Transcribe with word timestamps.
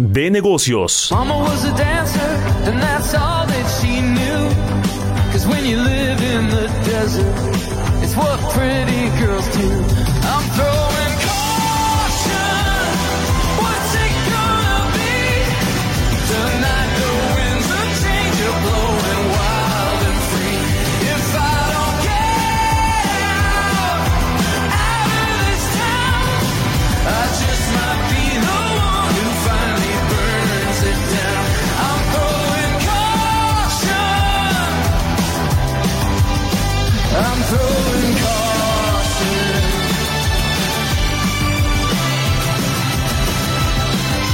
de 0.00 0.30
negocios. 0.30 1.12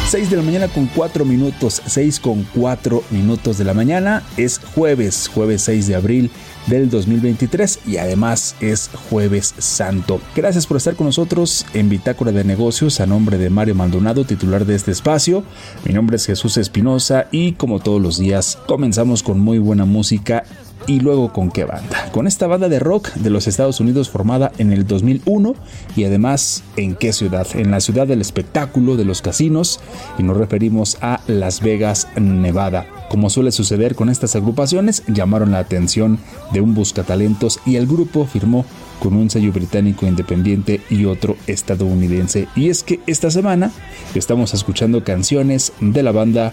6 0.09 0.31
de 0.31 0.37
la 0.37 0.43
mañana 0.45 0.69
con 0.69 0.87
4 0.87 1.25
minutos, 1.25 1.83
6 1.85 2.21
con 2.21 2.47
4 2.55 3.03
minutos 3.11 3.59
de 3.59 3.65
la 3.65 3.75
mañana. 3.75 4.23
Es 4.37 4.61
jueves, 4.61 5.27
jueves 5.27 5.63
6 5.63 5.89
de 5.89 5.97
abril 5.97 6.31
del 6.69 6.89
2023 6.91 7.81
y 7.87 7.97
además 7.97 8.55
es 8.61 8.89
jueves 9.11 9.55
santo. 9.59 10.21
Gracias 10.37 10.69
por 10.69 10.77
estar 10.77 10.95
con 10.95 11.07
nosotros 11.07 11.67
en 11.75 11.89
Bitácora 11.89 12.31
de 12.31 12.45
Negocios 12.45 13.01
a 13.01 13.07
nombre 13.07 13.37
de 13.37 13.51
Mario 13.51 13.75
Maldonado, 13.75 14.25
titular 14.25 14.65
de 14.65 14.77
este 14.77 14.93
espacio. 14.93 15.43
Mi 15.85 15.93
nombre 15.93 16.17
es 16.17 16.27
Jesús 16.27 16.57
Espinosa 16.57 17.27
y 17.33 17.53
como 17.53 17.81
todos 17.81 18.01
los 18.01 18.17
días 18.17 18.59
comenzamos 18.69 19.25
con 19.25 19.41
muy 19.41 19.59
buena 19.59 19.87
música 19.87 20.45
y 20.87 21.01
luego 21.01 21.33
con 21.33 21.51
qué 21.51 21.65
banda. 21.65 22.11
Con 22.13 22.27
esta 22.27 22.47
banda 22.47 22.69
de 22.69 22.79
rock 22.79 23.13
de 23.15 23.31
los 23.31 23.47
Estados 23.47 23.81
Unidos 23.81 24.11
formada 24.11 24.53
en 24.59 24.73
el 24.73 24.87
2001 24.87 25.55
y 25.97 26.05
además 26.05 26.63
en 26.77 26.95
qué 26.95 27.13
ciudad? 27.13 27.47
En 27.55 27.71
la 27.71 27.81
ciudad 27.81 28.07
del 28.07 28.21
espectáculo, 28.21 28.97
de 28.97 29.05
los 29.05 29.23
casinos 29.23 29.81
y 30.19 30.23
nos 30.23 30.37
referimos 30.37 30.99
a 31.01 31.21
Las 31.27 31.61
Vegas, 31.61 32.09
Nevada. 32.17 32.87
Como 33.09 33.31
suele 33.31 33.53
suceder 33.53 33.95
con 33.95 34.09
estas 34.09 34.35
agrupaciones, 34.37 35.03
llamaron 35.07 35.53
la 35.53 35.59
atención 35.59 36.19
de 36.53 36.61
un 36.61 36.75
buscatalentos 36.75 37.61
y 37.65 37.77
el 37.77 37.87
grupo 37.87 38.27
firmó 38.27 38.65
con 39.01 39.15
un 39.15 39.31
sello 39.31 39.53
británico 39.53 40.07
independiente 40.07 40.81
y 40.91 41.05
otro 41.05 41.37
estadounidense. 41.47 42.49
Y 42.57 42.69
es 42.69 42.83
que 42.83 43.01
esta 43.07 43.31
semana 43.31 43.71
estamos 44.15 44.55
escuchando 44.55 45.05
canciones 45.05 45.73
de 45.81 46.03
la 46.03 46.13
banda 46.13 46.53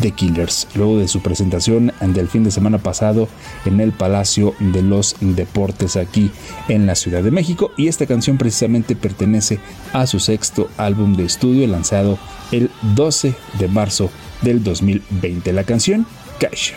The 0.00 0.12
Killers, 0.12 0.68
luego 0.74 0.98
de 0.98 1.08
su 1.08 1.20
presentación 1.20 1.92
del 2.00 2.28
fin 2.28 2.44
de 2.44 2.50
semana 2.50 2.78
pasado 2.78 3.28
en 3.64 3.80
el 3.80 3.92
Palacio 3.92 4.54
de 4.60 4.82
los 4.82 5.16
Deportes 5.20 5.96
aquí 5.96 6.30
en 6.68 6.86
la 6.86 6.94
Ciudad 6.94 7.22
de 7.22 7.30
México. 7.30 7.72
Y 7.76 7.88
esta 7.88 8.06
canción 8.06 8.38
precisamente 8.38 8.96
pertenece 8.96 9.58
a 9.92 10.06
su 10.06 10.20
sexto 10.20 10.68
álbum 10.76 11.16
de 11.16 11.24
estudio 11.24 11.66
lanzado 11.66 12.18
el 12.50 12.70
12 12.94 13.34
de 13.58 13.68
marzo 13.68 14.10
del 14.42 14.62
2020. 14.62 15.52
La 15.52 15.64
canción 15.64 16.06
Cash. 16.38 16.72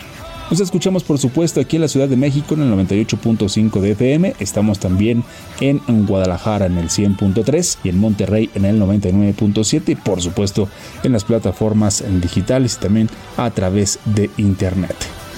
Nos 0.48 0.60
escuchamos 0.60 1.02
por 1.02 1.18
supuesto 1.18 1.60
aquí 1.60 1.74
en 1.74 1.82
la 1.82 1.88
Ciudad 1.88 2.08
de 2.08 2.16
México 2.16 2.54
en 2.54 2.62
el 2.62 2.72
98.5 2.72 3.80
de 3.80 3.90
FM, 3.90 4.34
estamos 4.38 4.78
también 4.78 5.24
en 5.60 6.06
Guadalajara 6.06 6.66
en 6.66 6.78
el 6.78 6.88
100.3 6.88 7.78
y 7.82 7.88
en 7.88 7.98
Monterrey 7.98 8.48
en 8.54 8.64
el 8.64 8.80
99.7 8.80 9.88
y 9.88 9.94
por 9.96 10.22
supuesto 10.22 10.68
en 11.02 11.12
las 11.12 11.24
plataformas 11.24 12.04
digitales 12.22 12.76
y 12.76 12.80
también 12.80 13.10
a 13.36 13.50
través 13.50 13.98
de 14.04 14.30
internet. 14.36 14.94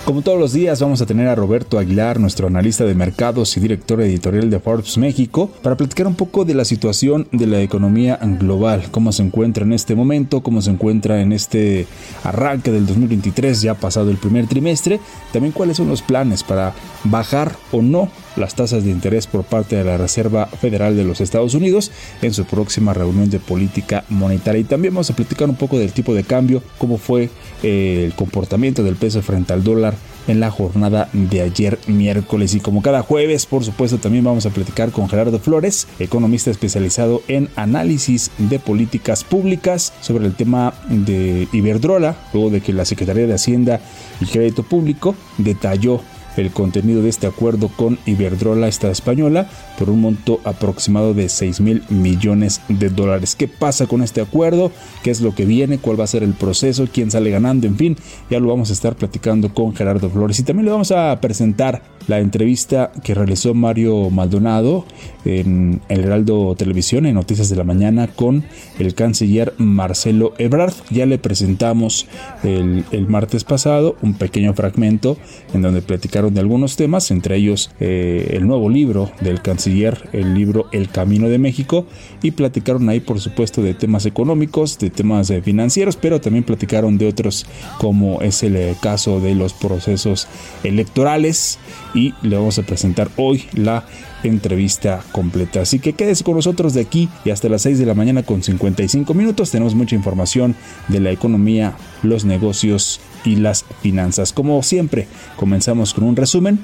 Como 0.09 0.23
todos 0.23 0.41
los 0.41 0.55
días 0.55 0.81
vamos 0.81 1.03
a 1.03 1.07
tener 1.07 1.29
a 1.29 1.35
Roberto 1.35 1.79
Aguilar, 1.79 2.19
nuestro 2.19 2.47
analista 2.47 2.83
de 2.85 2.95
mercados 2.95 3.55
y 3.55 3.61
director 3.61 4.01
editorial 4.01 4.49
de 4.49 4.59
Forbes 4.59 4.97
México, 4.97 5.51
para 5.61 5.77
platicar 5.77 6.07
un 6.07 6.15
poco 6.15 6.47
de 6.47 6.55
la 6.55 6.65
situación 6.65 7.29
de 7.31 7.47
la 7.47 7.61
economía 7.61 8.19
global, 8.23 8.85
cómo 8.91 9.13
se 9.13 9.23
encuentra 9.23 9.65
en 9.65 9.75
este 9.75 9.95
momento, 9.95 10.43
cómo 10.43 10.63
se 10.63 10.71
encuentra 10.71 11.21
en 11.21 11.35
este 11.35 11.87
arranque 12.25 12.73
del 12.73 12.87
2023, 12.87 13.61
ya 13.61 13.75
pasado 13.75 14.11
el 14.11 14.17
primer 14.17 14.47
trimestre, 14.47 14.99
también 15.31 15.53
cuáles 15.53 15.77
son 15.77 15.89
los 15.89 16.01
planes 16.01 16.43
para 16.43 16.73
bajar 17.05 17.53
o 17.71 17.83
no 17.83 18.09
las 18.39 18.55
tasas 18.55 18.85
de 18.85 18.91
interés 18.91 19.27
por 19.27 19.45
parte 19.45 19.77
de 19.77 19.85
la 19.85 19.97
Reserva 19.97 20.47
Federal 20.47 20.97
de 20.97 21.05
los 21.05 21.21
Estados 21.21 21.55
Unidos 21.55 21.91
en 22.23 22.33
su 22.33 22.45
próxima 22.45 22.95
reunión 22.95 23.31
de 23.31 23.39
política 23.39 24.05
monetaria. 24.09 24.61
Y 24.61 24.65
también 24.65 24.95
vamos 24.95 25.11
a 25.11 25.17
platicar 25.17 25.49
un 25.49 25.57
poco 25.57 25.79
del 25.79 25.93
tipo 25.93 26.15
de 26.15 26.25
cambio, 26.25 26.63
cómo 26.79 26.99
fue 26.99 27.31
eh, 27.63 28.05
el 28.07 28.15
comportamiento 28.15 28.83
del 28.83 28.97
peso 28.97 29.23
frente 29.23 29.53
al 29.53 29.65
dólar 29.65 29.95
en 30.29 30.41
la 30.41 30.51
jornada 30.51 31.09
de 31.13 31.43
ayer 31.43 31.79
miércoles. 31.87 32.55
Y 32.55 32.61
como 32.61 32.83
cada 32.83 33.03
jueves, 33.03 33.47
por 33.47 33.65
supuesto, 33.65 33.99
también 33.99 34.25
vamos 34.25 34.47
a 34.47 34.51
platicar 34.51 34.93
con 34.93 35.09
Gerardo 35.09 35.39
Flores, 35.39 35.89
economista 35.99 36.51
especializado 36.51 37.23
en 37.29 37.49
análisis 37.57 38.31
de 38.39 38.59
políticas 38.59 39.25
públicas 39.25 39.93
sobre 40.01 40.27
el 40.27 40.35
tema 40.35 40.75
de 40.89 41.49
Iberdrola, 41.53 42.17
luego 42.33 42.51
de 42.51 42.61
que 42.61 42.73
la 42.73 42.85
Secretaría 42.85 43.27
de 43.27 43.35
Hacienda 43.35 43.81
y 44.21 44.27
Crédito 44.27 44.63
Público 44.63 45.15
detalló 45.39 46.01
el 46.39 46.51
contenido 46.51 47.03
de 47.03 47.09
este 47.09 47.27
acuerdo 47.27 47.69
con 47.69 47.99
Iberdrola, 48.07 48.69
esta 48.69 48.91
española, 48.91 49.49
por 49.79 49.91
un 49.91 50.01
monto 50.01 50.41
aproximado 50.45 51.15
de 51.15 51.29
6 51.29 51.61
mil 51.61 51.83
millones 51.89 52.61
de 52.69 52.89
dólares. 52.91 53.37
¿Qué 53.37 53.49
pasa 53.49 53.87
con 53.87 54.03
este 54.03 54.21
acuerdo? 54.21 54.71
¿Qué 55.03 55.11
es 55.11 55.21
lo 55.21 55.35
que 55.35 55.45
viene? 55.45 55.79
¿Cuál 55.79 56.01
va 56.01 56.05
a 56.05 56.09
ser 56.09 56.23
el 56.23 56.35
proceso? 56.35 56.89
¿Quién 56.93 57.11
sale 57.11 57.31
ganando? 57.31 57.67
En 57.67 57.77
fin, 57.77 57.97
ya 58.31 58.41
lo 58.41 58.49
vamos 58.49 58.71
a 58.71 58.73
estar 58.73 58.97
platicando 58.97 59.53
con 59.53 59.75
Gerardo 59.75 60.11
Flores 60.11 60.39
y 60.39 60.43
también 60.43 60.67
le 60.67 60.73
vamos 60.73 60.93
a 60.93 61.21
presentar 61.21 61.83
la 62.09 62.19
entrevista 62.19 62.91
que 63.05 63.15
realizó 63.15 63.55
Mario 63.55 64.11
Maldonado 64.11 64.85
en 65.25 65.81
El 65.89 66.05
Heraldo 66.05 66.55
Televisión 66.57 67.07
en 67.07 67.15
Noticias 67.15 67.51
de 67.51 67.57
la 67.57 67.65
Mañana 67.65 68.09
con 68.09 68.45
el 68.79 68.95
canciller 68.95 69.55
Marcelo 69.59 70.33
Ebrard. 70.39 70.73
Ya 70.91 71.07
le 71.07 71.19
presentamos 71.19 72.07
el, 72.43 72.85
el 72.91 73.07
martes 73.07 73.45
pasado 73.45 73.97
un 74.03 74.15
pequeño 74.15 74.55
fragmento 74.55 75.17
en 75.55 75.63
donde 75.63 75.83
platicaron 75.83 76.35
de 76.35 76.41
algunos 76.41 76.77
temas, 76.77 77.11
entre 77.11 77.37
ellos 77.37 77.71
eh, 77.79 78.31
el 78.33 78.47
nuevo 78.47 78.71
libro 78.71 79.11
del 79.21 79.43
canciller, 79.43 80.09
el 80.13 80.35
libro 80.35 80.67
El 80.73 80.89
Camino 80.89 81.29
de 81.29 81.39
México, 81.39 81.87
y 82.23 82.31
platicaron 82.31 82.89
ahí 82.89 83.01
por 83.01 83.21
supuesto 83.21 83.63
de 83.63 83.75
temas 83.75 84.07
económicos, 84.07 84.79
de 84.79 84.91
temas 84.91 85.29
eh, 85.31 85.43
financieros, 85.43 85.97
pero 85.97 86.21
también 86.21 86.45
platicaron 86.45 86.97
de 86.97 87.07
otros 87.07 87.47
como 87.79 88.23
es 88.23 88.43
el 88.43 88.57
eh, 88.57 88.75
caso 88.81 89.21
de 89.21 89.35
los 89.35 89.53
procesos 89.53 90.27
electorales 90.65 91.59
y 91.99 92.15
le 92.23 92.37
vamos 92.37 92.59
a 92.61 92.63
presentar 92.63 93.11
hoy 93.17 93.45
la 93.55 93.85
entrevista 94.23 95.03
completa. 95.11 95.63
Así 95.63 95.81
que 95.81 95.95
quédese 95.95 96.23
con 96.23 96.37
nosotros 96.37 96.73
de 96.73 96.83
aquí 96.83 97.09
y 97.25 97.31
hasta 97.31 97.49
las 97.49 97.63
6 97.63 97.81
de 97.81 97.87
la 97.87 97.95
mañana 97.95 98.23
con 98.23 98.43
55 98.43 99.15
minutos. 99.15 99.51
Tenemos 99.51 99.75
mucha 99.75 99.97
información 99.97 100.55
de 100.87 101.01
la 101.01 101.11
economía, 101.11 101.77
los 102.05 102.25
negocios 102.25 103.01
y 103.25 103.35
las 103.35 103.65
finanzas. 103.83 104.33
Como 104.33 104.63
siempre, 104.63 105.09
comenzamos 105.37 105.93
con 105.93 106.05
un 106.05 106.15
resumen 106.15 106.61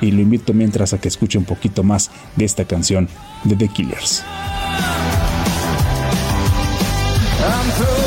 y 0.00 0.12
lo 0.12 0.20
invito 0.20 0.54
mientras 0.54 0.92
a 0.92 0.98
que 0.98 1.08
escuche 1.08 1.36
un 1.36 1.44
poquito 1.44 1.82
más 1.82 2.12
de 2.36 2.44
esta 2.44 2.64
canción 2.64 3.08
de 3.42 3.56
The 3.56 3.68
Killers. 3.68 4.22
I'm 7.38 8.05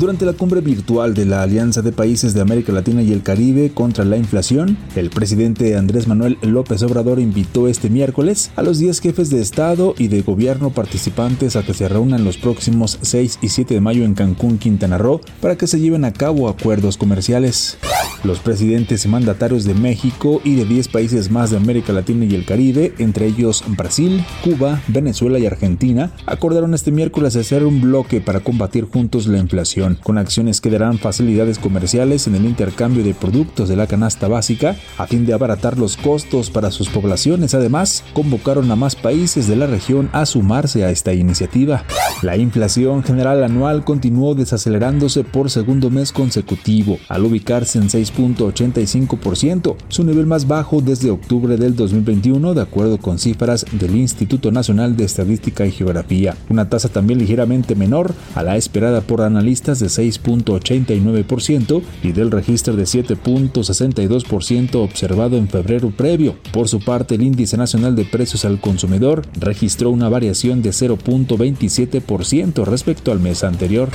Durante 0.00 0.24
la 0.24 0.32
cumbre 0.32 0.62
virtual 0.62 1.12
de 1.12 1.26
la 1.26 1.42
Alianza 1.42 1.82
de 1.82 1.92
Países 1.92 2.32
de 2.32 2.40
América 2.40 2.72
Latina 2.72 3.02
y 3.02 3.12
el 3.12 3.22
Caribe 3.22 3.68
contra 3.68 4.02
la 4.02 4.16
inflación, 4.16 4.78
el 4.96 5.10
presidente 5.10 5.76
Andrés 5.76 6.08
Manuel 6.08 6.38
López 6.40 6.82
Obrador 6.82 7.20
invitó 7.20 7.68
este 7.68 7.90
miércoles 7.90 8.50
a 8.56 8.62
los 8.62 8.78
10 8.78 8.98
jefes 8.98 9.28
de 9.28 9.42
Estado 9.42 9.94
y 9.98 10.08
de 10.08 10.22
gobierno 10.22 10.70
participantes 10.70 11.54
a 11.54 11.62
que 11.64 11.74
se 11.74 11.86
reúnan 11.86 12.24
los 12.24 12.38
próximos 12.38 12.98
6 13.02 13.40
y 13.42 13.50
7 13.50 13.74
de 13.74 13.80
mayo 13.82 14.04
en 14.04 14.14
Cancún, 14.14 14.56
Quintana 14.56 14.96
Roo, 14.96 15.20
para 15.42 15.56
que 15.56 15.66
se 15.66 15.78
lleven 15.78 16.06
a 16.06 16.14
cabo 16.14 16.48
acuerdos 16.48 16.96
comerciales. 16.96 17.76
Los 18.24 18.38
presidentes 18.38 19.04
y 19.04 19.08
mandatarios 19.08 19.64
de 19.64 19.74
México 19.74 20.40
y 20.44 20.54
de 20.54 20.64
10 20.64 20.88
países 20.88 21.30
más 21.30 21.50
de 21.50 21.58
América 21.58 21.92
Latina 21.92 22.24
y 22.24 22.34
el 22.34 22.46
Caribe, 22.46 22.94
entre 22.98 23.26
ellos 23.26 23.64
Brasil, 23.66 24.24
Cuba, 24.42 24.80
Venezuela 24.88 25.38
y 25.38 25.46
Argentina, 25.46 26.12
acordaron 26.24 26.72
este 26.72 26.90
miércoles 26.90 27.36
hacer 27.36 27.64
un 27.64 27.82
bloque 27.82 28.22
para 28.22 28.40
combatir 28.40 28.84
juntos 28.84 29.26
la 29.26 29.38
inflación, 29.38 29.89
con 29.94 30.18
acciones 30.18 30.60
que 30.60 30.70
darán 30.70 30.98
facilidades 30.98 31.58
comerciales 31.58 32.26
en 32.26 32.34
el 32.34 32.44
intercambio 32.44 33.02
de 33.02 33.14
productos 33.14 33.68
de 33.68 33.76
la 33.76 33.86
canasta 33.86 34.28
básica 34.28 34.76
a 34.98 35.06
fin 35.06 35.24
de 35.24 35.32
abaratar 35.32 35.78
los 35.78 35.96
costos 35.96 36.50
para 36.50 36.70
sus 36.70 36.88
poblaciones. 36.88 37.54
Además, 37.54 38.04
convocaron 38.12 38.70
a 38.70 38.76
más 38.76 38.96
países 38.96 39.46
de 39.46 39.56
la 39.56 39.66
región 39.66 40.10
a 40.12 40.26
sumarse 40.26 40.84
a 40.84 40.90
esta 40.90 41.14
iniciativa. 41.14 41.84
La 42.22 42.36
inflación 42.36 43.02
general 43.02 43.42
anual 43.44 43.84
continuó 43.84 44.34
desacelerándose 44.34 45.24
por 45.24 45.50
segundo 45.50 45.90
mes 45.90 46.12
consecutivo, 46.12 46.98
al 47.08 47.24
ubicarse 47.24 47.78
en 47.78 47.88
6 47.88 48.10
6.85%, 48.10 49.76
su 49.88 50.04
nivel 50.04 50.26
más 50.26 50.46
bajo 50.46 50.80
desde 50.80 51.10
octubre 51.10 51.56
del 51.56 51.76
2021, 51.76 52.54
de 52.54 52.62
acuerdo 52.62 52.98
con 52.98 53.18
cifras 53.18 53.66
del 53.72 53.96
Instituto 53.96 54.50
Nacional 54.50 54.96
de 54.96 55.04
Estadística 55.04 55.66
y 55.66 55.72
Geografía. 55.72 56.36
Una 56.48 56.68
tasa 56.68 56.88
también 56.88 57.18
ligeramente 57.18 57.74
menor 57.74 58.14
a 58.34 58.42
la 58.42 58.56
esperada 58.56 59.00
por 59.00 59.22
analistas 59.22 59.79
de 59.80 59.86
6.89% 59.86 61.82
y 62.02 62.12
del 62.12 62.30
registro 62.30 62.76
de 62.76 62.84
7.62% 62.84 64.74
observado 64.76 65.36
en 65.36 65.48
febrero 65.48 65.90
previo. 65.90 66.36
Por 66.52 66.68
su 66.68 66.78
parte, 66.80 67.16
el 67.16 67.22
índice 67.22 67.56
nacional 67.56 67.96
de 67.96 68.04
precios 68.04 68.44
al 68.44 68.60
consumidor 68.60 69.26
registró 69.38 69.90
una 69.90 70.08
variación 70.08 70.62
de 70.62 70.70
0.27% 70.70 72.64
respecto 72.64 73.10
al 73.12 73.18
mes 73.20 73.42
anterior, 73.44 73.88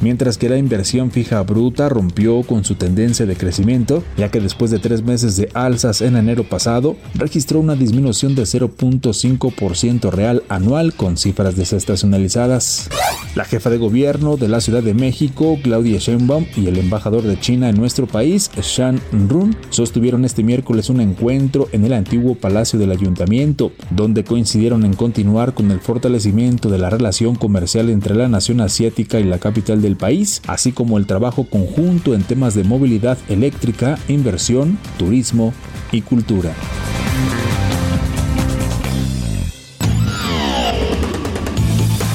mientras 0.00 0.36
que 0.38 0.48
la 0.48 0.58
inversión 0.58 1.10
fija 1.10 1.42
bruta 1.42 1.88
rompió 1.88 2.42
con 2.42 2.64
su 2.64 2.74
tendencia 2.74 3.24
de 3.24 3.36
crecimiento 3.36 3.78
ya 4.16 4.30
que 4.30 4.40
después 4.40 4.70
de 4.70 4.78
tres 4.78 5.02
meses 5.02 5.36
de 5.36 5.50
alzas 5.54 6.00
en 6.00 6.16
enero 6.16 6.44
pasado, 6.44 6.96
registró 7.14 7.60
una 7.60 7.76
disminución 7.76 8.34
de 8.34 8.42
0.5% 8.42 10.10
real 10.10 10.42
anual 10.48 10.94
con 10.94 11.16
cifras 11.16 11.54
desestacionalizadas. 11.56 12.88
La 13.34 13.44
jefa 13.44 13.70
de 13.70 13.78
gobierno 13.78 14.36
de 14.36 14.48
la 14.48 14.60
Ciudad 14.60 14.82
de 14.82 14.94
México, 14.94 15.27
Claudia 15.62 15.98
Sheinbaum, 15.98 16.46
y 16.56 16.66
el 16.66 16.78
embajador 16.78 17.22
de 17.22 17.38
China 17.38 17.68
en 17.68 17.76
nuestro 17.76 18.06
país, 18.06 18.50
Shan 18.60 19.00
Run, 19.28 19.56
sostuvieron 19.70 20.24
este 20.24 20.42
miércoles 20.42 20.90
un 20.90 21.00
encuentro 21.00 21.68
en 21.72 21.84
el 21.84 21.92
antiguo 21.92 22.34
Palacio 22.34 22.78
del 22.78 22.92
Ayuntamiento, 22.92 23.72
donde 23.90 24.24
coincidieron 24.24 24.84
en 24.84 24.94
continuar 24.94 25.54
con 25.54 25.70
el 25.70 25.80
fortalecimiento 25.80 26.68
de 26.70 26.78
la 26.78 26.90
relación 26.90 27.34
comercial 27.34 27.90
entre 27.90 28.14
la 28.14 28.28
nación 28.28 28.60
asiática 28.60 29.20
y 29.20 29.24
la 29.24 29.38
capital 29.38 29.82
del 29.82 29.96
país, 29.96 30.42
así 30.46 30.72
como 30.72 30.98
el 30.98 31.06
trabajo 31.06 31.44
conjunto 31.44 32.14
en 32.14 32.22
temas 32.22 32.54
de 32.54 32.64
movilidad 32.64 33.18
eléctrica, 33.28 33.98
inversión, 34.08 34.78
turismo 34.98 35.52
y 35.92 36.02
cultura. 36.02 36.54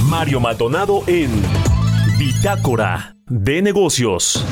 Mario 0.09 0.39
Maldonado 0.39 1.03
en 1.07 1.31
Bitácora 2.17 3.15
de 3.27 3.61
Negocios. 3.61 4.45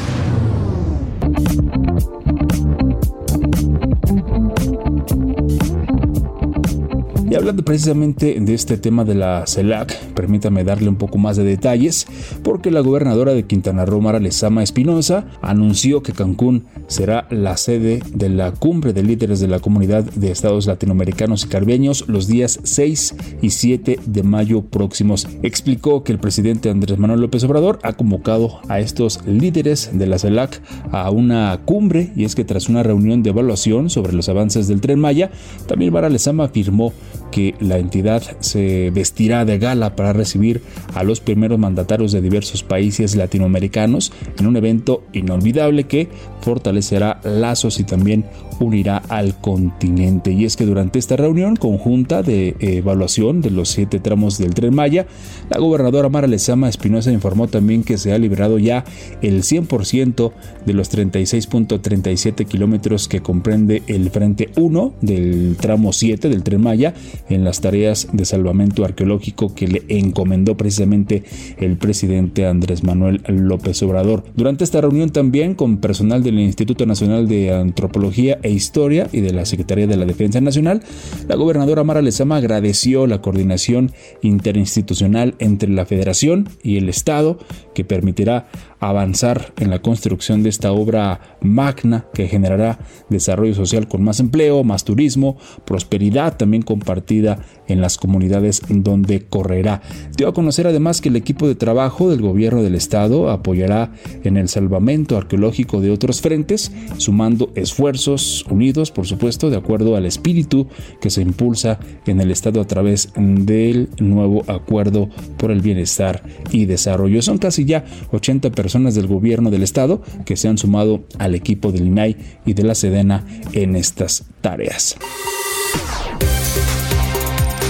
Y 7.30 7.36
hablando 7.36 7.64
precisamente 7.64 8.38
de 8.40 8.54
este 8.54 8.78
tema 8.78 9.04
de 9.04 9.16
la 9.16 9.46
CELAC, 9.48 10.11
permítame 10.22 10.64
darle 10.64 10.88
un 10.88 10.98
poco 10.98 11.18
más 11.18 11.36
de 11.36 11.44
detalles, 11.44 12.06
porque 12.44 12.70
la 12.70 12.82
gobernadora 12.82 13.34
de 13.34 13.42
Quintana 13.42 13.86
Roo, 13.86 14.02
Mara 14.02 14.20
Lezama 14.20 14.62
Espinosa, 14.62 15.26
anunció 15.42 16.04
que 16.04 16.14
Cancún 16.14 16.66
será 16.86 17.26
la 17.32 17.58
sede 17.58 18.04
de 18.14 18.30
la 18.30 18.52
cumbre 18.52 18.94
de 18.94 19.02
líderes 19.02 19.40
de 19.40 19.48
la 19.48 19.58
comunidad 19.58 20.04
de 20.04 20.30
estados 20.30 20.68
latinoamericanos 20.68 21.44
y 21.44 21.48
caribeños 21.48 22.06
los 22.08 22.28
días 22.28 22.60
6 22.62 23.16
y 23.42 23.50
7 23.50 24.00
de 24.06 24.22
mayo 24.22 24.62
próximos. 24.62 25.28
Explicó 25.42 26.04
que 26.04 26.12
el 26.12 26.20
presidente 26.20 26.70
Andrés 26.70 27.00
Manuel 27.00 27.22
López 27.22 27.44
Obrador 27.46 27.80
ha 27.82 27.94
convocado 27.94 28.60
a 28.70 28.80
estos 28.80 29.26
líderes 29.26 29.90
de 29.92 30.06
la 30.06 30.20
CELAC 30.20 30.62
a 30.92 31.10
una 31.10 31.60
cumbre 31.66 32.12
y 32.16 32.26
es 32.26 32.36
que 32.36 32.46
tras 32.46 32.70
una 32.70 32.84
reunión 32.84 33.24
de 33.24 33.32
evaluación 33.32 33.90
sobre 33.90 34.14
los 34.14 34.30
avances 34.30 34.68
del 34.68 34.82
tren 34.82 35.00
Maya, 35.00 35.32
también 35.68 35.92
Mara 35.92 36.10
Lezama 36.10 36.44
afirmó 36.44 36.94
que 37.32 37.56
la 37.60 37.78
entidad 37.78 38.22
se 38.40 38.92
vestirá 38.92 39.46
de 39.46 39.58
gala 39.58 39.96
para 39.96 40.14
recibir 40.14 40.62
a 40.94 41.04
los 41.04 41.20
primeros 41.20 41.58
mandatarios 41.58 42.12
de 42.12 42.22
diversos 42.22 42.64
países 42.64 43.16
latinoamericanos 43.16 44.12
en 44.38 44.48
un 44.48 44.58
evento 44.58 45.04
inolvidable 45.14 45.86
que 45.86 46.10
fortalecerá 46.42 47.20
lazos 47.24 47.80
y 47.80 47.84
también 47.84 48.26
unirá 48.66 48.98
al 48.98 49.36
continente. 49.36 50.32
Y 50.32 50.46
es 50.46 50.56
que 50.56 50.66
durante 50.66 51.00
esta 51.00 51.16
reunión 51.16 51.56
conjunta 51.56 52.24
de 52.24 52.56
evaluación 52.60 53.42
de 53.42 53.52
los 53.52 53.70
siete 53.70 54.00
tramos 54.00 54.38
del 54.38 54.54
tren 54.54 54.74
Maya, 54.74 55.08
la 55.50 55.60
gobernadora 55.60 56.10
Mara 56.10 56.28
Lezama 56.28 56.70
Espinosa 56.70 57.12
informó 57.12 57.48
también 57.48 57.84
que 57.84 57.98
se 57.98 58.14
ha 58.14 58.18
liberado 58.18 58.60
ya 58.60 58.86
el 59.22 59.44
100% 59.44 60.32
de 60.66 60.74
los 60.74 60.92
36.37 60.92 62.46
kilómetros 62.46 63.08
que 63.08 63.22
comprende 63.22 63.84
el 63.88 64.10
frente 64.10 64.50
1 64.56 64.94
del 65.02 65.58
tramo 65.60 65.94
7 65.94 66.30
del 66.30 66.44
tren 66.44 66.62
Maya 66.62 66.94
en 67.30 67.44
las 67.44 67.62
tareas 67.62 68.08
de 68.14 68.26
salvamento 68.26 68.86
arqueológico 68.86 69.54
que 69.56 69.68
le 69.68 69.84
encomendó 69.90 70.56
precisamente 70.56 71.24
el 71.58 71.78
presidente 71.78 72.46
Andrés 72.46 72.84
Manuel 72.84 73.22
López 73.28 73.82
Obrador. 73.84 74.24
Durante 74.36 74.64
esta 74.64 74.82
reunión 74.82 75.10
también 75.10 75.56
con 75.56 75.78
personal 75.78 76.24
del 76.24 76.40
Instituto 76.40 76.86
Nacional 76.86 77.28
de 77.28 77.54
Antropología 77.54 78.40
e 78.44 78.51
Historia 78.52 79.08
y 79.12 79.22
de 79.22 79.34
la 79.34 79.46
Secretaría 79.46 79.88
de 79.88 79.98
la 79.98 80.06
Defensa 80.06 80.42
Nacional, 80.42 80.82
la 81.28 81.36
gobernadora 81.36 81.84
Mara 81.84 82.02
Lezama 82.02 82.38
agradeció 82.38 83.08
la 83.08 83.22
coordinación 83.22 83.92
interinstitucional 84.22 85.36
entre 85.40 85.70
la 85.70 85.86
Federación 85.86 86.50
y 86.64 86.78
el 86.78 86.90
Estado 86.90 87.40
que 87.74 87.84
permitirá 87.84 88.48
avanzar 88.82 89.54
en 89.58 89.70
la 89.70 89.80
construcción 89.80 90.42
de 90.42 90.50
esta 90.50 90.72
obra 90.72 91.38
magna 91.40 92.08
que 92.14 92.28
generará 92.28 92.80
desarrollo 93.10 93.54
social 93.54 93.88
con 93.88 94.04
más 94.04 94.20
empleo, 94.20 94.64
más 94.64 94.84
turismo, 94.84 95.38
prosperidad 95.66 96.36
también 96.36 96.64
compartida 96.64 97.40
en 97.68 97.80
las 97.80 97.98
comunidades 97.98 98.64
donde 98.68 99.22
correrá. 99.22 99.82
Dio 100.18 100.28
a 100.28 100.34
conocer 100.34 100.66
además 100.66 101.00
que 101.00 101.10
el 101.10 101.16
equipo 101.16 101.48
de 101.48 101.54
trabajo 101.54 102.10
del 102.10 102.22
gobierno 102.22 102.64
del 102.64 102.74
estado 102.74 103.30
apoyará 103.30 103.92
en 104.24 104.36
el 104.36 104.50
salvamento 104.50 105.16
arqueológico 105.16 105.80
de 105.80 105.92
otros 105.92 106.20
frentes, 106.22 106.72
sumando 106.98 107.52
esfuerzos 107.54 108.46
unidos, 108.50 108.92
por 108.92 109.06
supuesto, 109.06 109.52
de 109.52 109.58
acuerdo 109.58 109.96
al 109.96 110.08
espíritu 110.08 110.68
que 111.00 111.12
se 111.12 111.22
impulsa 111.22 111.80
en 112.08 112.20
el 112.20 112.32
estado 112.32 112.60
a 112.60 112.66
través 112.66 113.14
del 113.16 113.90
nuevo 114.00 114.44
acuerdo 114.48 115.08
por 115.38 115.52
el 115.52 115.62
bienestar 115.62 116.24
y 116.52 116.66
desarrollo. 116.66 117.22
Son 117.22 117.38
casi 117.38 117.66
ya 117.66 117.86
80 118.12 118.50
personas 118.50 118.71
personas 118.72 118.96
del 118.96 119.08
gobierno 119.08 119.52
del 119.52 119.64
estado 119.64 120.02
que 120.24 120.38
se 120.38 120.48
han 120.48 120.58
sumado 120.58 121.04
al 121.20 121.36
equipo 121.36 121.74
del 121.74 121.88
INAI 121.88 122.16
y 122.46 122.54
de 122.54 122.64
la 122.64 122.74
Sedena 122.74 123.26
en 123.52 123.76
estas 123.76 124.24
tareas. 124.40 124.96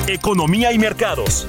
Economía 0.05 0.71
y 0.71 0.77
mercados. 0.77 1.47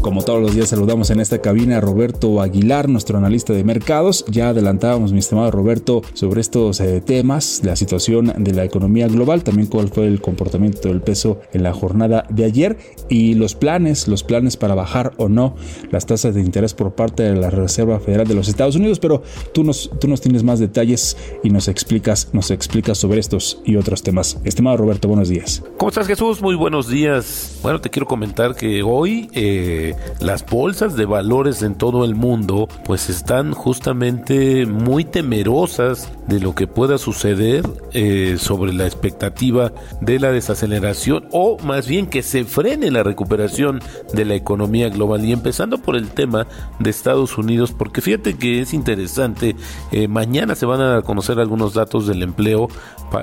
Como 0.00 0.22
todos 0.22 0.40
los 0.40 0.54
días 0.54 0.70
saludamos 0.70 1.10
en 1.10 1.20
esta 1.20 1.42
cabina 1.42 1.76
a 1.76 1.80
Roberto 1.82 2.40
Aguilar, 2.40 2.88
nuestro 2.88 3.18
analista 3.18 3.52
de 3.52 3.64
mercados. 3.64 4.24
Ya 4.28 4.48
adelantábamos, 4.48 5.12
mi 5.12 5.18
estimado 5.18 5.50
Roberto, 5.50 6.00
sobre 6.14 6.40
estos 6.40 6.80
eh, 6.80 7.02
temas, 7.02 7.60
la 7.64 7.76
situación 7.76 8.32
de 8.38 8.54
la 8.54 8.64
economía 8.64 9.08
global, 9.08 9.44
también 9.44 9.68
cuál 9.68 9.88
fue 9.88 10.06
el 10.06 10.22
comportamiento 10.22 10.88
del 10.88 11.02
peso 11.02 11.38
en 11.52 11.62
la 11.62 11.74
jornada 11.74 12.24
de 12.30 12.46
ayer 12.46 12.78
y 13.10 13.34
los 13.34 13.54
planes, 13.54 14.08
los 14.08 14.24
planes 14.24 14.56
para 14.56 14.74
bajar 14.74 15.12
o 15.18 15.28
no 15.28 15.54
las 15.90 16.06
tasas 16.06 16.34
de 16.34 16.40
interés 16.40 16.72
por 16.72 16.94
parte 16.94 17.22
de 17.24 17.36
la 17.36 17.50
Reserva 17.50 18.00
Federal 18.00 18.26
de 18.26 18.34
los 18.34 18.48
Estados 18.48 18.76
Unidos. 18.76 19.00
Pero 19.00 19.22
tú 19.52 19.64
nos, 19.64 19.90
tú 20.00 20.08
nos 20.08 20.22
tienes 20.22 20.44
más 20.44 20.60
detalles 20.60 21.18
y 21.44 21.50
nos 21.50 21.68
explicas, 21.68 22.30
nos 22.32 22.50
explicas 22.50 22.96
sobre 22.96 23.20
estos 23.20 23.60
y 23.66 23.76
otros 23.76 24.02
temas. 24.02 24.38
Estimado 24.44 24.78
Roberto, 24.78 25.08
buenos 25.08 25.28
días. 25.28 25.62
¿Cómo 25.76 25.90
estás 25.90 26.06
Jesús? 26.06 26.40
Muy 26.40 26.54
buenos 26.54 26.88
días. 26.88 27.58
Bueno, 27.62 27.82
te 27.82 27.90
quiero 27.90 28.06
comentar 28.06 28.54
que 28.54 28.82
hoy 28.82 29.28
eh, 29.34 29.89
las 30.20 30.44
bolsas 30.44 30.96
de 30.96 31.06
valores 31.06 31.62
en 31.62 31.74
todo 31.74 32.04
el 32.04 32.14
mundo 32.14 32.68
pues 32.84 33.08
están 33.08 33.52
justamente 33.52 34.66
muy 34.66 35.04
temerosas 35.04 36.10
de 36.26 36.40
lo 36.40 36.54
que 36.54 36.66
pueda 36.66 36.98
suceder 36.98 37.64
eh, 37.92 38.36
sobre 38.38 38.72
la 38.72 38.86
expectativa 38.86 39.72
de 40.00 40.18
la 40.20 40.30
desaceleración 40.30 41.26
o 41.32 41.58
más 41.58 41.86
bien 41.86 42.06
que 42.06 42.22
se 42.22 42.44
frene 42.44 42.90
la 42.90 43.02
recuperación 43.02 43.80
de 44.12 44.24
la 44.24 44.34
economía 44.34 44.88
global. 44.88 45.24
Y 45.24 45.32
empezando 45.32 45.78
por 45.78 45.96
el 45.96 46.08
tema 46.08 46.46
de 46.78 46.90
Estados 46.90 47.36
Unidos 47.38 47.72
porque 47.72 48.00
fíjate 48.00 48.36
que 48.36 48.60
es 48.60 48.74
interesante 48.74 49.56
eh, 49.92 50.08
mañana 50.08 50.54
se 50.54 50.66
van 50.66 50.80
a 50.80 51.02
conocer 51.02 51.38
algunos 51.38 51.74
datos 51.74 52.06
del 52.06 52.22
empleo 52.22 52.68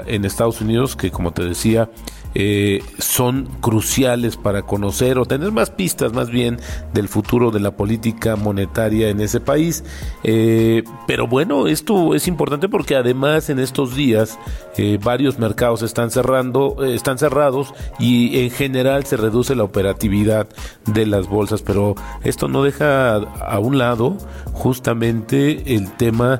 en 0.05 0.25
Estados 0.25 0.61
Unidos 0.61 0.95
que 0.95 1.11
como 1.11 1.31
te 1.31 1.43
decía 1.43 1.89
eh, 2.35 2.83
son 2.99 3.45
cruciales 3.61 4.37
para 4.37 4.61
conocer 4.61 5.17
o 5.17 5.25
tener 5.25 5.51
más 5.51 5.69
pistas 5.69 6.13
más 6.13 6.29
bien 6.29 6.59
del 6.93 7.07
futuro 7.07 7.51
de 7.51 7.59
la 7.59 7.71
política 7.71 8.35
monetaria 8.35 9.09
en 9.09 9.21
ese 9.21 9.39
país. 9.39 9.83
Eh, 10.23 10.83
pero 11.07 11.27
bueno, 11.27 11.67
esto 11.67 12.13
es 12.15 12.27
importante 12.27 12.69
porque 12.69 12.95
además 12.95 13.49
en 13.49 13.59
estos 13.59 13.95
días 13.95 14.37
eh, 14.77 14.99
varios 15.01 15.39
mercados 15.39 15.81
están 15.81 16.11
cerrando, 16.11 16.83
están 16.83 17.17
cerrados 17.17 17.73
y 17.99 18.39
en 18.41 18.51
general 18.51 19.05
se 19.05 19.17
reduce 19.17 19.55
la 19.55 19.63
operatividad 19.63 20.47
de 20.85 21.05
las 21.05 21.27
bolsas. 21.27 21.61
Pero 21.61 21.95
esto 22.23 22.47
no 22.47 22.63
deja 22.63 23.15
a 23.15 23.59
un 23.59 23.77
lado 23.77 24.17
justamente 24.53 25.75
el 25.75 25.91
tema 25.91 26.39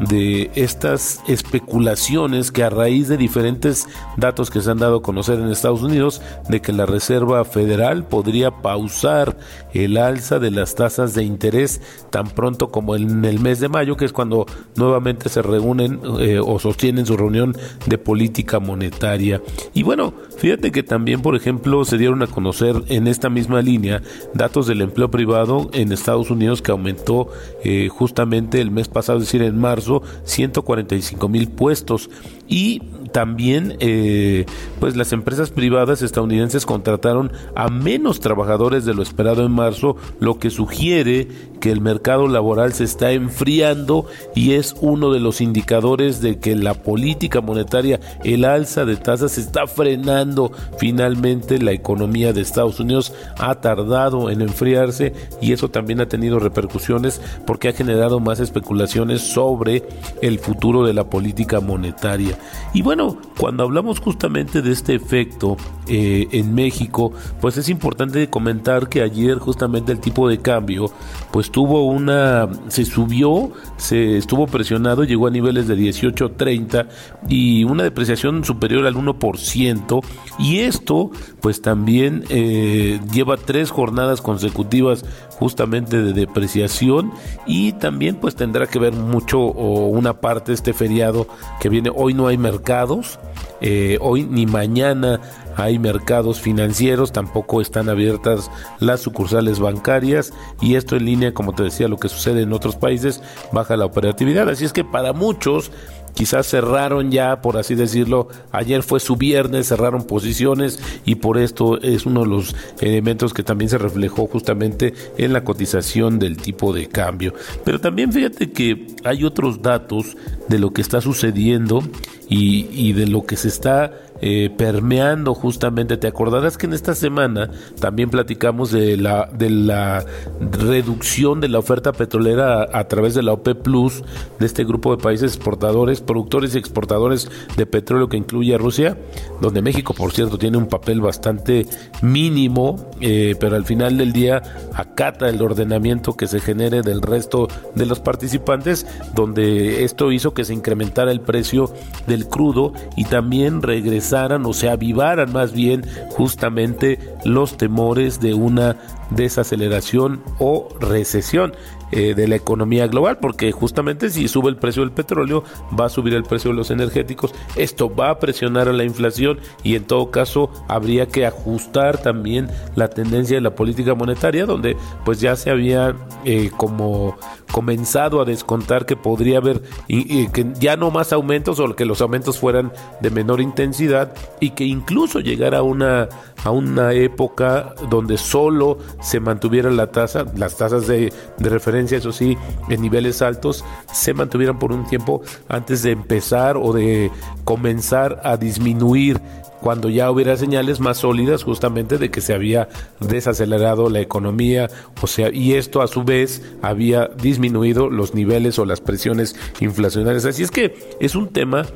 de 0.00 0.50
estas 0.54 1.20
especulaciones 1.26 2.52
que 2.52 2.62
a 2.62 2.70
raíz 2.70 3.08
de 3.08 3.16
diferentes 3.16 3.86
datos 4.16 4.50
que 4.50 4.60
se 4.60 4.70
han 4.70 4.78
dado 4.78 4.96
a 4.96 5.02
conocer 5.02 5.38
en 5.38 5.48
Estados 5.48 5.82
Unidos 5.82 6.20
de 6.48 6.60
que 6.60 6.72
la 6.72 6.86
Reserva 6.86 7.44
Federal 7.44 8.04
podría 8.04 8.50
pausar 8.50 9.36
el 9.72 9.96
alza 9.96 10.38
de 10.38 10.50
las 10.50 10.74
tasas 10.74 11.14
de 11.14 11.24
interés 11.24 11.80
tan 12.10 12.28
pronto 12.28 12.70
como 12.70 12.96
en 12.96 13.24
el 13.24 13.40
mes 13.40 13.60
de 13.60 13.68
mayo, 13.68 13.96
que 13.96 14.04
es 14.04 14.12
cuando 14.12 14.46
nuevamente 14.76 15.28
se 15.28 15.42
reúnen 15.42 16.00
eh, 16.20 16.38
o 16.38 16.58
sostienen 16.58 17.06
su 17.06 17.16
reunión 17.16 17.56
de 17.86 17.98
política 17.98 18.58
monetaria. 18.58 19.40
Y 19.74 19.82
bueno, 19.82 20.14
fíjate 20.38 20.72
que 20.72 20.82
también, 20.82 21.22
por 21.22 21.36
ejemplo, 21.36 21.84
se 21.84 21.98
dieron 21.98 22.22
a 22.22 22.26
conocer 22.26 22.82
en 22.88 23.06
esta 23.06 23.30
misma 23.30 23.62
línea 23.62 24.02
datos 24.34 24.66
del 24.66 24.82
empleo 24.82 25.10
privado 25.10 25.70
en 25.72 25.92
Estados 25.92 26.30
Unidos 26.30 26.62
que 26.62 26.72
aumentó 26.72 27.28
eh, 27.64 27.88
justamente 27.88 28.60
el 28.60 28.70
mes 28.70 28.88
pasado, 28.88 29.18
es 29.18 29.24
decir, 29.24 29.42
en 29.42 29.58
marzo 29.58 29.85
145 30.24 31.28
mil 31.28 31.48
puestos 31.48 32.10
y 32.48 32.82
también 33.12 33.76
eh, 33.80 34.44
pues 34.78 34.96
las 34.96 35.12
empresas 35.12 35.50
privadas 35.50 36.02
estadounidenses 36.02 36.66
contrataron 36.66 37.32
a 37.54 37.68
menos 37.68 38.20
trabajadores 38.20 38.84
de 38.84 38.94
lo 38.94 39.02
esperado 39.02 39.44
en 39.44 39.52
marzo, 39.52 39.96
lo 40.20 40.38
que 40.38 40.50
sugiere 40.50 41.28
que 41.60 41.72
el 41.72 41.80
mercado 41.80 42.28
laboral 42.28 42.74
se 42.74 42.84
está 42.84 43.12
enfriando 43.12 44.06
y 44.34 44.52
es 44.52 44.74
uno 44.80 45.12
de 45.12 45.20
los 45.20 45.40
indicadores 45.40 46.20
de 46.20 46.38
que 46.38 46.54
la 46.56 46.74
política 46.74 47.40
monetaria, 47.40 48.00
el 48.22 48.44
alza 48.44 48.84
de 48.84 48.96
tasas 48.96 49.38
está 49.38 49.66
frenando 49.66 50.52
finalmente 50.78 51.58
la 51.58 51.72
economía 51.72 52.32
de 52.32 52.42
Estados 52.42 52.80
Unidos 52.80 53.14
ha 53.38 53.54
tardado 53.60 54.30
en 54.30 54.42
enfriarse 54.42 55.14
y 55.40 55.52
eso 55.52 55.70
también 55.70 56.00
ha 56.00 56.08
tenido 56.08 56.38
repercusiones 56.38 57.20
porque 57.46 57.68
ha 57.68 57.72
generado 57.72 58.20
más 58.20 58.40
especulaciones 58.40 59.22
sobre 59.22 59.84
el 60.22 60.38
futuro 60.38 60.84
de 60.84 60.92
la 60.92 61.08
política 61.08 61.60
monetaria. 61.60 62.35
Y 62.74 62.82
bueno, 62.82 63.16
cuando 63.38 63.64
hablamos 63.64 64.00
justamente 64.00 64.62
de 64.62 64.72
este 64.72 64.94
efecto 64.94 65.56
eh, 65.86 66.28
en 66.32 66.54
México, 66.54 67.12
pues 67.40 67.56
es 67.56 67.68
importante 67.68 68.28
comentar 68.28 68.88
que 68.88 69.02
ayer 69.02 69.38
justamente 69.38 69.92
el 69.92 70.00
tipo 70.00 70.28
de 70.28 70.38
cambio, 70.38 70.90
pues 71.30 71.50
tuvo 71.50 71.86
una, 71.86 72.48
se 72.68 72.84
subió, 72.84 73.52
se 73.76 74.18
estuvo 74.18 74.46
presionado, 74.46 75.04
llegó 75.04 75.26
a 75.26 75.30
niveles 75.30 75.68
de 75.68 75.76
18.30 75.76 76.88
y 77.28 77.64
una 77.64 77.82
depreciación 77.82 78.44
superior 78.44 78.86
al 78.86 78.94
1%. 78.94 80.04
Y 80.38 80.58
esto, 80.58 81.10
pues 81.40 81.62
también 81.62 82.24
eh, 82.28 83.00
lleva 83.12 83.36
tres 83.36 83.70
jornadas 83.70 84.20
consecutivas 84.20 85.04
justamente 85.38 86.02
de 86.02 86.12
depreciación 86.12 87.12
y 87.46 87.72
también 87.72 88.16
pues 88.16 88.34
tendrá 88.36 88.66
que 88.66 88.78
ver 88.78 88.92
mucho 88.92 89.40
o 89.40 89.86
una 89.88 90.20
parte 90.20 90.52
este 90.52 90.72
feriado 90.72 91.26
que 91.60 91.68
viene 91.68 91.90
hoy 91.94 92.14
no 92.14 92.26
hay 92.26 92.38
mercados 92.38 93.18
eh, 93.60 93.98
hoy 94.00 94.24
ni 94.24 94.46
mañana 94.46 95.20
hay 95.56 95.78
mercados 95.78 96.40
financieros, 96.40 97.12
tampoco 97.12 97.62
están 97.62 97.88
abiertas 97.88 98.50
las 98.78 99.00
sucursales 99.00 99.58
bancarias 99.58 100.32
y 100.60 100.74
esto 100.74 100.96
en 100.96 101.06
línea, 101.06 101.32
como 101.32 101.54
te 101.54 101.62
decía, 101.62 101.88
lo 101.88 101.96
que 101.96 102.10
sucede 102.10 102.42
en 102.42 102.52
otros 102.52 102.76
países, 102.76 103.22
baja 103.52 103.76
la 103.76 103.86
operatividad. 103.86 104.48
Así 104.50 104.66
es 104.66 104.74
que 104.74 104.84
para 104.84 105.14
muchos 105.14 105.72
quizás 106.16 106.46
cerraron 106.46 107.12
ya, 107.12 107.42
por 107.42 107.58
así 107.58 107.74
decirlo, 107.74 108.28
ayer 108.50 108.82
fue 108.82 109.00
su 109.00 109.16
viernes, 109.16 109.68
cerraron 109.68 110.04
posiciones 110.04 110.80
y 111.04 111.16
por 111.16 111.36
esto 111.36 111.80
es 111.82 112.06
uno 112.06 112.22
de 112.22 112.28
los 112.28 112.56
elementos 112.80 113.34
que 113.34 113.42
también 113.42 113.68
se 113.68 113.78
reflejó 113.78 114.26
justamente 114.26 114.94
en 115.18 115.34
la 115.34 115.44
cotización 115.44 116.18
del 116.18 116.38
tipo 116.38 116.72
de 116.72 116.88
cambio. 116.88 117.34
Pero 117.64 117.80
también 117.80 118.12
fíjate 118.12 118.50
que 118.50 118.86
hay 119.04 119.24
otros 119.24 119.60
datos 119.60 120.16
de 120.48 120.58
lo 120.58 120.72
que 120.72 120.80
está 120.80 121.02
sucediendo 121.02 121.82
y, 122.28 122.68
y 122.72 122.92
de 122.92 123.06
lo 123.06 123.24
que 123.24 123.36
se 123.36 123.48
está 123.48 123.92
eh, 124.22 124.50
permeando 124.56 125.34
justamente. 125.34 125.98
Te 125.98 126.06
acordarás 126.06 126.56
que 126.56 126.66
en 126.66 126.72
esta 126.72 126.94
semana 126.94 127.50
también 127.80 128.08
platicamos 128.08 128.70
de 128.70 128.96
la, 128.96 129.28
de 129.32 129.50
la 129.50 130.04
reducción 130.52 131.40
de 131.40 131.48
la 131.48 131.58
oferta 131.58 131.92
petrolera 131.92 132.66
a, 132.72 132.88
través 132.88 133.14
de 133.14 133.22
la 133.22 133.34
OP 133.34 133.54
Plus, 133.62 134.02
de 134.38 134.46
este 134.46 134.64
grupo 134.64 134.96
de 134.96 135.02
países 135.02 135.34
exportadores, 135.34 136.00
productores 136.00 136.54
y 136.54 136.58
exportadores 136.58 137.30
de 137.56 137.66
petróleo 137.66 138.08
que 138.08 138.16
incluye 138.16 138.54
a 138.54 138.58
Rusia, 138.58 138.96
donde 139.42 139.60
México, 139.60 139.92
por 139.92 140.12
cierto, 140.12 140.38
tiene 140.38 140.56
un 140.56 140.66
papel 140.66 141.02
bastante 141.02 141.66
mínimo, 142.00 142.90
eh, 143.00 143.34
pero 143.38 143.56
al 143.56 143.66
final 143.66 143.98
del 143.98 144.12
día 144.12 144.42
acata 144.74 145.28
el 145.28 145.42
ordenamiento 145.42 146.16
que 146.16 146.26
se 146.26 146.40
genere 146.40 146.80
del 146.80 147.02
resto 147.02 147.48
de 147.74 147.84
los 147.84 148.00
participantes, 148.00 148.86
donde 149.14 149.84
esto 149.84 150.10
hizo 150.10 150.32
que 150.32 150.44
se 150.44 150.54
incrementara 150.54 151.12
el 151.12 151.20
precio 151.20 151.70
del 152.16 152.28
crudo 152.28 152.72
y 152.96 153.04
también 153.04 153.62
regresó 153.62 154.06
o 154.16 154.52
se 154.52 154.70
avivaran 154.70 155.32
más 155.32 155.52
bien 155.52 155.84
justamente 156.10 156.98
los 157.24 157.56
temores 157.56 158.20
de 158.20 158.34
una 158.34 158.76
desaceleración 159.10 160.22
o 160.38 160.68
recesión. 160.80 161.52
Eh, 161.92 162.14
de 162.16 162.26
la 162.26 162.34
economía 162.34 162.88
global, 162.88 163.18
porque 163.18 163.52
justamente 163.52 164.10
si 164.10 164.26
sube 164.26 164.50
el 164.50 164.56
precio 164.56 164.82
del 164.82 164.90
petróleo, 164.90 165.44
va 165.78 165.86
a 165.86 165.88
subir 165.88 166.14
el 166.14 166.24
precio 166.24 166.50
de 166.50 166.56
los 166.56 166.72
energéticos, 166.72 167.32
esto 167.54 167.94
va 167.94 168.10
a 168.10 168.18
presionar 168.18 168.68
a 168.68 168.72
la 168.72 168.82
inflación 168.82 169.38
y 169.62 169.76
en 169.76 169.84
todo 169.84 170.10
caso 170.10 170.50
habría 170.66 171.06
que 171.06 171.26
ajustar 171.26 171.98
también 171.98 172.48
la 172.74 172.88
tendencia 172.88 173.36
de 173.36 173.40
la 173.40 173.54
política 173.54 173.94
monetaria, 173.94 174.46
donde 174.46 174.76
pues 175.04 175.20
ya 175.20 175.36
se 175.36 175.48
había 175.48 175.94
eh, 176.24 176.50
como 176.56 177.16
comenzado 177.52 178.20
a 178.20 178.24
descontar 178.24 178.84
que 178.84 178.96
podría 178.96 179.38
haber 179.38 179.62
y, 179.86 180.26
que 180.28 180.44
ya 180.58 180.76
no 180.76 180.90
más 180.90 181.12
aumentos 181.12 181.60
o 181.60 181.76
que 181.76 181.84
los 181.84 182.00
aumentos 182.00 182.38
fueran 182.38 182.72
de 183.00 183.10
menor 183.10 183.40
intensidad 183.40 184.12
y 184.40 184.50
que 184.50 184.64
incluso 184.64 185.20
llegara 185.20 185.58
a 185.58 185.62
una 185.62 186.08
a 186.44 186.50
una 186.50 186.92
época 186.92 187.74
donde 187.88 188.18
solo 188.18 188.78
se 189.00 189.20
mantuviera 189.20 189.70
la 189.70 189.90
tasa, 189.90 190.26
las 190.36 190.56
tasas 190.56 190.86
de, 190.86 191.12
de 191.38 191.48
referencia 191.48 191.75
eso 191.76 192.12
sí, 192.12 192.36
en 192.68 192.82
niveles 192.82 193.22
altos, 193.22 193.64
se 193.92 194.14
mantuvieran 194.14 194.58
por 194.58 194.72
un 194.72 194.86
tiempo 194.86 195.22
antes 195.48 195.82
de 195.82 195.92
empezar 195.92 196.56
o 196.56 196.72
de 196.72 197.10
comenzar 197.44 198.20
a 198.24 198.36
disminuir 198.36 199.20
cuando 199.60 199.88
ya 199.88 200.10
hubiera 200.10 200.36
señales 200.36 200.80
más 200.80 200.98
sólidas 200.98 201.42
justamente 201.42 201.98
de 201.98 202.10
que 202.10 202.20
se 202.20 202.34
había 202.34 202.68
desacelerado 203.00 203.88
la 203.88 204.00
economía, 204.00 204.70
o 205.00 205.06
sea, 205.06 205.30
y 205.32 205.54
esto 205.54 205.82
a 205.82 205.86
su 205.86 206.04
vez 206.04 206.42
había 206.62 207.08
disminuido 207.20 207.90
los 207.90 208.14
niveles 208.14 208.58
o 208.58 208.64
las 208.64 208.80
presiones 208.80 209.34
inflacionarias. 209.60 210.24
Así 210.24 210.42
es 210.42 210.50
que 210.50 210.74
es 211.00 211.14
un 211.14 211.28
tema 211.28 211.66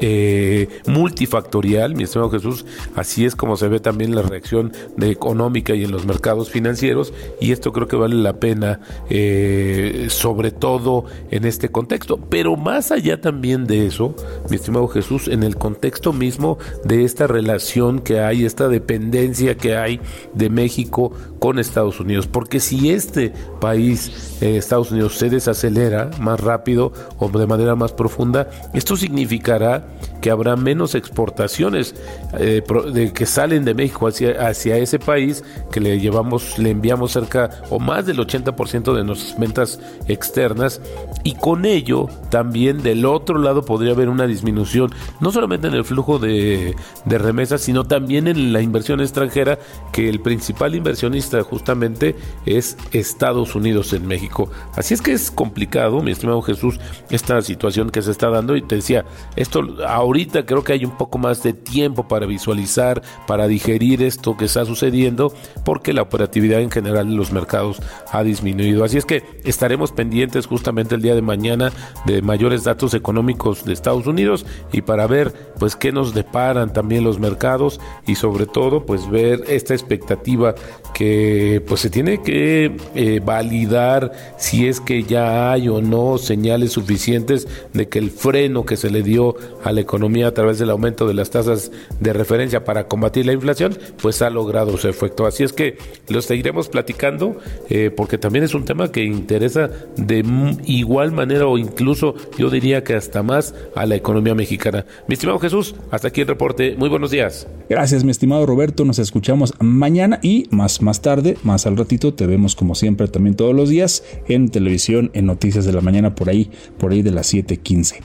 eh, 0.00 0.68
multifactorial, 0.86 1.94
mi 1.94 2.04
estimado 2.04 2.30
Jesús, 2.30 2.64
así 2.94 3.24
es 3.24 3.36
como 3.36 3.56
se 3.56 3.68
ve 3.68 3.80
también 3.80 4.14
la 4.14 4.22
reacción 4.22 4.72
de 4.96 5.10
económica 5.10 5.74
y 5.74 5.84
en 5.84 5.90
los 5.90 6.06
mercados 6.06 6.50
financieros, 6.50 7.12
y 7.40 7.52
esto 7.52 7.72
creo 7.72 7.88
que 7.88 7.96
vale 7.96 8.16
la 8.16 8.34
pena, 8.34 8.80
eh, 9.10 10.06
sobre 10.10 10.50
todo 10.50 11.04
en 11.30 11.44
este 11.44 11.70
contexto. 11.70 12.18
Pero 12.18 12.56
más 12.56 12.90
allá 12.92 13.20
también 13.20 13.66
de 13.66 13.86
eso, 13.86 14.14
mi 14.50 14.56
estimado 14.56 14.88
Jesús, 14.88 15.28
en 15.28 15.42
el 15.42 15.56
contexto 15.56 16.12
mismo 16.12 16.58
de 16.84 17.04
esta 17.04 17.26
relación 17.26 18.00
que 18.00 18.20
hay, 18.20 18.44
esta 18.44 18.68
dependencia 18.68 19.56
que 19.56 19.76
hay 19.76 20.00
de 20.34 20.50
México 20.50 21.12
con 21.38 21.58
Estados 21.58 22.00
Unidos, 22.00 22.26
porque 22.26 22.60
si 22.60 22.90
este 22.90 23.32
país, 23.60 24.38
eh, 24.40 24.56
Estados 24.56 24.90
Unidos, 24.90 25.16
se 25.16 25.30
desacelera 25.30 26.10
más 26.20 26.40
rápido 26.40 26.92
o 27.18 27.28
de 27.28 27.46
manera 27.46 27.74
más 27.74 27.92
profunda, 27.92 28.48
esto 28.74 28.96
significará 28.96 29.86
que 30.20 30.30
habrá 30.30 30.56
menos 30.56 30.94
exportaciones 30.94 31.94
eh, 32.38 32.62
de, 32.92 33.12
que 33.12 33.26
salen 33.26 33.64
de 33.64 33.74
México 33.74 34.08
hacia, 34.08 34.48
hacia 34.48 34.76
ese 34.78 34.98
país, 34.98 35.44
que 35.70 35.80
le 35.80 36.00
llevamos, 36.00 36.58
le 36.58 36.70
enviamos 36.70 37.12
cerca 37.12 37.62
o 37.70 37.78
más 37.78 38.06
del 38.06 38.18
80% 38.18 38.94
de 38.94 39.04
nuestras 39.04 39.38
ventas 39.38 39.80
externas, 40.08 40.80
y 41.22 41.34
con 41.34 41.64
ello 41.64 42.08
también 42.30 42.82
del 42.82 43.04
otro 43.04 43.38
lado 43.38 43.64
podría 43.64 43.92
haber 43.92 44.08
una 44.08 44.26
disminución, 44.26 44.90
no 45.20 45.30
solamente 45.30 45.68
en 45.68 45.74
el 45.74 45.84
flujo 45.84 46.18
de, 46.18 46.74
de 47.04 47.18
remesas, 47.18 47.60
sino 47.60 47.84
también 47.84 48.26
en 48.26 48.52
la 48.52 48.60
inversión 48.60 49.00
extranjera, 49.00 49.58
que 49.92 50.08
el 50.08 50.20
principal 50.20 50.74
inversionista 50.74 51.27
justamente 51.42 52.16
es 52.46 52.76
Estados 52.92 53.54
Unidos 53.54 53.92
en 53.92 54.06
México. 54.06 54.50
Así 54.74 54.94
es 54.94 55.02
que 55.02 55.12
es 55.12 55.30
complicado, 55.30 56.02
mi 56.02 56.12
estimado 56.12 56.42
Jesús, 56.42 56.78
esta 57.10 57.40
situación 57.42 57.90
que 57.90 58.02
se 58.02 58.10
está 58.10 58.28
dando, 58.28 58.56
y 58.56 58.62
te 58.62 58.76
decía, 58.76 59.04
esto 59.36 59.62
ahorita 59.86 60.46
creo 60.46 60.64
que 60.64 60.72
hay 60.72 60.84
un 60.84 60.96
poco 60.96 61.18
más 61.18 61.42
de 61.42 61.52
tiempo 61.52 62.08
para 62.08 62.26
visualizar, 62.26 63.02
para 63.26 63.46
digerir 63.46 64.02
esto 64.02 64.36
que 64.36 64.46
está 64.46 64.64
sucediendo, 64.64 65.32
porque 65.64 65.92
la 65.92 66.02
operatividad 66.02 66.60
en 66.60 66.70
general 66.70 67.08
de 67.08 67.16
los 67.16 67.32
mercados 67.32 67.80
ha 68.12 68.22
disminuido. 68.22 68.84
Así 68.84 68.98
es 68.98 69.04
que 69.04 69.24
estaremos 69.44 69.92
pendientes 69.92 70.46
justamente 70.46 70.94
el 70.94 71.02
día 71.02 71.14
de 71.14 71.22
mañana 71.22 71.72
de 72.06 72.22
mayores 72.22 72.64
datos 72.64 72.94
económicos 72.94 73.64
de 73.64 73.72
Estados 73.72 74.06
Unidos 74.06 74.46
y 74.72 74.82
para 74.82 75.06
ver 75.06 75.32
pues 75.58 75.76
qué 75.76 75.92
nos 75.92 76.14
deparan 76.14 76.72
también 76.72 77.04
los 77.04 77.18
mercados 77.18 77.80
y 78.06 78.14
sobre 78.14 78.46
todo 78.46 78.84
pues 78.84 79.08
ver 79.10 79.42
esta 79.48 79.74
expectativa 79.74 80.54
que 80.94 81.17
pues 81.66 81.80
se 81.80 81.90
tiene 81.90 82.22
que 82.22 82.76
eh, 82.94 83.20
validar 83.24 84.12
si 84.36 84.66
es 84.66 84.80
que 84.80 85.02
ya 85.02 85.52
hay 85.52 85.68
o 85.68 85.80
no 85.80 86.18
señales 86.18 86.72
suficientes 86.72 87.48
de 87.72 87.88
que 87.88 87.98
el 87.98 88.10
freno 88.10 88.64
que 88.64 88.76
se 88.76 88.90
le 88.90 89.02
dio 89.02 89.36
a 89.64 89.72
la 89.72 89.80
economía 89.80 90.28
a 90.28 90.34
través 90.34 90.58
del 90.58 90.70
aumento 90.70 91.06
de 91.06 91.14
las 91.14 91.30
tasas 91.30 91.70
de 92.00 92.12
referencia 92.12 92.64
para 92.64 92.88
combatir 92.88 93.26
la 93.26 93.32
inflación, 93.32 93.76
pues 94.00 94.22
ha 94.22 94.30
logrado 94.30 94.76
su 94.76 94.88
efecto. 94.88 95.26
Así 95.26 95.44
es 95.44 95.52
que 95.52 95.78
lo 96.08 96.20
seguiremos 96.22 96.68
platicando 96.68 97.36
eh, 97.68 97.90
porque 97.94 98.18
también 98.18 98.44
es 98.44 98.54
un 98.54 98.64
tema 98.64 98.90
que 98.90 99.04
interesa 99.04 99.70
de 99.96 100.24
igual 100.64 101.12
manera 101.12 101.46
o 101.46 101.58
incluso 101.58 102.14
yo 102.36 102.50
diría 102.50 102.84
que 102.84 102.94
hasta 102.94 103.22
más 103.22 103.54
a 103.74 103.86
la 103.86 103.96
economía 103.96 104.34
mexicana. 104.34 104.84
Mi 105.06 105.14
estimado 105.14 105.38
Jesús, 105.38 105.74
hasta 105.90 106.08
aquí 106.08 106.20
el 106.22 106.26
reporte. 106.26 106.74
Muy 106.76 106.88
buenos 106.88 107.10
días. 107.10 107.46
Gracias, 107.68 108.04
mi 108.04 108.10
estimado 108.10 108.46
Roberto. 108.46 108.84
Nos 108.84 108.98
escuchamos 108.98 109.52
mañana 109.60 110.18
y 110.22 110.46
más, 110.50 110.82
más 110.82 111.02
tarde, 111.02 111.07
más 111.42 111.66
al 111.66 111.76
ratito, 111.76 112.14
te 112.14 112.26
vemos 112.26 112.54
como 112.54 112.74
siempre 112.74 113.08
también 113.08 113.34
todos 113.34 113.54
los 113.54 113.68
días 113.68 114.04
en 114.28 114.48
televisión, 114.48 115.10
en 115.14 115.26
Noticias 115.26 115.64
de 115.64 115.72
la 115.72 115.80
Mañana, 115.80 116.14
por 116.14 116.28
ahí, 116.28 116.50
por 116.78 116.92
ahí 116.92 117.02
de 117.02 117.10
las 117.10 117.32
7:15. 117.32 118.02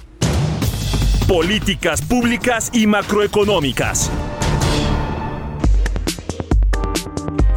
Políticas 1.28 2.02
públicas 2.02 2.70
y 2.74 2.88
macroeconómicas. 2.88 4.12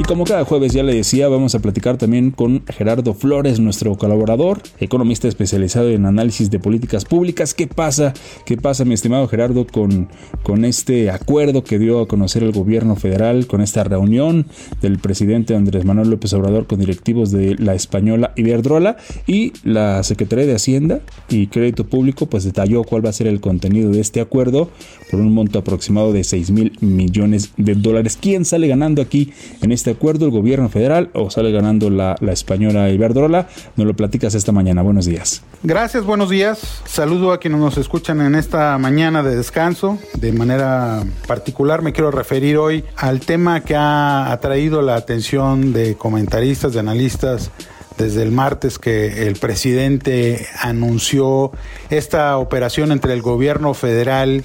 Como 0.07 0.25
cada 0.25 0.45
jueves 0.45 0.73
ya 0.73 0.85
le 0.85 0.95
decía, 0.95 1.29
vamos 1.29 1.55
a 1.57 1.59
platicar 1.59 1.97
también 1.97 2.31
con 2.31 2.65
Gerardo 2.67 3.13
Flores, 3.13 3.59
nuestro 3.59 3.97
colaborador, 3.97 4.63
economista 4.79 5.27
especializado 5.27 5.91
en 5.91 6.07
análisis 6.07 6.49
de 6.49 6.61
políticas 6.61 7.05
públicas. 7.05 7.55
¿Qué 7.55 7.67
pasa? 7.67 8.15
¿Qué 8.45 8.57
pasa, 8.57 8.85
mi 8.85 8.95
estimado 8.95 9.27
Gerardo, 9.27 9.67
con, 9.67 10.09
con 10.45 10.65
este 10.65 11.11
acuerdo 11.11 11.65
que 11.65 11.81
dio 11.81 12.01
a 12.01 12.07
conocer 12.07 12.45
el 12.45 12.53
gobierno 12.53 12.95
federal, 12.95 13.49
con 13.49 13.61
esta 13.61 13.83
reunión 13.83 14.47
del 14.81 14.99
presidente 14.99 15.57
Andrés 15.57 15.85
Manuel 15.85 16.11
López 16.11 16.33
Obrador 16.35 16.67
con 16.67 16.79
directivos 16.79 17.33
de 17.33 17.57
la 17.57 17.75
española 17.75 18.33
Iberdrola 18.37 18.97
y 19.27 19.53
la 19.65 20.05
Secretaría 20.05 20.47
de 20.47 20.55
Hacienda 20.55 21.01
y 21.29 21.49
Crédito 21.49 21.85
Público 21.85 22.27
pues 22.27 22.45
detalló 22.45 22.85
cuál 22.85 23.05
va 23.05 23.11
a 23.11 23.13
ser 23.13 23.27
el 23.27 23.41
contenido 23.41 23.91
de 23.91 24.01
este 24.01 24.21
acuerdo 24.21 24.71
por 25.11 25.21
un 25.21 25.33
monto 25.33 25.59
aproximado 25.59 26.13
de 26.13 26.25
6 26.25 26.51
mil 26.51 26.77
millones 26.81 27.51
de 27.57 27.75
dólares. 27.75 28.19
¿Quién 28.21 28.45
sale 28.45 28.69
ganando 28.69 29.03
aquí 29.03 29.33
en 29.63 29.73
este 29.73 29.91
acuerdo? 29.91 30.27
¿El 30.27 30.31
gobierno 30.31 30.69
federal 30.69 31.11
o 31.15 31.31
sale 31.31 31.53
ganando 31.53 31.91
la, 31.91 32.17
la 32.21 32.33
española 32.33 32.91
Iberdrola? 32.91 33.49
Nos 33.77 33.87
lo 33.87 33.95
platicas 33.95 34.35
esta 34.35 34.53
mañana. 34.53 34.83
Buenos 34.83 35.07
días. 35.07 35.43
Gracias, 35.63 36.05
buenos 36.05 36.31
días. 36.31 36.83
Saludo 36.85 37.33
a 37.33 37.41
quienes 37.41 37.61
nos 37.61 37.79
escuchan 37.79 38.21
en 38.21 38.35
esta 38.35 38.77
mañana 38.79 39.23
de 39.23 39.37
descanso. 39.37 39.99
De 40.15 40.33
manera 40.33 41.05
particular 41.27 41.83
me 41.83 41.93
quiero 41.93 42.11
referir 42.11 42.57
hoy 42.59 42.85
al 42.97 43.21
tema 43.21 43.61
que 43.61 43.75
ha 43.75 44.31
atraído 44.33 44.83
la 44.83 44.97
atención 44.97 45.73
de 45.73 45.97
comentaristas, 45.97 46.73
de 46.73 46.81
analistas 46.81 47.51
desde 47.97 48.23
el 48.23 48.31
martes 48.31 48.79
que 48.79 49.27
el 49.27 49.37
presidente 49.37 50.47
anunció 50.61 51.53
esta 51.91 52.37
operación 52.39 52.93
entre 52.93 53.15
el 53.15 53.23
gobierno 53.23 53.75
federal 53.75 54.45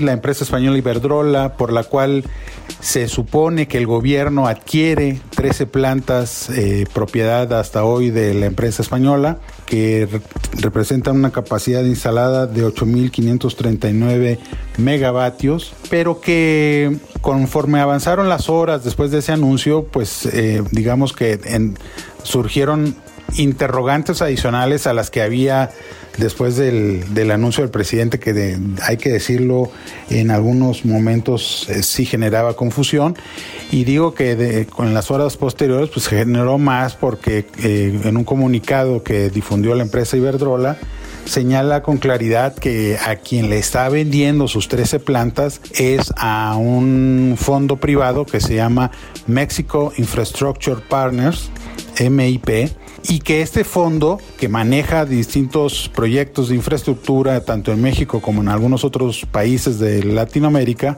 la 0.00 0.12
empresa 0.12 0.44
española 0.44 0.78
Iberdrola, 0.78 1.56
por 1.56 1.72
la 1.72 1.84
cual 1.84 2.24
se 2.80 3.08
supone 3.08 3.66
que 3.66 3.78
el 3.78 3.86
gobierno 3.86 4.46
adquiere 4.46 5.20
13 5.34 5.66
plantas 5.66 6.50
eh, 6.50 6.86
propiedad 6.92 7.52
hasta 7.52 7.84
hoy 7.84 8.10
de 8.10 8.34
la 8.34 8.46
empresa 8.46 8.82
española, 8.82 9.38
que 9.66 10.08
representan 10.60 11.16
una 11.16 11.30
capacidad 11.30 11.82
instalada 11.82 12.46
de 12.46 12.64
8.539 12.66 14.38
megavatios, 14.78 15.74
pero 15.90 16.20
que 16.20 16.98
conforme 17.20 17.80
avanzaron 17.80 18.28
las 18.28 18.48
horas 18.48 18.84
después 18.84 19.10
de 19.10 19.18
ese 19.18 19.32
anuncio, 19.32 19.84
pues 19.84 20.26
eh, 20.26 20.62
digamos 20.72 21.12
que 21.12 21.38
surgieron 22.22 22.96
interrogantes 23.36 24.22
adicionales 24.22 24.86
a 24.86 24.92
las 24.92 25.10
que 25.10 25.22
había 25.22 25.70
después 26.18 26.56
del, 26.56 27.14
del 27.14 27.30
anuncio 27.30 27.62
del 27.62 27.70
presidente, 27.70 28.18
que 28.18 28.56
hay 28.82 28.96
que 28.96 29.10
decirlo, 29.10 29.70
en 30.10 30.30
algunos 30.30 30.84
momentos 30.84 31.66
eh, 31.68 31.82
sí 31.82 32.06
generaba 32.06 32.54
confusión. 32.54 33.16
Y 33.70 33.84
digo 33.84 34.14
que 34.14 34.66
con 34.70 34.94
las 34.94 35.10
horas 35.10 35.36
posteriores, 35.36 35.90
pues 35.90 36.06
generó 36.06 36.58
más 36.58 36.94
porque 36.94 37.46
eh, 37.62 38.00
en 38.04 38.16
un 38.16 38.24
comunicado 38.24 39.02
que 39.02 39.30
difundió 39.30 39.74
la 39.74 39.82
empresa 39.82 40.16
Iberdrola, 40.16 40.78
señala 41.24 41.82
con 41.82 41.96
claridad 41.96 42.54
que 42.54 42.98
a 43.04 43.16
quien 43.16 43.48
le 43.48 43.58
está 43.58 43.88
vendiendo 43.88 44.46
sus 44.46 44.68
13 44.68 45.00
plantas 45.00 45.60
es 45.72 46.12
a 46.16 46.56
un 46.56 47.36
fondo 47.38 47.76
privado 47.76 48.26
que 48.26 48.40
se 48.40 48.54
llama 48.54 48.90
Mexico 49.26 49.92
Infrastructure 49.96 50.80
Partners, 50.88 51.50
MIP, 51.98 52.70
y 53.08 53.20
que 53.20 53.42
este 53.42 53.64
fondo 53.64 54.18
que 54.38 54.48
maneja 54.48 55.04
distintos 55.04 55.90
proyectos 55.94 56.48
de 56.48 56.56
infraestructura, 56.56 57.44
tanto 57.44 57.72
en 57.72 57.82
México 57.82 58.20
como 58.20 58.40
en 58.40 58.48
algunos 58.48 58.84
otros 58.84 59.26
países 59.30 59.78
de 59.78 60.02
Latinoamérica, 60.02 60.96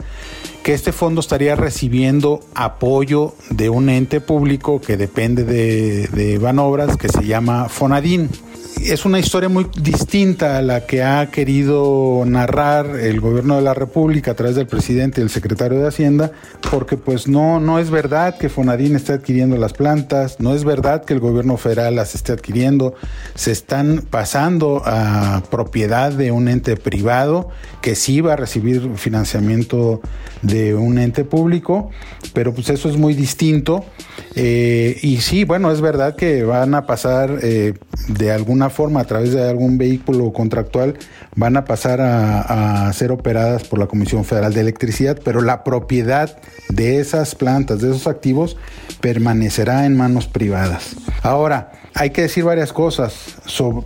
que 0.62 0.72
este 0.74 0.92
fondo 0.92 1.20
estaría 1.20 1.56
recibiendo 1.56 2.40
apoyo 2.54 3.34
de 3.50 3.70
un 3.70 3.88
ente 3.88 4.20
público 4.20 4.80
que 4.80 4.96
depende 4.96 5.44
de, 5.44 6.08
de 6.08 6.38
Banobras, 6.38 6.96
que 6.96 7.08
se 7.08 7.24
llama 7.24 7.68
Fonadín 7.68 8.30
es 8.84 9.04
una 9.04 9.18
historia 9.18 9.48
muy 9.48 9.66
distinta 9.80 10.58
a 10.58 10.62
la 10.62 10.86
que 10.86 11.02
ha 11.02 11.30
querido 11.30 12.22
narrar 12.26 12.96
el 12.96 13.20
gobierno 13.20 13.56
de 13.56 13.62
la 13.62 13.74
República 13.74 14.32
a 14.32 14.34
través 14.34 14.56
del 14.56 14.66
presidente 14.66 15.20
y 15.20 15.24
el 15.24 15.30
secretario 15.30 15.78
de 15.78 15.88
Hacienda, 15.88 16.32
porque 16.70 16.96
pues 16.96 17.26
no, 17.26 17.58
no 17.60 17.78
es 17.78 17.90
verdad 17.90 18.36
que 18.38 18.48
Fonadín 18.48 18.94
esté 18.94 19.14
adquiriendo 19.14 19.56
las 19.56 19.72
plantas, 19.72 20.40
no 20.40 20.54
es 20.54 20.64
verdad 20.64 21.04
que 21.04 21.14
el 21.14 21.20
gobierno 21.20 21.56
federal 21.56 21.96
las 21.96 22.14
esté 22.14 22.32
adquiriendo, 22.32 22.94
se 23.34 23.52
están 23.52 24.04
pasando 24.08 24.82
a 24.84 25.42
propiedad 25.50 26.12
de 26.12 26.30
un 26.30 26.48
ente 26.48 26.76
privado 26.76 27.48
que 27.80 27.94
sí 27.94 28.20
va 28.20 28.34
a 28.34 28.36
recibir 28.36 28.90
financiamiento 28.96 30.00
de 30.42 30.74
un 30.74 30.98
ente 30.98 31.24
público, 31.24 31.90
pero 32.32 32.52
pues 32.52 32.68
eso 32.68 32.88
es 32.88 32.96
muy 32.96 33.14
distinto. 33.14 33.84
Eh, 34.34 34.98
y 35.02 35.18
sí, 35.18 35.44
bueno, 35.44 35.70
es 35.70 35.80
verdad 35.80 36.14
que 36.14 36.44
van 36.44 36.74
a 36.74 36.86
pasar 36.86 37.38
eh, 37.42 37.74
de 38.08 38.30
alguna 38.30 38.65
forma, 38.70 39.00
a 39.00 39.04
través 39.04 39.32
de 39.32 39.48
algún 39.48 39.78
vehículo 39.78 40.32
contractual, 40.32 40.98
van 41.34 41.56
a 41.56 41.64
pasar 41.64 42.00
a, 42.00 42.92
ser 42.92 43.12
operadas 43.12 43.64
por 43.64 43.78
la 43.78 43.86
Comisión 43.86 44.24
Federal 44.24 44.54
de 44.54 44.60
Electricidad, 44.60 45.18
pero 45.24 45.40
la 45.40 45.64
propiedad 45.64 46.38
de 46.68 47.00
esas 47.00 47.34
plantas, 47.34 47.80
de 47.80 47.90
esos 47.90 48.06
activos, 48.06 48.56
permanecerá 49.00 49.86
en 49.86 49.96
manos 49.96 50.26
privadas. 50.26 50.96
Ahora, 51.22 51.72
hay 51.98 52.10
que 52.10 52.22
decir 52.22 52.44
varias 52.44 52.72
cosas. 52.72 53.36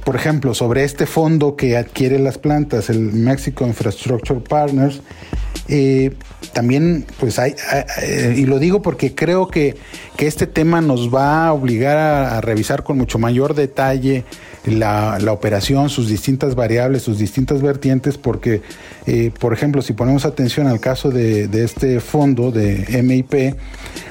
por 0.05 0.17
ejemplo, 0.17 0.53
sobre 0.53 0.83
este 0.83 1.07
fondo 1.07 1.55
que 1.55 1.77
adquiere 1.77 2.19
las 2.19 2.39
plantas, 2.39 2.91
el 2.91 2.99
Mexico 2.99 3.65
Infrastructure 3.67 4.41
Partners, 4.41 5.01
eh, 5.69 6.13
también, 6.53 7.07
pues 7.21 7.39
hay, 7.39 7.55
y 8.37 8.47
lo 8.47 8.59
digo 8.59 8.83
porque 8.83 9.15
creo 9.15 9.47
que, 9.47 9.77
que, 10.17 10.27
este 10.27 10.49
tema 10.49 10.81
nos 10.81 11.15
va 11.15 11.47
a 11.47 11.53
obligar 11.53 11.97
a, 11.97 12.41
revisar 12.41 12.83
con 12.83 12.99
mucho 12.99 13.21
mayor 13.21 13.55
detalle 13.55 14.25
la, 14.65 15.19
la, 15.21 15.33
operación, 15.33 15.89
sus 15.89 16.09
distintas 16.09 16.57
variables, 16.57 17.03
sus 17.03 17.19
distintas 17.19 17.63
vertientes, 17.63 18.19
porque, 18.19 18.63
eh, 19.07 19.31
por 19.39 19.53
ejemplo, 19.53 19.83
si 19.83 19.93
ponemos 19.93 20.25
atención 20.25 20.67
al 20.67 20.81
caso 20.81 21.11
de, 21.11 21.47
de 21.47 21.65
este 21.65 22.01
fondo 22.01 22.51
de 22.51 23.01
MIP, 23.05 23.55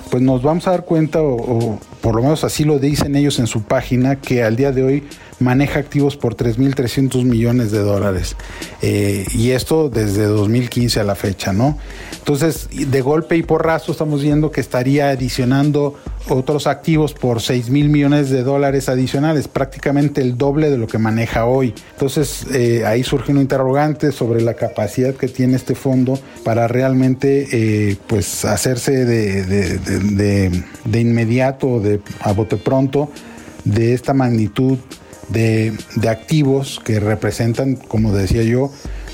pues 0.09 0.23
nos 0.23 0.41
vamos 0.41 0.67
a 0.67 0.71
dar 0.71 0.85
cuenta, 0.85 1.21
o, 1.21 1.79
por 2.01 2.15
lo 2.15 2.21
menos 2.21 2.43
así 2.43 2.63
lo 2.63 2.79
dicen 2.79 3.15
ellos 3.15 3.39
en 3.39 3.47
su 3.47 3.63
página, 3.63 4.17
que 4.17 4.43
al 4.43 4.55
día 4.55 4.71
de 4.71 4.83
hoy 4.83 5.03
maneja 5.39 5.79
activos 5.79 6.17
por 6.17 6.35
3.300 6.35 7.23
millones 7.23 7.71
de 7.71 7.79
dólares. 7.79 8.35
Eh, 8.81 9.25
y 9.33 9.51
esto 9.51 9.89
desde 9.89 10.23
2015 10.23 10.99
a 10.99 11.03
la 11.03 11.15
fecha, 11.15 11.53
¿no? 11.53 11.77
Entonces, 12.19 12.69
de 12.71 13.01
golpe 13.01 13.37
y 13.37 13.43
porrazo 13.43 13.91
estamos 13.91 14.21
viendo 14.21 14.51
que 14.51 14.61
estaría 14.61 15.09
adicionando 15.09 15.95
otros 16.27 16.67
activos 16.67 17.13
por 17.13 17.41
6 17.41 17.69
mil 17.69 17.89
millones 17.89 18.29
de 18.29 18.43
dólares 18.43 18.87
adicionales, 18.89 19.47
prácticamente 19.47 20.21
el 20.21 20.37
doble 20.37 20.69
de 20.69 20.77
lo 20.77 20.87
que 20.87 20.97
maneja 20.97 21.45
hoy. 21.45 21.73
Entonces, 21.93 22.45
eh, 22.53 22.85
ahí 22.85 23.03
surge 23.03 23.31
un 23.31 23.39
interrogante 23.39 24.11
sobre 24.11 24.41
la 24.41 24.53
capacidad 24.53 25.15
que 25.15 25.27
tiene 25.27 25.55
este 25.55 25.75
fondo 25.75 26.19
para 26.43 26.67
realmente 26.67 27.47
eh, 27.51 27.97
pues 28.07 28.45
hacerse 28.45 29.05
de, 29.05 29.43
de, 29.45 30.63
de, 30.85 30.99
inmediato, 30.99 31.79
de, 31.79 31.99
a 32.21 32.31
bote 32.33 32.57
pronto, 32.57 33.09
de 33.63 33.93
esta 33.93 34.13
magnitud 34.13 34.77
de, 35.29 35.73
de 35.95 36.09
activos 36.09 36.79
que 36.83 36.99
representan, 36.99 37.75
como 37.75 38.13
decía 38.13 38.43
yo, 38.43 38.71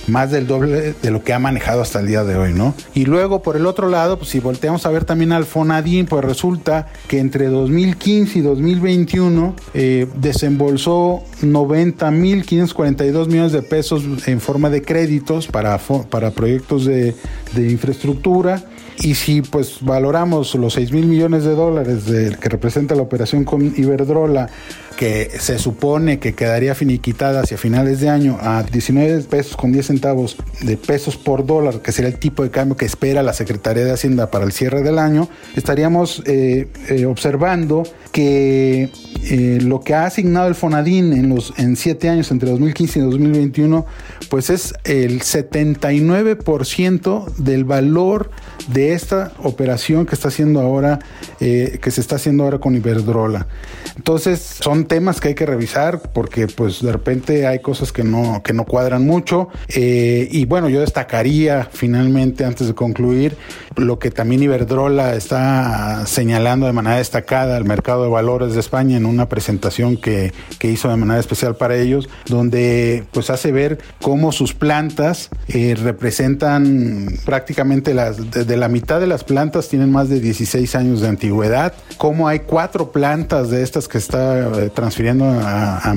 más 0.08 0.32
del 0.32 0.48
doble 0.48 0.94
de 1.02 1.12
lo 1.12 1.24
que 1.24 1.34
ha 1.34 1.40
manejado 1.40 1.82
hasta 1.82 2.00
el 2.00 2.08
día 2.08 2.24
de 2.24 2.36
hoy, 2.36 2.54
¿no? 2.54 2.74
Y 2.94 3.06
luego, 3.06 3.42
por 3.42 3.56
el 3.56 3.66
otro 3.66 3.90
lado, 3.90 4.18
pues 4.18 4.30
si 4.30 4.40
volteamos 4.40 4.86
a 4.86 4.90
ver 4.90 5.06
también 5.06 5.32
al 5.32 5.46
Fonadín, 5.46 6.06
pues 6.06 6.24
resulta 6.24 6.88
que 7.08 7.20
entre 7.20 7.48
2015 7.48 8.40
y 8.40 8.42
2021 8.42 9.56
eh, 9.74 10.08
desembolsó 10.16 11.24
90.542 11.42 13.28
millones 13.28 13.52
de 13.52 13.62
pesos 13.62 14.04
en 14.28 14.40
forma 14.40 14.70
de 14.70 14.82
créditos 14.82 15.48
para, 15.48 15.78
para 16.10 16.32
proyectos 16.32 16.86
de, 16.86 17.16
de 17.54 17.72
infraestructura. 17.72 18.64
Y 19.00 19.16
si 19.16 19.42
pues 19.42 19.78
valoramos 19.82 20.56
los 20.56 20.74
6 20.74 20.92
mil 20.92 21.06
millones 21.06 21.44
de 21.44 21.54
dólares 21.54 22.04
que 22.40 22.50
representa 22.50 22.96
la 22.96 23.02
operación 23.02 23.44
con 23.44 23.74
Iberdrola 23.78 24.50
que 24.96 25.30
se 25.40 25.60
supone 25.60 26.20
que 26.20 26.34
quedaría 26.34 26.74
finiquitada 26.74 27.42
hacia 27.42 27.58
finales 27.58 28.00
de 28.00 28.10
año 28.10 28.38
a 28.42 28.64
19 28.64 29.24
pesos 29.24 29.58
con 29.58 29.72
10 29.72 29.88
centavos 29.88 30.38
de 30.62 30.78
pesos 30.78 31.18
por 31.18 31.46
dólar, 31.46 31.82
que 31.82 31.92
sería 31.92 32.10
el 32.10 32.18
tipo 32.18 32.44
de 32.44 32.50
cambio 32.50 32.78
que 32.78 32.86
espera 32.86 33.22
la 33.22 33.34
Secretaría 33.34 33.84
de 33.84 33.92
Hacienda 33.92 34.32
para 34.32 34.46
el 34.46 34.52
cierre 34.52 34.84
del 34.84 35.00
año, 35.00 35.28
estaríamos 35.56 36.24
eh, 36.26 36.68
eh, 36.90 37.06
observando 37.06 37.84
que 38.12 38.90
eh, 39.30 39.60
lo 39.62 39.82
que 39.82 39.94
ha 39.94 40.06
asignado 40.06 40.48
el 40.48 40.56
Fonadín 40.56 41.14
en 41.14 41.30
los 41.30 41.54
en 41.58 41.76
siete 41.76 42.10
años 42.10 42.32
entre 42.32 42.50
2015 42.50 43.00
y 43.00 43.02
2021, 43.02 43.86
pues 44.30 44.50
es 44.50 44.74
el 44.86 45.22
79% 45.22 47.36
del 47.36 47.66
valor 47.66 48.32
de 48.68 48.85
esta 48.94 49.32
operación 49.44 50.06
que 50.06 50.16
está 50.16 50.30
haciendo 50.30 50.62
ahora, 50.62 51.00
que 51.40 51.92
se 51.92 52.02
está 52.02 52.16
haciendo 52.16 52.44
ahora 52.44 52.60
con 52.60 52.76
Iberdrola. 52.76 53.48
Entonces, 53.96 54.40
son 54.40 54.86
temas 54.86 55.22
que 55.22 55.30
hay 55.30 55.36
que 55.36 55.46
revisar 55.46 56.02
porque 56.14 56.48
pues 56.48 56.82
de 56.82 56.92
repente 56.92 57.48
hay 57.48 57.60
cosas 57.60 57.92
que 57.92 58.04
no, 58.04 58.42
que 58.44 58.54
no 58.54 58.66
cuadran 58.66 59.06
mucho. 59.06 59.50
Eh, 59.70 60.28
y 60.32 60.46
bueno, 60.46 60.70
yo 60.70 60.82
destacaría 60.82 61.70
finalmente, 61.72 62.46
antes 62.46 62.68
de 62.68 62.74
concluir, 62.74 63.38
lo 63.76 64.00
que 64.00 64.12
también 64.12 64.44
Iberdrola 64.44 65.16
está 65.16 66.06
señalando 66.06 66.66
de 66.66 66.74
manera 66.74 66.98
destacada 66.98 67.58
al 67.58 67.66
mercado 67.66 68.04
de 68.04 68.10
valores 68.10 68.54
de 68.54 68.60
España 68.60 68.98
en 68.98 69.06
una 69.06 69.30
presentación 69.30 69.98
que, 69.98 70.34
que 70.60 70.70
hizo 70.70 70.90
de 70.90 70.96
manera 70.98 71.20
especial 71.20 71.56
para 71.56 71.76
ellos, 71.76 72.10
donde 72.28 73.04
pues 73.12 73.30
hace 73.30 73.52
ver 73.52 73.80
cómo 74.02 74.32
sus 74.32 74.54
plantas 74.54 75.30
eh, 75.48 75.76
representan 75.76 77.08
prácticamente 77.26 77.94
las, 77.94 78.32
de, 78.32 78.58
la 78.58 78.70
mitad 78.76 79.00
de 79.00 79.08
las 79.08 79.24
plantas 79.24 79.70
tienen 79.70 79.90
más 79.90 80.10
de 80.10 80.20
16 80.20 80.76
años 80.76 81.00
de 81.00 81.08
antigüedad, 81.08 81.72
cómo 81.96 82.28
hay 82.28 82.40
cuatro 82.40 82.92
plantas 82.92 83.50
de 83.50 83.64
estas 83.64 83.88
que 83.88 83.98
está 83.98 84.50
eh, 84.64 84.70
transfiriendo 84.70 85.24
a, 85.26 85.96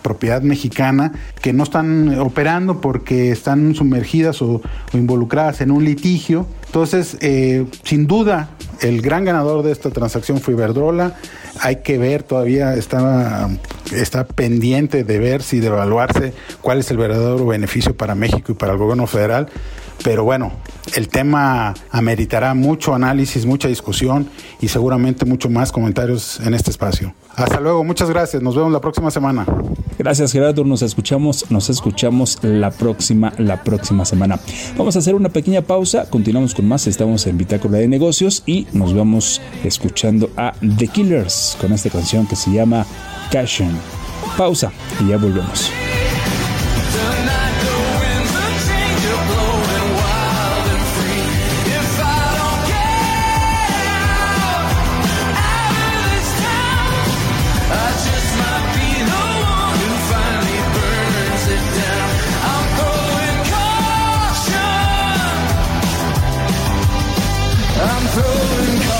propiedad 0.00 0.40
mexicana 0.40 1.10
que 1.42 1.52
no 1.52 1.64
están 1.64 2.20
operando 2.20 2.80
porque 2.80 3.32
están 3.32 3.74
sumergidas 3.74 4.40
o, 4.42 4.62
involucradas 4.92 5.60
en 5.60 5.72
un 5.72 5.84
litigio. 5.84 6.46
Entonces, 6.66 7.16
eh, 7.20 7.66
sin 7.82 8.06
duda, 8.06 8.50
el 8.80 9.02
gran 9.02 9.24
ganador 9.24 9.64
de 9.64 9.72
esta 9.72 9.90
transacción 9.90 10.38
fue 10.40 10.54
Iberdrola. 10.54 11.16
Hay 11.58 11.76
que 11.82 11.98
ver, 11.98 12.22
todavía 12.22 12.76
está, 12.76 13.50
está 13.92 14.24
pendiente 14.24 15.02
de 15.02 15.18
ver 15.18 15.42
si 15.42 15.58
de 15.58 15.66
evaluarse 15.66 16.32
cuál 16.60 16.78
es 16.78 16.88
el 16.92 16.96
verdadero 16.96 17.44
beneficio 17.44 17.96
para 17.96 18.14
México 18.14 18.52
y 18.52 18.54
para 18.54 18.70
el 18.70 18.78
gobierno 18.78 19.08
federal. 19.08 19.48
Pero 20.02 20.24
bueno, 20.24 20.52
el 20.94 21.08
tema 21.08 21.74
ameritará 21.90 22.54
mucho 22.54 22.94
análisis, 22.94 23.44
mucha 23.44 23.68
discusión 23.68 24.28
y 24.60 24.68
seguramente 24.68 25.24
mucho 25.24 25.50
más 25.50 25.72
comentarios 25.72 26.40
en 26.40 26.54
este 26.54 26.70
espacio. 26.70 27.14
Hasta 27.36 27.60
luego, 27.60 27.84
muchas 27.84 28.10
gracias. 28.10 28.42
Nos 28.42 28.56
vemos 28.56 28.72
la 28.72 28.80
próxima 28.80 29.10
semana. 29.10 29.46
Gracias, 29.98 30.32
Gerardo. 30.32 30.64
Nos 30.64 30.82
escuchamos, 30.82 31.50
nos 31.50 31.70
escuchamos 31.70 32.38
la 32.42 32.70
próxima, 32.70 33.32
la 33.38 33.62
próxima 33.62 34.04
semana. 34.04 34.40
Vamos 34.76 34.96
a 34.96 35.00
hacer 35.00 35.14
una 35.14 35.28
pequeña 35.28 35.62
pausa. 35.62 36.08
Continuamos 36.08 36.54
con 36.54 36.66
más. 36.66 36.86
Estamos 36.86 37.26
en 37.26 37.38
Bitácora 37.38 37.78
de 37.78 37.88
Negocios 37.88 38.42
y 38.46 38.66
nos 38.72 38.94
vamos 38.94 39.40
escuchando 39.64 40.30
a 40.36 40.54
The 40.78 40.88
Killers 40.88 41.56
con 41.60 41.72
esta 41.72 41.90
canción 41.90 42.26
que 42.26 42.36
se 42.36 42.50
llama 42.50 42.86
Cashion. 43.30 43.76
Pausa 44.36 44.72
y 45.00 45.08
ya 45.08 45.18
volvemos. 45.18 45.70
Be 68.00 68.06
the 68.06 68.99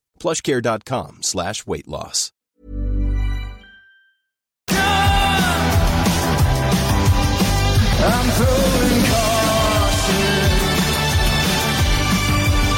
plushcare.com 0.21 1.23
slash 1.23 1.65
weight 1.65 1.87
loss. 1.87 2.31
I'm 8.03 8.29
throwing 8.31 8.80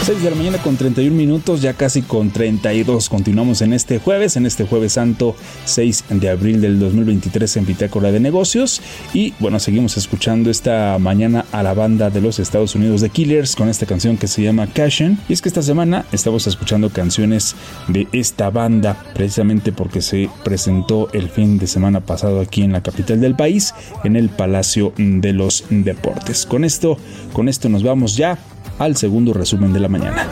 6 0.03 0.21
de 0.21 0.31
la 0.31 0.35
mañana 0.35 0.57
con 0.57 0.75
31 0.75 1.15
minutos, 1.15 1.61
ya 1.61 1.75
casi 1.75 2.01
con 2.01 2.29
32. 2.29 3.07
Continuamos 3.07 3.61
en 3.61 3.71
este 3.71 3.99
jueves, 3.99 4.35
en 4.35 4.45
este 4.45 4.65
jueves 4.65 4.93
santo 4.93 5.33
6 5.63 6.03
de 6.09 6.29
abril 6.29 6.59
del 6.59 6.77
2023 6.77 7.55
en 7.55 7.65
Bitácora 7.65 8.11
de 8.11 8.19
Negocios. 8.19 8.81
Y 9.13 9.33
bueno, 9.39 9.59
seguimos 9.59 9.95
escuchando 9.95 10.49
esta 10.49 10.97
mañana 10.99 11.45
a 11.53 11.63
la 11.63 11.73
banda 11.73 12.09
de 12.09 12.19
los 12.19 12.39
Estados 12.39 12.75
Unidos 12.75 12.99
de 12.99 13.11
Killers 13.11 13.55
con 13.55 13.69
esta 13.69 13.85
canción 13.85 14.17
que 14.17 14.27
se 14.27 14.41
llama 14.41 14.67
Cashin. 14.67 15.17
Y 15.29 15.33
es 15.33 15.41
que 15.41 15.47
esta 15.47 15.61
semana 15.61 16.05
estamos 16.11 16.47
escuchando 16.47 16.89
canciones 16.89 17.55
de 17.87 18.05
esta 18.11 18.49
banda 18.49 19.01
precisamente 19.13 19.71
porque 19.71 20.01
se 20.01 20.29
presentó 20.43 21.07
el 21.13 21.29
fin 21.29 21.57
de 21.59 21.67
semana 21.67 22.01
pasado 22.01 22.41
aquí 22.41 22.63
en 22.63 22.73
la 22.73 22.83
capital 22.83 23.21
del 23.21 23.37
país, 23.37 23.73
en 24.03 24.17
el 24.17 24.27
Palacio 24.27 24.91
de 24.97 25.31
los 25.31 25.63
Deportes. 25.69 26.45
Con 26.45 26.65
esto, 26.65 26.97
con 27.31 27.47
esto 27.47 27.69
nos 27.69 27.83
vamos 27.83 28.17
ya 28.17 28.37
al 28.79 28.95
segundo 28.95 29.33
resumen 29.33 29.73
de 29.73 29.79
la 29.79 29.87
mañana. 29.87 30.27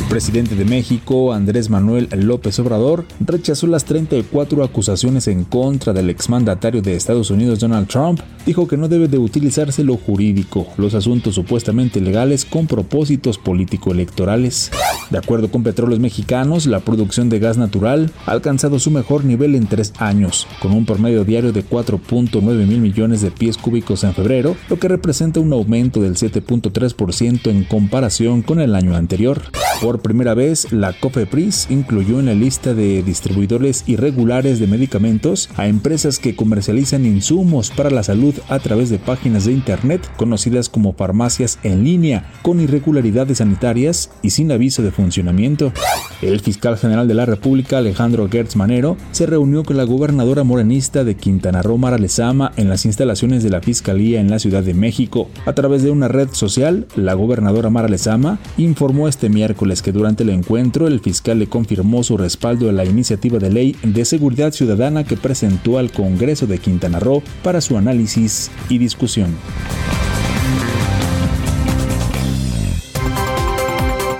El 0.00 0.06
presidente 0.06 0.54
de 0.54 0.64
México, 0.64 1.34
Andrés 1.34 1.68
Manuel 1.68 2.08
López 2.12 2.58
Obrador, 2.58 3.04
rechazó 3.20 3.66
las 3.66 3.84
34 3.84 4.64
acusaciones 4.64 5.28
en 5.28 5.44
contra 5.44 5.92
del 5.92 6.08
exmandatario 6.08 6.80
de 6.80 6.96
Estados 6.96 7.30
Unidos 7.30 7.60
Donald 7.60 7.86
Trump. 7.86 8.20
Dijo 8.46 8.66
que 8.66 8.78
no 8.78 8.88
debe 8.88 9.08
de 9.08 9.18
utilizarse 9.18 9.84
lo 9.84 9.98
jurídico, 9.98 10.66
los 10.78 10.94
asuntos 10.94 11.34
supuestamente 11.34 12.00
legales 12.00 12.46
con 12.46 12.66
propósitos 12.66 13.36
político-electorales. 13.36 14.70
De 15.10 15.18
acuerdo 15.18 15.50
con 15.50 15.62
Petróleos 15.62 16.00
Mexicanos, 16.00 16.66
la 16.66 16.80
producción 16.80 17.28
de 17.28 17.38
gas 17.38 17.58
natural 17.58 18.10
ha 18.24 18.32
alcanzado 18.32 18.78
su 18.78 18.90
mejor 18.90 19.26
nivel 19.26 19.54
en 19.54 19.66
tres 19.66 19.92
años, 19.98 20.46
con 20.62 20.72
un 20.72 20.86
promedio 20.86 21.24
diario 21.24 21.52
de 21.52 21.64
4.9 21.64 22.42
mil 22.42 22.80
millones 22.80 23.20
de 23.20 23.30
pies 23.30 23.58
cúbicos 23.58 24.02
en 24.04 24.14
febrero, 24.14 24.56
lo 24.70 24.78
que 24.78 24.88
representa 24.88 25.40
un 25.40 25.52
aumento 25.52 26.00
del 26.00 26.14
7.3% 26.14 27.50
en 27.50 27.64
comparación 27.64 28.40
con 28.40 28.60
el 28.60 28.74
año 28.74 28.96
anterior. 28.96 29.42
Por 29.80 30.02
primera 30.02 30.34
vez, 30.34 30.72
la 30.72 30.92
COFEPRIS 30.92 31.68
incluyó 31.70 32.20
en 32.20 32.26
la 32.26 32.34
lista 32.34 32.74
de 32.74 33.02
distribuidores 33.02 33.84
irregulares 33.86 34.60
de 34.60 34.66
medicamentos 34.66 35.48
a 35.56 35.68
empresas 35.68 36.18
que 36.18 36.36
comercializan 36.36 37.06
insumos 37.06 37.70
para 37.70 37.88
la 37.88 38.02
salud 38.02 38.34
a 38.50 38.58
través 38.58 38.90
de 38.90 38.98
páginas 38.98 39.46
de 39.46 39.52
Internet 39.52 40.06
conocidas 40.18 40.68
como 40.68 40.92
farmacias 40.92 41.58
en 41.62 41.82
línea, 41.82 42.30
con 42.42 42.60
irregularidades 42.60 43.38
sanitarias 43.38 44.10
y 44.20 44.30
sin 44.30 44.52
aviso 44.52 44.82
de 44.82 44.90
funcionamiento. 44.90 45.72
El 46.20 46.40
fiscal 46.40 46.76
general 46.76 47.08
de 47.08 47.14
la 47.14 47.24
República, 47.24 47.78
Alejandro 47.78 48.28
Gertz 48.28 48.56
Manero, 48.56 48.98
se 49.12 49.24
reunió 49.24 49.64
con 49.64 49.78
la 49.78 49.84
gobernadora 49.84 50.44
morenista 50.44 51.04
de 51.04 51.14
Quintana 51.14 51.62
Roo, 51.62 51.78
Mara 51.78 51.96
Lezama, 51.96 52.52
en 52.58 52.68
las 52.68 52.84
instalaciones 52.84 53.42
de 53.42 53.48
la 53.48 53.62
Fiscalía 53.62 54.20
en 54.20 54.28
la 54.28 54.40
Ciudad 54.40 54.62
de 54.62 54.74
México. 54.74 55.30
A 55.46 55.54
través 55.54 55.82
de 55.82 55.90
una 55.90 56.08
red 56.08 56.28
social, 56.32 56.86
la 56.96 57.14
gobernadora 57.14 57.70
Mara 57.70 57.88
Lezama 57.88 58.38
informó 58.58 59.08
este 59.08 59.30
miércoles 59.30 59.69
que 59.78 59.92
durante 59.92 60.24
el 60.24 60.30
encuentro 60.30 60.88
el 60.88 61.00
fiscal 61.00 61.38
le 61.38 61.46
confirmó 61.46 62.02
su 62.02 62.16
respaldo 62.16 62.68
a 62.68 62.72
la 62.72 62.84
iniciativa 62.84 63.38
de 63.38 63.50
ley 63.50 63.76
de 63.82 64.04
seguridad 64.04 64.52
ciudadana 64.52 65.04
que 65.04 65.16
presentó 65.16 65.78
al 65.78 65.92
Congreso 65.92 66.46
de 66.46 66.58
Quintana 66.58 66.98
Roo 66.98 67.22
para 67.44 67.60
su 67.60 67.78
análisis 67.78 68.50
y 68.68 68.78
discusión. 68.78 69.36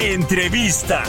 Entrevista. 0.00 1.02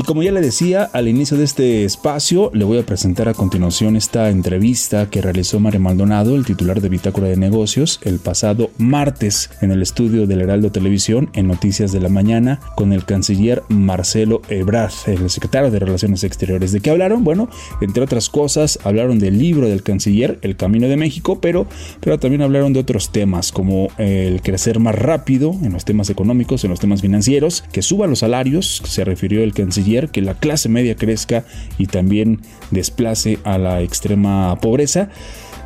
Y 0.00 0.02
como 0.02 0.22
ya 0.22 0.32
le 0.32 0.40
decía 0.40 0.88
al 0.94 1.08
inicio 1.08 1.36
de 1.36 1.44
este 1.44 1.84
espacio, 1.84 2.50
le 2.54 2.64
voy 2.64 2.78
a 2.78 2.86
presentar 2.86 3.28
a 3.28 3.34
continuación 3.34 3.96
esta 3.96 4.30
entrevista 4.30 5.10
que 5.10 5.20
realizó 5.20 5.60
Mario 5.60 5.80
Maldonado, 5.80 6.36
el 6.36 6.46
titular 6.46 6.80
de 6.80 6.88
Bitácora 6.88 7.28
de 7.28 7.36
Negocios, 7.36 8.00
el 8.02 8.18
pasado 8.18 8.70
martes 8.78 9.50
en 9.60 9.72
el 9.72 9.82
estudio 9.82 10.26
del 10.26 10.40
Heraldo 10.40 10.72
Televisión 10.72 11.28
en 11.34 11.48
Noticias 11.48 11.92
de 11.92 12.00
la 12.00 12.08
Mañana 12.08 12.60
con 12.76 12.94
el 12.94 13.04
canciller 13.04 13.62
Marcelo 13.68 14.40
Ebrard, 14.48 14.90
el 15.04 15.28
secretario 15.28 15.70
de 15.70 15.78
Relaciones 15.80 16.24
Exteriores. 16.24 16.72
¿De 16.72 16.80
qué 16.80 16.88
hablaron? 16.88 17.22
Bueno, 17.22 17.50
entre 17.82 18.02
otras 18.02 18.30
cosas, 18.30 18.78
hablaron 18.84 19.18
del 19.18 19.38
libro 19.38 19.68
del 19.68 19.82
canciller, 19.82 20.38
El 20.40 20.56
Camino 20.56 20.88
de 20.88 20.96
México, 20.96 21.42
pero, 21.42 21.66
pero 22.00 22.18
también 22.18 22.40
hablaron 22.40 22.72
de 22.72 22.80
otros 22.80 23.12
temas 23.12 23.52
como 23.52 23.88
el 23.98 24.40
crecer 24.40 24.78
más 24.78 24.94
rápido 24.94 25.54
en 25.62 25.74
los 25.74 25.84
temas 25.84 26.08
económicos, 26.08 26.64
en 26.64 26.70
los 26.70 26.80
temas 26.80 27.02
financieros, 27.02 27.64
que 27.70 27.82
suba 27.82 28.06
los 28.06 28.20
salarios, 28.20 28.80
se 28.86 29.04
refirió 29.04 29.42
el 29.42 29.52
canciller 29.52 29.89
que 30.10 30.22
la 30.22 30.34
clase 30.34 30.68
media 30.68 30.94
crezca 30.94 31.44
y 31.78 31.86
también 31.86 32.40
desplace 32.70 33.38
a 33.44 33.58
la 33.58 33.82
extrema 33.82 34.56
pobreza. 34.60 35.10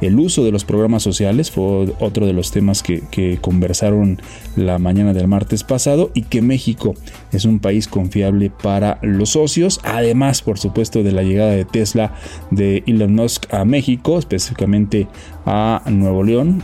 El 0.00 0.18
uso 0.18 0.44
de 0.44 0.50
los 0.50 0.64
programas 0.64 1.02
sociales 1.02 1.50
fue 1.50 1.94
otro 2.00 2.26
de 2.26 2.32
los 2.32 2.50
temas 2.50 2.82
que, 2.82 3.02
que, 3.10 3.38
conversaron 3.40 4.20
la 4.56 4.78
mañana 4.78 5.14
del 5.14 5.28
martes 5.28 5.62
pasado 5.62 6.10
y 6.14 6.22
que 6.22 6.42
México 6.42 6.94
es 7.32 7.44
un 7.44 7.60
país 7.60 7.86
confiable 7.86 8.50
para 8.50 8.98
los 9.02 9.30
socios. 9.30 9.80
Además, 9.84 10.42
por 10.42 10.58
supuesto, 10.58 11.02
de 11.02 11.12
la 11.12 11.22
llegada 11.22 11.52
de 11.52 11.64
Tesla 11.64 12.14
de 12.50 12.82
Elon 12.86 13.14
Musk 13.14 13.52
a 13.54 13.64
México, 13.64 14.18
específicamente 14.18 15.06
a 15.46 15.82
Nuevo 15.86 16.24
León, 16.24 16.62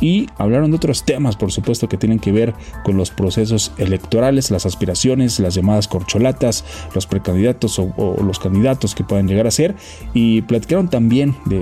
y 0.00 0.28
hablaron 0.38 0.70
de 0.70 0.76
otros 0.76 1.04
temas, 1.04 1.36
por 1.36 1.52
supuesto, 1.52 1.88
que 1.88 1.96
tienen 1.96 2.18
que 2.18 2.32
ver 2.32 2.54
con 2.84 2.96
los 2.96 3.10
procesos 3.10 3.72
electorales, 3.78 4.50
las 4.50 4.66
aspiraciones, 4.66 5.38
las 5.40 5.54
llamadas 5.54 5.88
corcholatas, 5.88 6.64
los 6.94 7.06
precandidatos 7.06 7.78
o, 7.78 8.16
los 8.22 8.38
candidatos 8.38 8.94
que 8.94 9.04
puedan 9.04 9.28
llegar 9.28 9.46
a 9.46 9.50
ser 9.50 9.74
y 10.14 10.42
platicaron 10.42 10.88
también 10.88 11.34
de, 11.46 11.60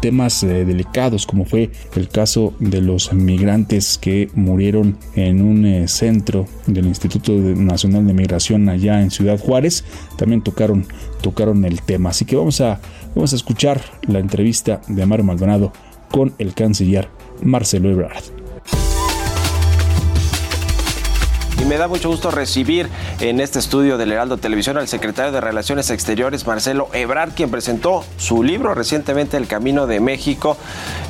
temas 0.00 0.42
eh, 0.42 0.64
delicados 0.64 1.26
como 1.26 1.44
fue 1.44 1.70
el 1.94 2.08
caso 2.08 2.54
de 2.58 2.80
los 2.80 3.12
migrantes 3.12 3.98
que 3.98 4.30
murieron 4.34 4.98
en 5.14 5.42
un 5.42 5.64
eh, 5.64 5.88
centro 5.88 6.46
del 6.66 6.86
Instituto 6.86 7.32
Nacional 7.32 8.06
de 8.06 8.12
Migración 8.12 8.68
allá 8.68 9.00
en 9.00 9.10
Ciudad 9.10 9.38
Juárez. 9.38 9.84
También 10.16 10.42
tocaron, 10.42 10.86
tocaron 11.20 11.64
el 11.64 11.82
tema. 11.82 12.10
Así 12.10 12.24
que 12.24 12.36
vamos 12.36 12.60
a, 12.60 12.80
vamos 13.14 13.32
a 13.32 13.36
escuchar 13.36 13.80
la 14.06 14.18
entrevista 14.18 14.80
de 14.88 15.06
Mario 15.06 15.24
Maldonado 15.24 15.72
con 16.10 16.34
el 16.38 16.54
canciller 16.54 17.08
Marcelo 17.42 17.90
Ebrard. 17.90 18.36
me 21.66 21.78
da 21.78 21.88
mucho 21.88 22.08
gusto 22.08 22.30
recibir 22.30 22.88
en 23.18 23.40
este 23.40 23.58
estudio 23.58 23.98
del 23.98 24.12
Heraldo 24.12 24.36
Televisión 24.36 24.76
al 24.76 24.86
secretario 24.86 25.32
de 25.32 25.40
Relaciones 25.40 25.90
Exteriores, 25.90 26.46
Marcelo 26.46 26.88
Ebrard, 26.92 27.32
quien 27.32 27.50
presentó 27.50 28.04
su 28.18 28.44
libro 28.44 28.72
recientemente, 28.72 29.36
El 29.36 29.48
Camino 29.48 29.88
de 29.88 29.98
México, 29.98 30.56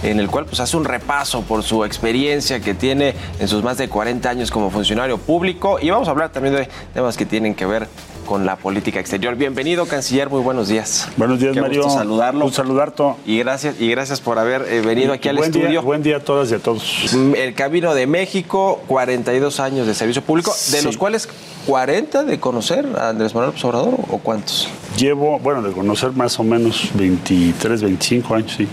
en 0.03 0.19
el 0.19 0.29
cual 0.29 0.47
pues, 0.47 0.61
hace 0.61 0.79
un 0.79 0.87
repaso 0.87 1.43
por 1.43 1.62
su 1.62 1.85
experiencia 1.85 2.61
que 2.61 2.73
tiene 2.73 3.15
en 3.39 3.49
sus 3.49 3.62
más 3.62 3.77
de 3.77 3.91
40 3.91 4.31
años 4.31 4.51
como 4.51 4.71
funcionario 4.71 5.19
público. 5.19 5.79
Y 5.79 5.91
vamos 5.91 6.09
a 6.09 6.12
hablar 6.12 6.33
también 6.33 6.55
de 6.55 6.69
temas 6.95 7.19
que 7.19 7.27
tienen 7.27 7.55
que 7.55 7.67
ver 7.67 7.87
con 8.27 8.45
la 8.45 8.57
política 8.57 9.01
exterior. 9.01 9.37
Bienvenido, 9.37 9.87
canciller, 9.87 10.29
muy 10.29 10.43
buenos 10.43 10.69
días. 10.69 11.09
Buenos 11.17 11.41
días, 11.41 11.55
Qué 11.55 11.61
Mario. 11.62 11.85
Gusto 11.85 11.99
saludarlo. 11.99 12.45
Un 12.45 12.53
saludarte. 12.53 13.05
Y 13.25 13.39
gracias, 13.39 13.81
y 13.81 13.89
gracias 13.89 14.21
por 14.21 14.39
haber 14.39 14.62
eh, 14.62 14.81
venido 14.81 15.12
aquí 15.12 15.29
al 15.29 15.37
buen 15.37 15.49
estudio. 15.49 15.69
Día, 15.69 15.81
buen 15.81 16.03
día 16.03 16.17
a 16.19 16.21
todas 16.21 16.51
y 16.51 16.55
a 16.55 16.59
todos. 16.59 17.15
Mm, 17.15 17.35
El 17.35 17.55
Camino 17.55 17.95
de 17.95 18.07
México, 18.07 18.83
42 18.87 19.61
años 19.61 19.87
de 19.87 19.95
servicio 19.95 20.23
público, 20.23 20.53
de 20.73 20.83
los 20.83 20.97
cuales 20.97 21.29
40 21.67 22.25
de 22.25 22.39
conocer 22.39 22.87
a 22.99 23.09
Andrés 23.11 23.35
Manuel 23.35 23.49
López 23.49 23.65
Obrador, 23.65 23.95
¿o 24.11 24.19
cuántos? 24.19 24.69
Llevo, 24.99 25.39
bueno, 25.39 25.62
de 25.62 25.73
conocer 25.73 26.12
más 26.12 26.39
o 26.39 26.45
menos 26.45 26.91
23, 26.95 27.83
25 27.83 28.35
años, 28.35 28.55
sí. 28.57 28.69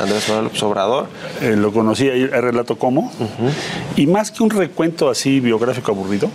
Andrés 0.00 0.28
Manuel 0.28 0.44
López 0.44 0.62
Obrador. 0.62 1.08
Eh, 1.42 1.54
lo 1.56 1.72
conocí 1.72 2.08
ahí, 2.08 2.22
el 2.22 2.30
relato 2.42 2.76
cómo. 2.76 3.12
Y 3.96 4.06
más 4.06 4.30
que 4.30 4.42
un 4.42 4.50
recuento 4.50 5.10
así 5.10 5.40
biográfico 5.40 5.92
aburrido, 5.92 6.30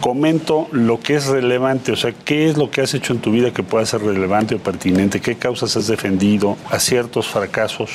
comento 0.00 0.66
lo 0.72 0.98
que 1.00 1.14
es 1.16 1.26
relevante, 1.26 1.92
o 1.92 1.96
sea, 1.96 2.12
qué 2.12 2.48
es 2.48 2.56
lo 2.56 2.70
que 2.70 2.80
has 2.82 2.94
hecho 2.94 3.12
en 3.12 3.18
tu 3.20 3.30
vida 3.32 3.52
que 3.52 3.62
pueda 3.62 3.84
ser 3.86 4.02
relevante 4.02 4.54
o 4.54 4.58
pertinente, 4.58 5.20
qué 5.20 5.36
causas 5.36 5.76
has 5.76 5.86
defendido, 5.86 6.56
aciertos, 6.70 7.26
fracasos, 7.28 7.90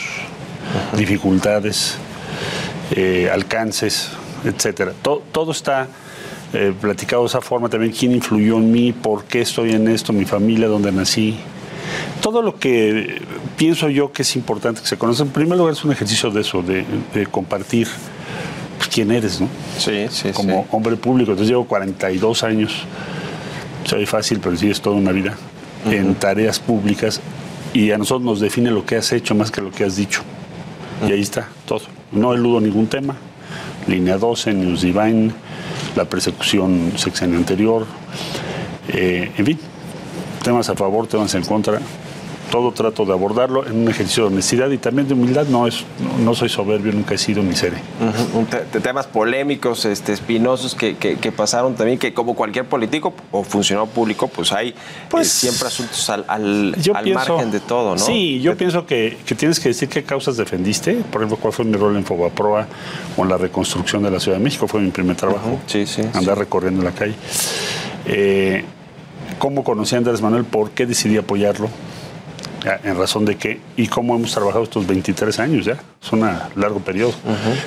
dificultades, 0.98 1.98
eh, 2.92 3.30
alcances, 3.32 4.10
etcétera. 4.44 4.94
To- 5.02 5.24
todo 5.32 5.52
está 5.52 5.88
eh, 6.54 6.74
platicado 6.80 7.24
de 7.24 7.28
esa 7.28 7.42
forma 7.42 7.70
también, 7.70 7.92
quién 7.92 8.12
influyó 8.14 8.58
en 8.58 8.72
mí, 8.72 8.94
por 8.94 9.26
qué 9.26 9.42
estoy 9.42 9.72
en 9.72 9.88
esto, 9.88 10.14
mi 10.14 10.26
familia, 10.26 10.68
dónde 10.68 10.92
nací. 10.92 11.38
Todo 12.22 12.42
lo 12.42 12.58
que 12.58 13.22
pienso 13.58 13.90
yo 13.90 14.12
que 14.12 14.24
es 14.24 14.36
importante 14.36 14.82
que 14.82 14.88
se 14.88 14.98
conozca, 14.98 15.24
en 15.24 15.30
primer 15.30 15.58
lugar 15.58 15.74
es 15.74 15.84
un 15.84 15.92
ejercicio 15.92 16.32
de 16.32 16.42
eso, 16.42 16.62
de, 16.62 16.86
de 17.14 17.28
compartir 17.28 17.88
pues, 18.78 18.90
quién 18.90 19.12
eres, 19.12 19.42
¿no? 19.42 19.48
Sí, 19.78 20.06
sí, 20.10 20.30
Como 20.34 20.64
sí. 20.64 20.68
hombre 20.72 20.96
público. 20.96 21.32
Entonces 21.32 21.50
llevo 21.50 21.66
42 21.66 22.44
años, 22.44 22.74
soy 23.86 24.06
fácil, 24.06 24.40
pero 24.42 24.56
sí 24.58 24.70
es 24.70 24.82
toda 24.82 24.96
una 24.96 25.12
vida, 25.12 25.36
en 25.90 26.16
tareas 26.16 26.60
públicas 26.60 27.22
y 27.74 27.92
a 27.92 27.98
nosotros 27.98 28.24
nos 28.24 28.40
define 28.40 28.72
lo 28.72 28.86
que 28.86 28.96
has 28.96 29.12
hecho 29.12 29.36
más 29.36 29.52
que 29.52 29.62
lo 29.62 29.70
que 29.70 29.84
has 29.84 29.98
dicho. 29.98 30.22
Y 31.08 31.12
ahí 31.12 31.22
está, 31.22 31.50
todo. 31.66 31.82
No 32.12 32.34
eludo 32.34 32.62
ningún 32.62 32.88
tema. 32.88 33.16
Línea 33.86 34.18
12, 34.18 34.54
News 34.54 34.82
Divine, 34.82 35.32
la 35.96 36.06
persecución 36.06 36.94
sexenio 36.96 37.38
anterior, 37.38 37.86
eh, 38.88 39.32
en 39.38 39.46
fin, 39.46 39.60
temas 40.46 40.70
a 40.70 40.76
favor, 40.76 41.08
temas 41.08 41.34
en 41.36 41.44
contra. 41.44 41.80
Todo 42.52 42.72
trato 42.72 43.06
de 43.06 43.12
abordarlo 43.12 43.66
en 43.66 43.76
un 43.76 43.90
ejercicio 43.90 44.24
de 44.28 44.34
honestidad 44.34 44.70
y 44.70 44.78
también 44.78 45.08
de 45.08 45.16
humildad. 45.16 45.48
No, 45.48 45.66
es, 45.66 45.84
no 46.24 46.36
soy 46.36 46.48
soberbio, 46.48 46.94
nunca 46.94 47.16
he 47.16 47.18
sido 47.18 47.42
te- 48.46 48.60
te- 48.60 48.80
temas 48.80 49.08
polémicos, 49.08 49.84
este, 49.86 50.14
espinosos 50.14 50.76
que, 50.76 50.96
que- 50.96 51.18
que 51.18 51.32
pasaron 51.32 51.74
también, 51.74 51.98
que 51.98 52.14
como 52.14 52.36
cualquier 52.36 52.66
político 52.66 53.16
o 53.32 53.44
funcionario 53.44 53.92
público, 53.92 54.28
pues 54.28 54.52
hay 54.54 54.70
eh, 54.70 54.76
Pues, 55.10 55.32
siempre 55.32 55.68
asuntos 55.68 56.08
al, 56.12 56.24
al- 56.28 56.76
pienso- 57.04 57.34
margen 57.34 57.52
de 57.52 57.60
todo, 57.62 57.96
¿no? 57.96 58.00
Sí, 58.00 58.40
yo 58.40 58.52
De- 58.52 58.58
pienso 58.58 58.86
que, 58.86 59.18
que 59.26 59.34
tienes 59.34 59.60
que 59.60 59.70
decir 59.70 59.90
qué 59.90 60.04
causas 60.04 60.38
defendiste. 60.38 60.94
Por 61.12 61.22
ejemplo, 61.22 61.38
cuál 61.42 61.52
fue 61.52 61.66
mi 61.66 61.76
rol 61.76 61.98
en 61.98 62.06
Fobaproa 62.06 62.68
o 63.18 63.24
en 63.24 63.30
la 63.30 63.38
reconstrucción 63.38 64.04
de 64.04 64.12
la 64.12 64.20
Ciudad 64.20 64.38
de 64.38 64.44
México. 64.44 64.68
Fue 64.68 64.80
mi 64.82 64.92
primer 64.92 65.16
trabajo. 65.18 65.60
Sí, 65.66 65.88
sí, 65.88 66.04
Andar 66.14 66.38
recorriendo 66.38 66.84
la 66.84 66.92
calle. 66.92 67.16
Eh, 68.06 68.64
¿Cómo 69.38 69.64
conocí 69.64 69.96
a 69.96 70.00
Andrés 70.00 70.22
Manuel? 70.22 70.46
¿Por 70.46 70.72
qué 70.72 70.86
decidí 70.86 71.18
apoyarlo? 71.18 71.70
¿En 72.84 72.98
razón 72.98 73.26
de 73.26 73.36
qué? 73.36 73.60
¿Y 73.78 73.88
cómo 73.88 74.16
hemos 74.16 74.32
trabajado 74.32 74.64
estos 74.64 74.88
23 74.88 75.40
años 75.40 75.66
ya? 75.66 75.78
Es 76.02 76.12
un 76.12 76.22
largo 76.56 76.80
periodo. 76.80 77.14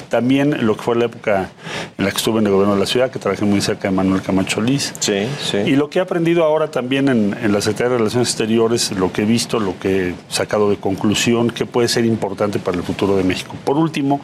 También 0.09 0.67
lo 0.67 0.77
que 0.77 0.83
fue 0.83 0.97
la 0.97 1.05
época 1.05 1.51
en 1.97 2.05
la 2.05 2.11
que 2.11 2.17
estuve 2.17 2.41
en 2.41 2.47
el 2.47 2.53
gobierno 2.53 2.75
de 2.75 2.81
la 2.81 2.87
ciudad, 2.87 3.11
que 3.11 3.19
trabajé 3.19 3.45
muy 3.45 3.61
cerca 3.61 3.89
de 3.89 3.95
Manuel 3.95 4.23
Camacho 4.23 4.61
Liz. 4.61 4.93
Sí, 4.99 5.27
sí. 5.41 5.59
Y 5.59 5.77
lo 5.77 5.89
que 5.89 6.01
he 6.01 6.03
aprendido 6.03 6.45
ahora 6.45 6.71
también 6.71 7.09
en, 7.09 7.37
en 7.41 7.53
la 7.53 7.61
Secretaría 7.61 7.93
de 7.93 7.99
Relaciones 7.99 8.29
Exteriores, 8.29 8.93
lo 8.93 9.13
que 9.13 9.23
he 9.23 9.25
visto, 9.25 9.61
lo 9.61 9.79
que 9.79 10.11
he 10.11 10.15
sacado 10.29 10.71
de 10.71 10.77
conclusión, 10.77 11.51
que 11.51 11.65
puede 11.65 11.89
ser 11.89 12.05
importante 12.05 12.59
para 12.59 12.77
el 12.77 12.83
futuro 12.83 13.17
de 13.17 13.25
México. 13.25 13.55
Por 13.65 13.77
último, 13.77 14.21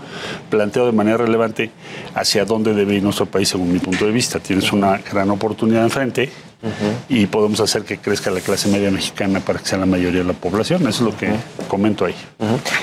planteo 0.50 0.86
de 0.86 0.92
manera 0.92 1.18
relevante 1.18 1.70
hacia 2.14 2.44
dónde 2.44 2.74
debe 2.74 2.94
ir 2.94 3.02
nuestro 3.02 3.26
país 3.26 3.48
según 3.48 3.72
mi 3.72 3.78
punto 3.78 4.06
de 4.06 4.12
vista. 4.12 4.40
Tienes 4.40 4.72
una 4.72 4.98
gran 4.98 5.30
oportunidad 5.30 5.84
enfrente 5.84 6.30
y 7.08 7.26
podemos 7.26 7.60
hacer 7.60 7.82
que 7.84 7.98
crezca 7.98 8.30
la 8.30 8.40
clase 8.40 8.68
media 8.68 8.90
mexicana 8.90 9.40
para 9.40 9.58
que 9.58 9.66
sea 9.66 9.78
la 9.78 9.86
mayoría 9.86 10.20
de 10.20 10.26
la 10.26 10.32
población. 10.32 10.82
Eso 10.82 10.88
es 10.88 11.12
lo 11.12 11.16
que 11.16 11.30
comento 11.68 12.04
ahí. 12.04 12.14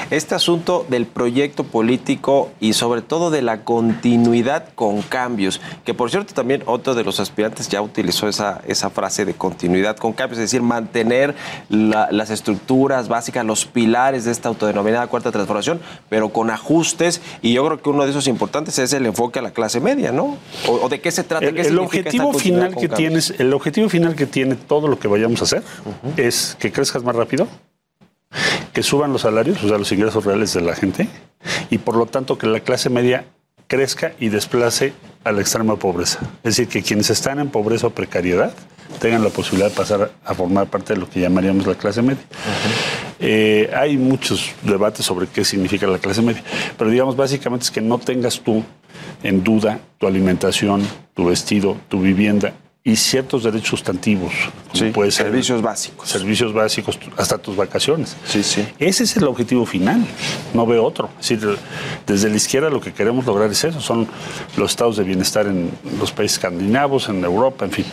Este 0.09 0.35
asunto 0.35 0.85
del 0.89 1.05
proyecto 1.05 1.63
político 1.63 2.51
y 2.59 2.73
sobre 2.73 3.01
todo 3.01 3.29
de 3.31 3.41
la 3.41 3.61
continuidad 3.63 4.65
con 4.75 5.01
cambios, 5.01 5.61
que 5.85 5.93
por 5.93 6.09
cierto 6.11 6.33
también 6.33 6.63
otro 6.65 6.95
de 6.95 7.03
los 7.03 7.19
aspirantes 7.19 7.69
ya 7.69 7.81
utilizó 7.81 8.27
esa, 8.27 8.61
esa 8.67 8.89
frase 8.89 9.25
de 9.25 9.33
continuidad 9.33 9.95
con 9.97 10.13
cambios, 10.13 10.39
es 10.39 10.45
decir, 10.51 10.61
mantener 10.61 11.35
la- 11.69 12.09
las 12.11 12.29
estructuras 12.29 13.07
básicas, 13.07 13.45
los 13.45 13.65
pilares 13.65 14.25
de 14.25 14.31
esta 14.31 14.49
autodenominada 14.49 15.07
cuarta 15.07 15.31
transformación, 15.31 15.79
pero 16.09 16.29
con 16.29 16.49
ajustes 16.49 17.21
y 17.41 17.53
yo 17.53 17.65
creo 17.65 17.81
que 17.81 17.89
uno 17.89 18.03
de 18.03 18.11
esos 18.11 18.27
importantes 18.27 18.77
es 18.79 18.93
el 18.93 19.05
enfoque 19.05 19.39
a 19.39 19.41
la 19.41 19.51
clase 19.51 19.79
media, 19.79 20.11
¿no? 20.11 20.37
¿O, 20.67 20.73
o 20.83 20.89
de 20.89 20.99
qué 21.01 21.11
se 21.11 21.23
trata? 21.23 21.45
El, 21.45 21.55
¿Qué 21.55 21.61
el 21.61 21.67
significa 21.67 22.09
esta 22.09 22.23
objetivo 22.25 22.33
final 22.33 22.69
que 22.69 22.87
cambios? 22.89 22.97
tienes, 22.97 23.33
el 23.39 23.53
objetivo 23.53 23.70
final 23.89 24.15
que 24.15 24.25
tiene 24.25 24.55
todo 24.55 24.88
lo 24.88 24.99
que 24.99 25.07
vayamos 25.07 25.41
a 25.41 25.43
hacer 25.45 25.63
es 26.17 26.55
que 26.60 26.71
crezcas 26.71 27.03
más 27.03 27.15
rápido, 27.15 27.47
que 28.73 28.84
suban 28.84 29.12
los 29.12 29.21
salarios, 29.21 29.63
o 29.63 29.67
sea, 29.67 29.77
los 29.77 29.91
ingresos 29.91 30.23
reales 30.23 30.53
de 30.53 30.62
la 30.62 30.75
gente, 30.75 31.07
y 31.69 31.77
por 31.77 31.95
lo 31.95 32.05
tanto 32.05 32.38
que 32.38 32.47
la 32.47 32.60
clase 32.60 32.89
media 32.89 33.25
crezca 33.67 34.13
y 34.19 34.29
desplace 34.29 34.93
a 35.23 35.31
la 35.31 35.41
extrema 35.41 35.77
pobreza. 35.77 36.19
Es 36.43 36.57
decir, 36.57 36.67
que 36.67 36.81
quienes 36.81 37.10
están 37.10 37.39
en 37.39 37.49
pobreza 37.49 37.88
o 37.88 37.89
precariedad 37.91 38.53
tengan 38.99 39.23
la 39.23 39.29
posibilidad 39.29 39.69
de 39.69 39.75
pasar 39.75 40.12
a 40.25 40.34
formar 40.34 40.67
parte 40.67 40.93
de 40.93 40.99
lo 40.99 41.10
que 41.10 41.21
llamaríamos 41.21 41.65
la 41.65 41.75
clase 41.75 42.01
media. 42.01 42.23
Eh, 43.19 43.71
hay 43.73 43.97
muchos 43.97 44.51
debates 44.63 45.05
sobre 45.05 45.27
qué 45.27 45.45
significa 45.45 45.88
la 45.88 45.99
clase 45.99 46.21
media, 46.21 46.43
pero 46.77 46.89
digamos 46.89 47.15
básicamente 47.15 47.63
es 47.63 47.71
que 47.71 47.79
no 47.79 47.97
tengas 47.97 48.41
tú 48.41 48.63
en 49.23 49.43
duda 49.43 49.79
tu 49.97 50.07
alimentación, 50.07 50.81
tu 51.13 51.25
vestido, 51.25 51.77
tu 51.88 52.01
vivienda 52.01 52.53
y 52.83 52.95
ciertos 52.95 53.43
derechos 53.43 53.69
sustantivos, 53.69 54.33
como 54.71 54.75
Sí, 54.85 54.89
puede 54.91 55.11
ser 55.11 55.27
servicios 55.27 55.61
básicos. 55.61 56.09
servicios 56.09 56.51
básicos, 56.51 56.97
hasta 57.15 57.37
tus 57.37 57.55
vacaciones. 57.55 58.15
Sí, 58.25 58.41
sí. 58.41 58.67
Ese 58.79 59.03
es 59.03 59.15
el 59.17 59.25
objetivo 59.25 59.67
final, 59.67 60.03
no 60.55 60.65
veo 60.65 60.83
otro. 60.83 61.09
Es 61.19 61.29
decir, 61.29 61.57
desde 62.07 62.29
la 62.29 62.35
izquierda 62.37 62.71
lo 62.71 62.81
que 62.81 62.91
queremos 62.91 63.23
lograr 63.25 63.51
es 63.51 63.63
eso, 63.63 63.79
son 63.81 64.07
los 64.57 64.71
estados 64.71 64.97
de 64.97 65.03
bienestar 65.03 65.45
en 65.45 65.69
los 65.99 66.11
países 66.11 66.37
escandinavos, 66.37 67.07
en 67.07 67.23
Europa, 67.23 67.65
en 67.65 67.71
fin. 67.71 67.85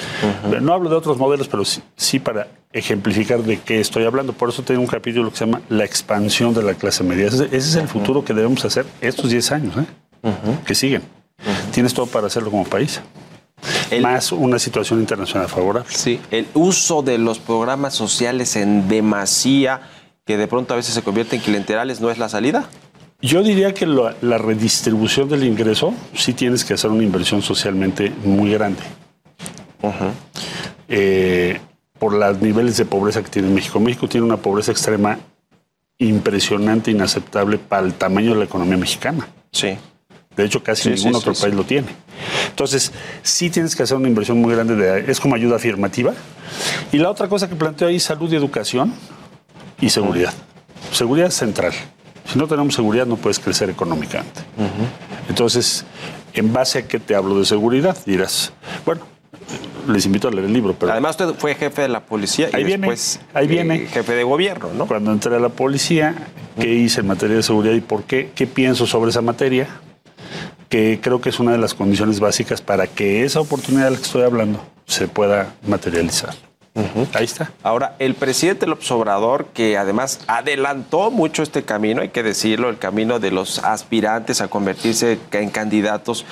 No 0.63 0.73
hablo 0.73 0.89
de 0.89 0.97
otros 0.97 1.19
modelos, 1.19 1.49
pero 1.49 1.67
sí, 1.67 1.83
sí 1.97 2.19
para 2.19 2.49
ejemplificar 2.73 3.43
de 3.43 3.61
qué 3.61 3.81
estoy 3.81 4.05
hablando. 4.05 4.33
Por 4.33 4.49
eso 4.49 4.63
tengo 4.63 4.81
un 4.81 4.87
capítulo 4.87 5.31
que 5.31 5.37
se 5.37 5.45
llama 5.45 5.61
La 5.69 5.85
expansión 5.85 6.55
de 6.55 6.63
la 6.63 6.73
clase 6.75 7.05
media. 7.05 7.27
Ese, 7.27 7.45
ese 7.45 7.57
es 7.57 7.75
el 7.77 7.89
futuro 7.89 8.25
que 8.25 8.33
debemos 8.33 8.65
hacer 8.65 8.87
estos 9.03 9.29
10 9.31 9.53
años, 9.53 9.75
¿eh? 9.77 10.31
que 10.65 10.75
siguen. 10.75 11.03
Tienes 11.73 11.93
todo 11.93 12.07
para 12.07 12.27
hacerlo 12.29 12.51
como 12.51 12.65
país. 12.65 13.01
El- 13.91 14.03
Más 14.03 14.33
una 14.33 14.59
situación 14.59 15.01
internacional 15.01 15.49
favorable. 15.49 15.89
Sí, 15.93 16.21
el 16.31 16.47
uso 16.55 17.03
de 17.03 17.19
los 17.19 17.39
programas 17.39 17.95
sociales 17.95 18.55
en 18.57 18.89
demasía, 18.89 19.81
que 20.25 20.37
de 20.37 20.47
pronto 20.47 20.75
a 20.75 20.77
veces 20.77 20.95
se 20.95 21.03
convierten 21.03 21.39
en 21.41 21.45
clienterales, 21.45 22.01
¿no 22.01 22.11
es 22.11 22.19
la 22.19 22.29
salida? 22.29 22.69
Yo 23.21 23.43
diría 23.43 23.75
que 23.75 23.85
la, 23.87 24.15
la 24.21 24.39
redistribución 24.39 25.29
del 25.29 25.43
ingreso 25.45 25.93
sí 26.15 26.35
tienes 26.35 26.65
que 26.65 26.75
hacer 26.75 26.91
una 26.91 27.03
inversión 27.03 27.43
socialmente 27.43 28.13
muy 28.25 28.53
grande. 28.53 28.83
Eh, 30.89 31.61
por 31.99 32.13
los 32.13 32.41
niveles 32.41 32.77
de 32.77 32.85
pobreza 32.85 33.23
que 33.23 33.29
tiene 33.29 33.49
México. 33.49 33.81
México 33.81 34.09
tiene 34.09 34.25
una 34.27 34.37
pobreza 34.37 34.71
extrema 34.71 35.19
impresionante, 35.99 36.91
inaceptable 36.93 37.59
para 37.59 37.85
el 37.87 37.95
tamaño 37.95 38.33
de 38.33 38.39
la 38.39 38.45
economía 38.45 38.77
mexicana. 38.77 39.27
Sí. 39.51 39.77
De 40.39 40.47
hecho, 40.47 40.63
casi 40.63 40.85
Sí, 40.85 40.89
ningún 40.91 41.13
sí, 41.13 41.19
otro 41.19 41.35
sí, 41.35 41.43
país 41.43 41.55
lo 41.55 41.65
tiene. 41.65 41.89
Entonces, 42.49 42.93
sí 43.23 43.51
tienes 43.51 43.75
que 43.77 43.83
hacer 43.83 43.97
una 43.97 44.09
inversión 44.09 44.41
muy 44.41 44.55
grande. 44.55 44.77
De, 44.77 45.11
es 45.11 45.21
como 45.21 45.35
ayuda 45.35 45.57
afirmativa. 45.57 46.15
Y 46.93 46.99
la 46.99 47.11
otra 47.11 47.29
cosa 47.29 47.49
que 47.49 47.57
planteo 47.57 47.89
ahí, 47.89 47.99
salud 48.01 48.33
y 48.33 48.37
educación 48.37 48.95
y 49.81 49.91
seguridad. 49.91 50.33
Seguridad 50.93 51.31
central. 51.31 51.73
Si 52.33 52.39
no 52.39 52.47
tenemos 52.47 52.75
seguridad, 52.75 53.05
no 53.07 53.17
puedes 53.17 53.39
crecer 53.39 53.69
económicamente. 53.71 54.41
Entonces, 55.29 55.85
¿en 56.35 56.53
base 56.53 56.79
a 56.79 56.87
qué 56.87 56.99
te 56.99 57.15
hablo 57.15 57.39
de 57.39 57.45
seguridad? 57.45 57.97
Dirás, 58.07 58.53
bueno, 58.87 59.03
les 59.89 60.05
invito 60.07 60.29
a 60.29 60.31
leer 60.31 60.45
el 60.45 60.53
libro, 60.53 60.75
pero 60.79 60.93
Además, 60.93 61.17
usted 61.19 61.35
fue 61.39 61.55
jefe 61.55 61.83
de 61.83 61.89
la 61.89 62.01
policía 62.01 62.49
y 62.53 62.57
Ahí 62.57 62.65
viene, 62.65 62.87
después 62.87 63.21
ahí 63.35 63.47
eh, 63.47 63.49
viene. 63.49 63.79
jefe 63.87 64.13
de 64.15 64.23
gobierno, 64.25 64.69
¿no? 64.77 64.87
cuando 64.87 65.11
entré 65.11 65.35
a 65.35 65.39
la 65.41 65.49
policía, 65.49 66.15
¿qué 66.61 66.73
hice 66.73 67.01
en 67.01 67.07
materia 67.07 67.37
de 67.37 67.43
seguridad 67.43 67.75
y 67.75 67.81
por 67.81 68.05
qué? 68.05 68.31
¿Qué 68.35 68.47
pienso 68.47 68.87
sobre 68.87 69.11
esa 69.11 69.23
materia? 69.23 69.67
Que 70.69 71.01
creo 71.03 71.21
que 71.21 71.31
es 71.31 71.41
una 71.41 71.53
de 71.53 71.59
las 71.59 71.75
condiciones 71.75 72.21
básicas 72.21 72.61
para 72.61 72.87
que 72.87 73.25
esa 73.25 73.41
oportunidad 73.41 73.85
de 73.85 73.91
la 73.93 73.97
que 73.97 74.03
estoy 74.03 74.23
hablando 74.23 74.61
se 74.87 75.09
pueda 75.09 75.55
materializar. 75.67 76.48
Ahí 77.15 77.25
está. 77.25 77.51
Ahora, 77.63 77.95
el 77.99 78.15
presidente 78.15 78.67
López 78.67 78.91
Obrador, 78.91 79.47
que 79.55 79.77
además 79.77 80.21
adelantó 80.27 81.11
mucho 81.11 81.43
este 81.43 81.63
camino, 81.63 82.03
hay 82.03 82.09
que 82.11 82.23
decirlo, 82.23 82.69
el 82.69 82.79
camino 82.79 83.19
de 83.19 83.31
los 83.31 83.59
aspirantes 83.65 84.41
a 84.41 84.49
convertirse 84.49 85.19
en 85.33 85.51
candidatos 85.51 86.25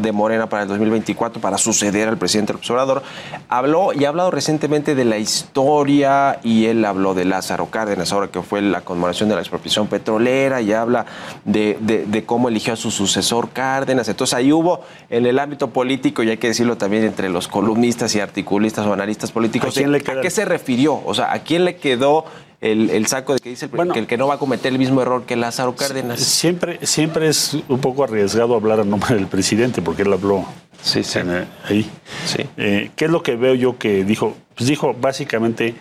de 0.00 0.12
Morena 0.12 0.48
para 0.48 0.62
el 0.64 0.68
2024 0.68 1.40
para 1.40 1.58
suceder 1.58 2.08
al 2.08 2.16
presidente 2.18 2.52
López 2.52 2.70
Obrador, 2.70 3.02
habló 3.48 3.92
y 3.92 4.04
ha 4.04 4.08
hablado 4.08 4.30
recientemente 4.30 4.94
de 4.94 5.04
la 5.04 5.18
historia 5.18 6.38
y 6.42 6.66
él 6.66 6.84
habló 6.84 7.14
de 7.14 7.24
Lázaro 7.24 7.66
Cárdenas, 7.66 8.12
ahora 8.12 8.28
que 8.28 8.42
fue 8.42 8.60
la 8.62 8.80
conmemoración 8.80 9.28
de 9.28 9.34
la 9.34 9.40
expropiación 9.40 9.86
petrolera 9.86 10.60
y 10.60 10.72
habla 10.72 11.06
de, 11.44 11.76
de- 11.80 12.06
de 12.06 12.24
cómo 12.24 12.48
eligió 12.48 12.72
a 12.72 12.76
su 12.76 12.90
sucesor 12.90 13.50
Cárdenas. 13.50 14.08
Entonces 14.08 14.34
ahí 14.34 14.52
hubo 14.52 14.80
en 15.10 15.26
el 15.26 15.38
ámbito 15.38 15.70
político, 15.70 16.22
y 16.22 16.30
hay 16.30 16.36
que 16.38 16.48
decirlo 16.48 16.76
también 16.76 17.04
entre 17.04 17.28
los 17.28 17.48
columnistas 17.48 18.14
y 18.14 18.20
articulistas 18.20 18.86
o 18.86 18.92
analistas 18.92 19.30
políticos, 19.32 19.74
¿A 19.76 19.91
quién 20.00 20.18
¿A 20.18 20.20
qué 20.20 20.30
se 20.30 20.44
refirió? 20.44 21.00
O 21.04 21.14
sea, 21.14 21.32
¿a 21.32 21.40
quién 21.40 21.64
le 21.64 21.76
quedó 21.76 22.24
el, 22.60 22.90
el 22.90 23.06
saco 23.06 23.34
de 23.34 23.40
que 23.40 23.48
dice 23.50 23.66
el, 23.66 23.70
Bueno. 23.72 23.92
que 23.92 24.00
el 24.00 24.06
que 24.06 24.16
no 24.16 24.28
va 24.28 24.34
a 24.34 24.38
cometer 24.38 24.72
el 24.72 24.78
mismo 24.78 25.02
error 25.02 25.24
que 25.24 25.36
Lázaro 25.36 25.74
Cárdenas? 25.74 26.20
Siempre, 26.20 26.78
siempre 26.86 27.28
es 27.28 27.56
un 27.68 27.80
poco 27.80 28.04
arriesgado 28.04 28.54
hablar 28.54 28.80
a 28.80 28.84
nombre 28.84 29.14
del 29.14 29.26
presidente, 29.26 29.82
porque 29.82 30.02
él 30.02 30.12
habló 30.12 30.44
Sí, 30.82 31.02
sí. 31.04 31.18
en, 31.18 31.30
eh, 31.36 31.44
ahí. 31.68 31.90
Sí. 32.24 32.44
Eh, 32.56 32.90
¿Qué 32.96 33.04
es 33.06 33.10
lo 33.10 33.22
que 33.22 33.36
veo 33.36 33.54
yo 33.54 33.78
que 33.78 34.04
dijo? 34.04 34.34
Pues 34.56 34.68
dijo, 34.68 34.94
básicamente, 34.94 35.74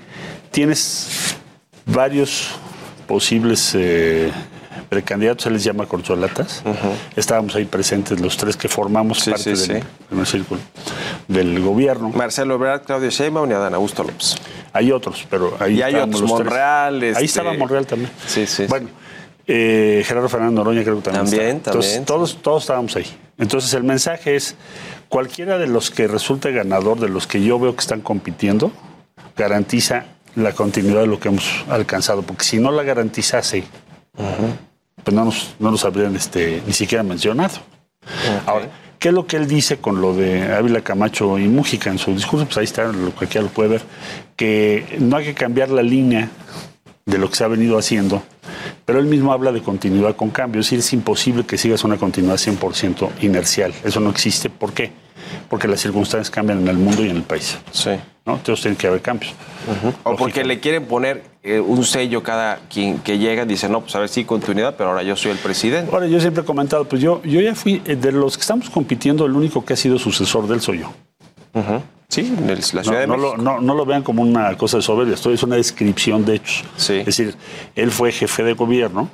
tienes 0.52 1.36
varios 1.86 2.50
posibles 3.08 3.74
eh, 3.76 4.32
precandidatos, 5.02 5.46
él 5.46 5.54
les 5.54 5.64
llama 5.64 5.86
corcholatas. 5.86 6.64
Estábamos 7.16 7.56
ahí 7.56 7.64
presentes 7.64 8.20
los 8.20 8.36
tres 8.36 8.58
que 8.58 8.68
formamos 8.68 9.22
Sí, 9.22 9.32
parte 9.32 9.56
sí, 9.56 9.72
del 9.72 9.82
sí. 10.26 10.26
círculo 10.26 10.60
del 11.30 11.62
gobierno. 11.62 12.10
Marcelo 12.10 12.56
Ebrard, 12.56 12.82
Claudio 12.82 13.10
Sheinbaum 13.10 13.50
y 13.50 13.54
Adán 13.54 13.74
Augusto 13.74 14.04
López. 14.04 14.36
Hay 14.74 14.92
otros, 14.92 15.26
pero 15.30 15.56
ahí 15.62 15.76
Y 15.80 15.82
hay 15.82 15.96
otros. 15.96 16.22
Monreal, 16.24 17.02
este- 17.04 17.20
Ahí 17.20 17.24
estaba 17.26 17.54
Monreal 17.54 17.88
también. 17.88 18.12
Sí, 18.28 18.46
sí. 18.46 18.66
Bueno, 18.68 18.90
eh, 19.48 20.04
Gerardo 20.06 20.28
Fernando 20.28 20.62
Noroña 20.62 20.84
creo 20.84 20.98
que 20.98 21.04
también. 21.04 21.24
También, 21.26 21.56
estaba. 21.56 21.72
Entonces, 21.76 21.92
también, 21.94 22.06
Todos, 22.06 22.38
todos 22.42 22.64
estábamos 22.64 22.94
ahí. 22.98 23.06
Entonces 23.38 23.74
el 23.74 23.84
mensaje 23.86 24.36
es, 24.36 24.56
cualquiera 25.08 25.58
de 25.58 25.68
los 25.68 25.90
que 25.90 26.10
resulte 26.10 26.52
ganador, 26.52 27.00
de 27.00 27.08
los 27.08 27.28
que 27.28 27.42
yo 27.42 27.58
veo 27.60 27.74
que 27.76 27.80
están 27.80 28.02
compitiendo, 28.02 28.74
garantiza 29.38 30.04
la 30.36 30.52
continuidad 30.52 31.00
de 31.00 31.08
lo 31.08 31.18
que 31.18 31.30
hemos 31.30 31.46
alcanzado. 31.70 32.24
Porque 32.24 32.44
si 32.44 32.60
no 32.60 32.72
la 32.74 32.84
garantizase, 32.84 33.64
pues 35.04 35.16
no 35.16 35.26
nos, 35.26 35.56
no 35.60 35.72
nos 35.72 35.86
habrían 35.86 36.16
este, 36.16 36.62
ni 36.66 36.74
siquiera 36.74 37.04
mencionado. 37.04 37.60
Ahora, 38.46 38.70
¿qué 39.00 39.10
es 39.10 39.14
lo 39.14 39.28
que 39.28 39.38
él 39.38 39.48
dice 39.48 39.78
con 39.78 40.02
lo 40.02 40.16
de 40.16 40.54
Ávila 40.54 40.82
Camacho 40.82 41.38
y 41.38 41.48
Mújica 41.48 41.90
en 41.90 41.98
su 41.98 42.14
discurso? 42.14 42.46
Pues 42.46 42.58
ahí 42.58 42.64
está, 42.66 42.84
lo 42.86 43.12
cualquiera 43.12 43.46
lo 43.46 43.52
puede 43.52 43.70
ver, 43.70 43.82
que 44.36 44.98
no 45.00 45.18
hay 45.18 45.26
que 45.26 45.34
cambiar 45.34 45.70
la 45.70 45.84
línea 45.84 46.30
de 47.06 47.18
lo 47.18 47.30
que 47.30 47.36
se 47.36 47.44
ha 47.44 47.48
venido 47.48 47.78
haciendo, 47.78 48.24
pero 48.86 49.00
él 49.00 49.06
mismo 49.06 49.34
habla 49.34 49.52
de 49.52 49.62
continuidad 49.62 50.16
con 50.16 50.30
cambio, 50.30 50.62
es 50.62 50.68
decir, 50.68 50.80
es 50.80 50.94
imposible 50.94 51.46
que 51.46 51.58
sigas 51.58 51.84
una 51.84 51.98
continuidad 51.98 52.38
100% 52.38 53.10
inercial, 53.22 53.74
eso 53.84 54.00
no 54.00 54.10
existe, 54.10 54.50
¿por 54.50 54.74
qué? 54.74 54.92
Porque 55.50 55.68
las 55.68 55.80
circunstancias 55.82 56.30
cambian 56.30 56.60
en 56.62 56.68
el 56.68 56.78
mundo 56.78 57.04
y 57.06 57.10
en 57.10 57.18
el 57.18 57.24
país, 57.24 57.58
Sí. 57.72 57.92
¿no? 58.26 58.36
Entonces 58.36 58.62
tiene 58.64 58.78
que 58.78 58.88
haber 58.88 59.02
cambios. 59.02 59.34
O 60.04 60.16
porque 60.16 60.44
le 60.44 60.60
quieren 60.60 60.86
poner 60.86 61.24
eh, 61.44 61.60
un 61.60 61.84
sello 61.84 62.22
cada 62.24 62.60
quien 62.70 63.00
que 63.00 63.18
llega, 63.18 63.46
dice, 63.46 63.68
no, 63.68 63.82
pues 63.82 63.96
a 63.96 64.00
ver, 64.00 64.10
sí, 64.10 64.24
continuidad, 64.26 64.76
pero 64.78 64.90
ahora 64.92 65.04
yo 65.04 65.16
soy 65.16 65.32
el 65.32 65.38
presidente. 65.38 65.92
Ahora, 65.92 66.06
yo 66.08 66.20
siempre 66.20 66.44
he 66.44 66.46
comentado, 66.46 66.86
pues 66.86 67.02
yo, 67.02 67.22
yo 67.24 67.42
ya 67.42 67.56
fui, 67.56 67.82
eh, 67.86 67.96
de 67.96 68.12
los 68.12 68.38
que 68.38 68.42
estamos 68.42 68.70
compitiendo, 68.70 69.26
el 69.26 69.34
único 69.34 69.66
que 69.66 69.74
ha 69.74 69.78
sido 69.78 69.98
sucesor 69.98 70.48
de 70.48 70.54
él 70.56 70.62
soy 70.62 70.80
yo. 70.80 70.92
Sí, 72.08 72.22
en 72.38 72.50
el- 72.50 72.58
la 72.60 72.62
Ciudad 72.62 72.86
No, 72.86 72.92
de 73.00 73.08
no 73.08 73.18
México. 73.18 73.36
lo, 73.38 73.44
no- 73.44 73.62
no 73.62 73.74
lo 73.74 73.86
vean 73.86 74.04
como 74.04 74.22
una 74.22 74.56
cosa 74.58 74.78
de 74.78 74.84
soberbia, 74.84 75.16
esto 75.16 75.32
es 75.32 75.42
una 75.44 75.56
descripción 75.56 76.26
de 76.26 76.36
hechos. 76.36 76.64
Sí. 76.76 76.96
Es 76.98 77.06
decir, 77.06 77.36
él 77.76 77.90
fue 77.92 78.12
jefe 78.12 78.44
de 78.44 78.54
gobierno 78.54 79.10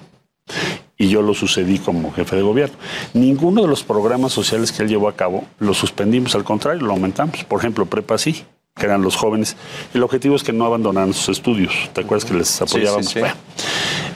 y 0.98 1.10
yo 1.10 1.22
lo 1.22 1.34
sucedí 1.34 1.80
como 1.80 2.12
jefe 2.12 2.36
de 2.36 2.42
gobierno. 2.42 2.76
Ninguno 3.14 3.62
de 3.62 3.68
los 3.68 3.84
programas 3.84 4.32
sociales 4.34 4.72
que 4.72 4.84
él 4.84 4.90
llevó 4.90 5.08
a 5.10 5.16
cabo 5.16 5.46
lo 5.60 5.74
suspendimos, 5.74 6.34
al 6.36 6.44
contrario, 6.44 6.82
lo 6.82 6.94
aumentamos. 6.94 7.44
Por 7.44 7.60
ejemplo, 7.60 7.86
Prepa 7.86 8.18
sí, 8.18 8.44
que 8.76 8.86
eran 8.86 9.02
los 9.02 9.16
jóvenes. 9.16 9.56
El 9.94 10.04
objetivo 10.04 10.36
es 10.36 10.44
que 10.44 10.54
no 10.54 10.66
abandonaran 10.66 11.14
sus 11.14 11.30
estudios. 11.38 11.74
¿Te 11.94 12.02
acuerdas 12.02 12.26
que 12.30 12.36
les 12.38 12.62
apoyábamos? 12.62 13.08
sí. 13.08 13.20
Bueno, 13.20 13.36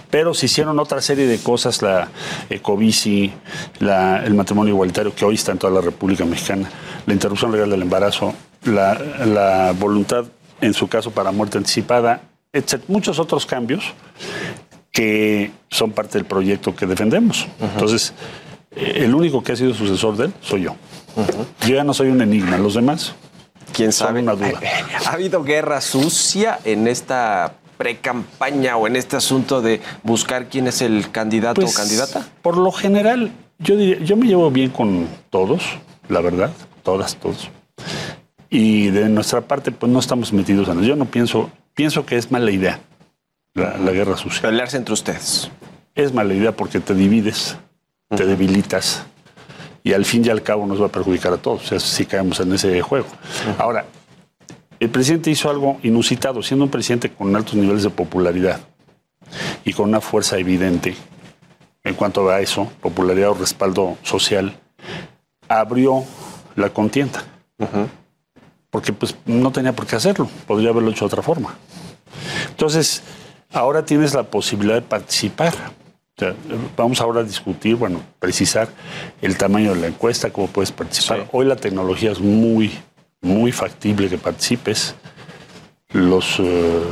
pero 0.09 0.33
se 0.33 0.47
hicieron 0.47 0.77
otra 0.79 1.01
serie 1.01 1.25
de 1.25 1.37
cosas, 1.39 1.81
la 1.81 2.09
ecobici, 2.49 3.31
la- 3.79 4.23
el 4.25 4.33
matrimonio 4.33 4.73
igualitario, 4.73 5.15
que 5.15 5.23
hoy 5.23 5.35
está 5.35 5.51
en 5.53 5.57
toda 5.57 5.71
la 5.73 5.81
República 5.81 6.25
Mexicana, 6.25 6.69
la 7.05 7.13
interrupción 7.13 7.51
legal 7.51 7.69
del 7.69 7.81
embarazo, 7.81 8.33
la, 8.65 8.93
la 9.25 9.73
voluntad, 9.79 10.25
en 10.59 10.73
su 10.73 10.87
caso, 10.89 11.11
para 11.11 11.31
muerte 11.31 11.57
anticipada, 11.57 12.23
etc. 12.51 12.81
Muchos 12.89 13.19
otros 13.19 13.45
cambios 13.45 13.93
que 14.91 15.51
son 15.69 15.91
parte 15.91 16.17
del 16.17 16.25
proyecto 16.25 16.75
que 16.75 16.85
defendemos. 16.85 17.47
Entonces, 17.59 18.13
eh, 18.75 18.93
el 18.97 19.15
único 19.15 19.41
que 19.41 19.53
ha 19.53 19.55
sido 19.55 19.73
sucesor 19.73 20.17
de 20.17 20.25
él 20.25 20.33
soy 20.41 20.63
yo. 20.63 20.75
Yo 21.65 21.75
ya 21.75 21.83
no 21.83 21.93
soy 21.93 22.09
un 22.09 22.21
enigma, 22.21 22.57
los 22.57 22.75
demás. 22.75 23.13
¿Quién 23.73 23.91
Son 23.93 24.07
sabe? 24.07 24.21
una 24.21 24.33
duda. 24.35 24.59
¿Ha 25.05 25.11
habido 25.13 25.43
guerra 25.43 25.79
sucia 25.81 26.59
en 26.65 26.87
esta 26.87 27.53
pre-campaña 27.77 28.75
o 28.77 28.85
en 28.87 28.95
este 28.95 29.15
asunto 29.15 29.61
de 29.61 29.81
buscar 30.03 30.47
quién 30.47 30.67
es 30.67 30.81
el 30.81 31.09
candidato 31.11 31.61
Pues, 31.61 31.73
o 31.73 31.77
candidata? 31.79 32.27
Por 32.41 32.57
lo 32.57 32.71
general, 32.71 33.31
yo 33.59 33.75
diría, 33.77 33.99
yo 34.03 34.17
me 34.17 34.27
llevo 34.27 34.51
bien 34.51 34.69
con 34.71 35.07
todos, 35.29 35.63
la 36.09 36.19
verdad, 36.21 36.51
todas, 36.83 37.15
todos. 37.15 37.49
Y 38.49 38.89
de 38.89 39.07
nuestra 39.07 39.41
parte, 39.41 39.71
pues 39.71 39.89
no 39.91 39.99
estamos 39.99 40.33
metidos 40.33 40.67
en 40.67 40.79
eso. 40.79 40.87
Yo 40.89 40.95
no 40.97 41.05
pienso, 41.05 41.49
pienso 41.73 42.05
que 42.05 42.17
es 42.17 42.29
mala 42.29 42.51
idea 42.51 42.81
la, 43.53 43.77
la 43.77 43.91
guerra 43.91 44.17
sucia. 44.17 44.41
Pelearse 44.41 44.77
entre 44.77 44.93
ustedes. 44.93 45.49
Es 45.95 46.13
mala 46.13 46.33
idea 46.33 46.51
porque 46.51 46.79
te 46.79 46.93
divides, 46.93 47.57
te 48.09 48.25
debilitas 48.25 49.05
y 49.83 49.93
al 49.93 50.05
fin 50.05 50.23
y 50.25 50.29
al 50.29 50.43
cabo 50.43 50.65
nos 50.67 50.81
va 50.81 50.85
a 50.87 50.91
perjudicar 50.91 51.33
a 51.33 51.37
todos 51.37 51.63
o 51.63 51.67
sea, 51.67 51.79
si 51.79 52.05
caemos 52.05 52.39
en 52.39 52.53
ese 52.53 52.81
juego. 52.81 53.07
Ahora, 53.57 53.85
el 54.79 54.89
presidente 54.89 55.29
hizo 55.29 55.49
algo 55.49 55.79
inusitado, 55.83 56.41
siendo 56.41 56.65
un 56.65 56.71
presidente 56.71 57.11
con 57.11 57.35
altos 57.35 57.55
niveles 57.55 57.83
de 57.83 57.89
popularidad 57.89 58.59
y 59.63 59.73
con 59.73 59.89
una 59.89 60.01
fuerza 60.01 60.37
evidente 60.37 60.95
en 61.83 61.95
cuanto 61.95 62.29
a 62.29 62.39
eso, 62.41 62.71
popularidad 62.81 63.29
o 63.29 63.33
respaldo 63.33 63.97
social, 64.03 64.55
abrió 65.47 66.03
la 66.55 66.69
contienda. 66.69 67.23
Porque 68.69 68.93
pues 68.93 69.15
no 69.25 69.51
tenía 69.51 69.73
por 69.73 69.85
qué 69.85 69.95
hacerlo, 69.95 70.29
podría 70.47 70.69
haberlo 70.69 70.91
hecho 70.91 71.05
de 71.05 71.07
otra 71.07 71.21
forma. 71.21 71.55
Entonces, 72.49 73.03
ahora 73.53 73.85
tienes 73.85 74.13
la 74.13 74.23
posibilidad 74.23 74.75
de 74.75 74.81
participar. 74.81 75.53
O 76.17 76.19
sea, 76.19 76.35
vamos 76.77 77.01
ahora 77.01 77.21
a 77.21 77.23
discutir, 77.23 77.75
bueno, 77.75 78.01
precisar 78.19 78.69
el 79.21 79.37
tamaño 79.37 79.73
de 79.73 79.81
la 79.81 79.87
encuesta, 79.87 80.31
cómo 80.31 80.47
puedes 80.47 80.71
participar. 80.71 81.21
Sí. 81.21 81.23
Hoy 81.31 81.45
la 81.45 81.55
tecnología 81.55 82.11
es 82.11 82.19
muy, 82.19 82.71
muy 83.21 83.51
factible 83.51 84.09
que 84.09 84.17
participes. 84.17 84.95
Los 85.93 86.39
eh, 86.39 86.83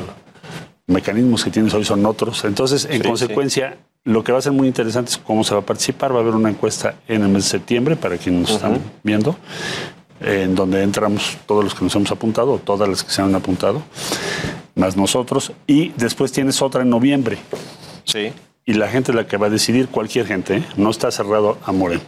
mecanismos 0.88 1.44
que 1.44 1.52
tienes 1.52 1.74
hoy 1.74 1.86
son 1.86 2.06
otros. 2.06 2.44
Entonces, 2.46 2.86
en 2.86 3.02
Sí, 3.02 3.08
consecuencia, 3.08 3.78
lo 4.04 4.24
que 4.24 4.32
va 4.32 4.40
a 4.40 4.42
ser 4.42 4.52
muy 4.52 4.68
interesante 4.68 5.12
es 5.12 5.18
cómo 5.18 5.44
se 5.44 5.54
va 5.54 5.62
a 5.62 5.66
participar. 5.66 6.14
Va 6.14 6.18
a 6.18 6.22
haber 6.22 6.36
una 6.36 6.50
encuesta 6.50 6.96
en 7.08 7.22
el 7.22 7.30
mes 7.30 7.44
de 7.44 7.50
septiembre 7.50 7.96
para 7.96 8.18
quienes 8.18 8.42
nos 8.42 8.52
están 8.52 8.80
viendo, 9.04 9.36
en 10.22 10.56
donde 10.56 10.82
entramos 10.82 11.38
todos 11.46 11.64
los 11.64 11.76
que 11.76 11.84
nos 11.84 11.96
hemos 11.96 12.12
apuntado, 12.12 12.54
o 12.54 12.58
todas 12.58 12.90
las 12.90 13.04
que 13.04 13.12
se 13.12 13.22
han 13.22 13.36
apuntado, 13.36 13.84
más 14.80 14.98
nosotros. 14.98 15.52
Y 15.68 15.90
después 15.98 16.32
tienes 16.32 16.62
otra 16.62 16.82
en 16.82 16.90
noviembre. 16.90 17.38
Sí. 18.06 18.32
Y 18.66 18.74
la 18.74 18.88
gente 18.88 19.12
es 19.12 19.16
la 19.16 19.28
que 19.28 19.38
va 19.38 19.48
a 19.48 19.50
decidir, 19.50 19.88
cualquier 19.90 20.26
gente, 20.26 20.58
¿eh? 20.58 20.64
no 20.78 20.90
está 20.90 21.12
cerrado 21.12 21.58
a 21.64 21.72
Morena. 21.72 22.02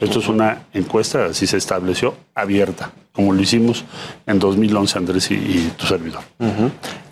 Esto 0.00 0.18
es 0.18 0.28
una 0.28 0.64
encuesta, 0.72 1.26
así 1.26 1.46
se 1.46 1.56
estableció, 1.56 2.14
abierta, 2.34 2.90
como 3.12 3.32
lo 3.32 3.40
hicimos 3.40 3.84
en 4.26 4.38
2011, 4.40 4.98
Andrés 4.98 5.30
y, 5.30 5.34
y 5.34 5.72
tu 5.76 5.86
servidor. 5.86 6.22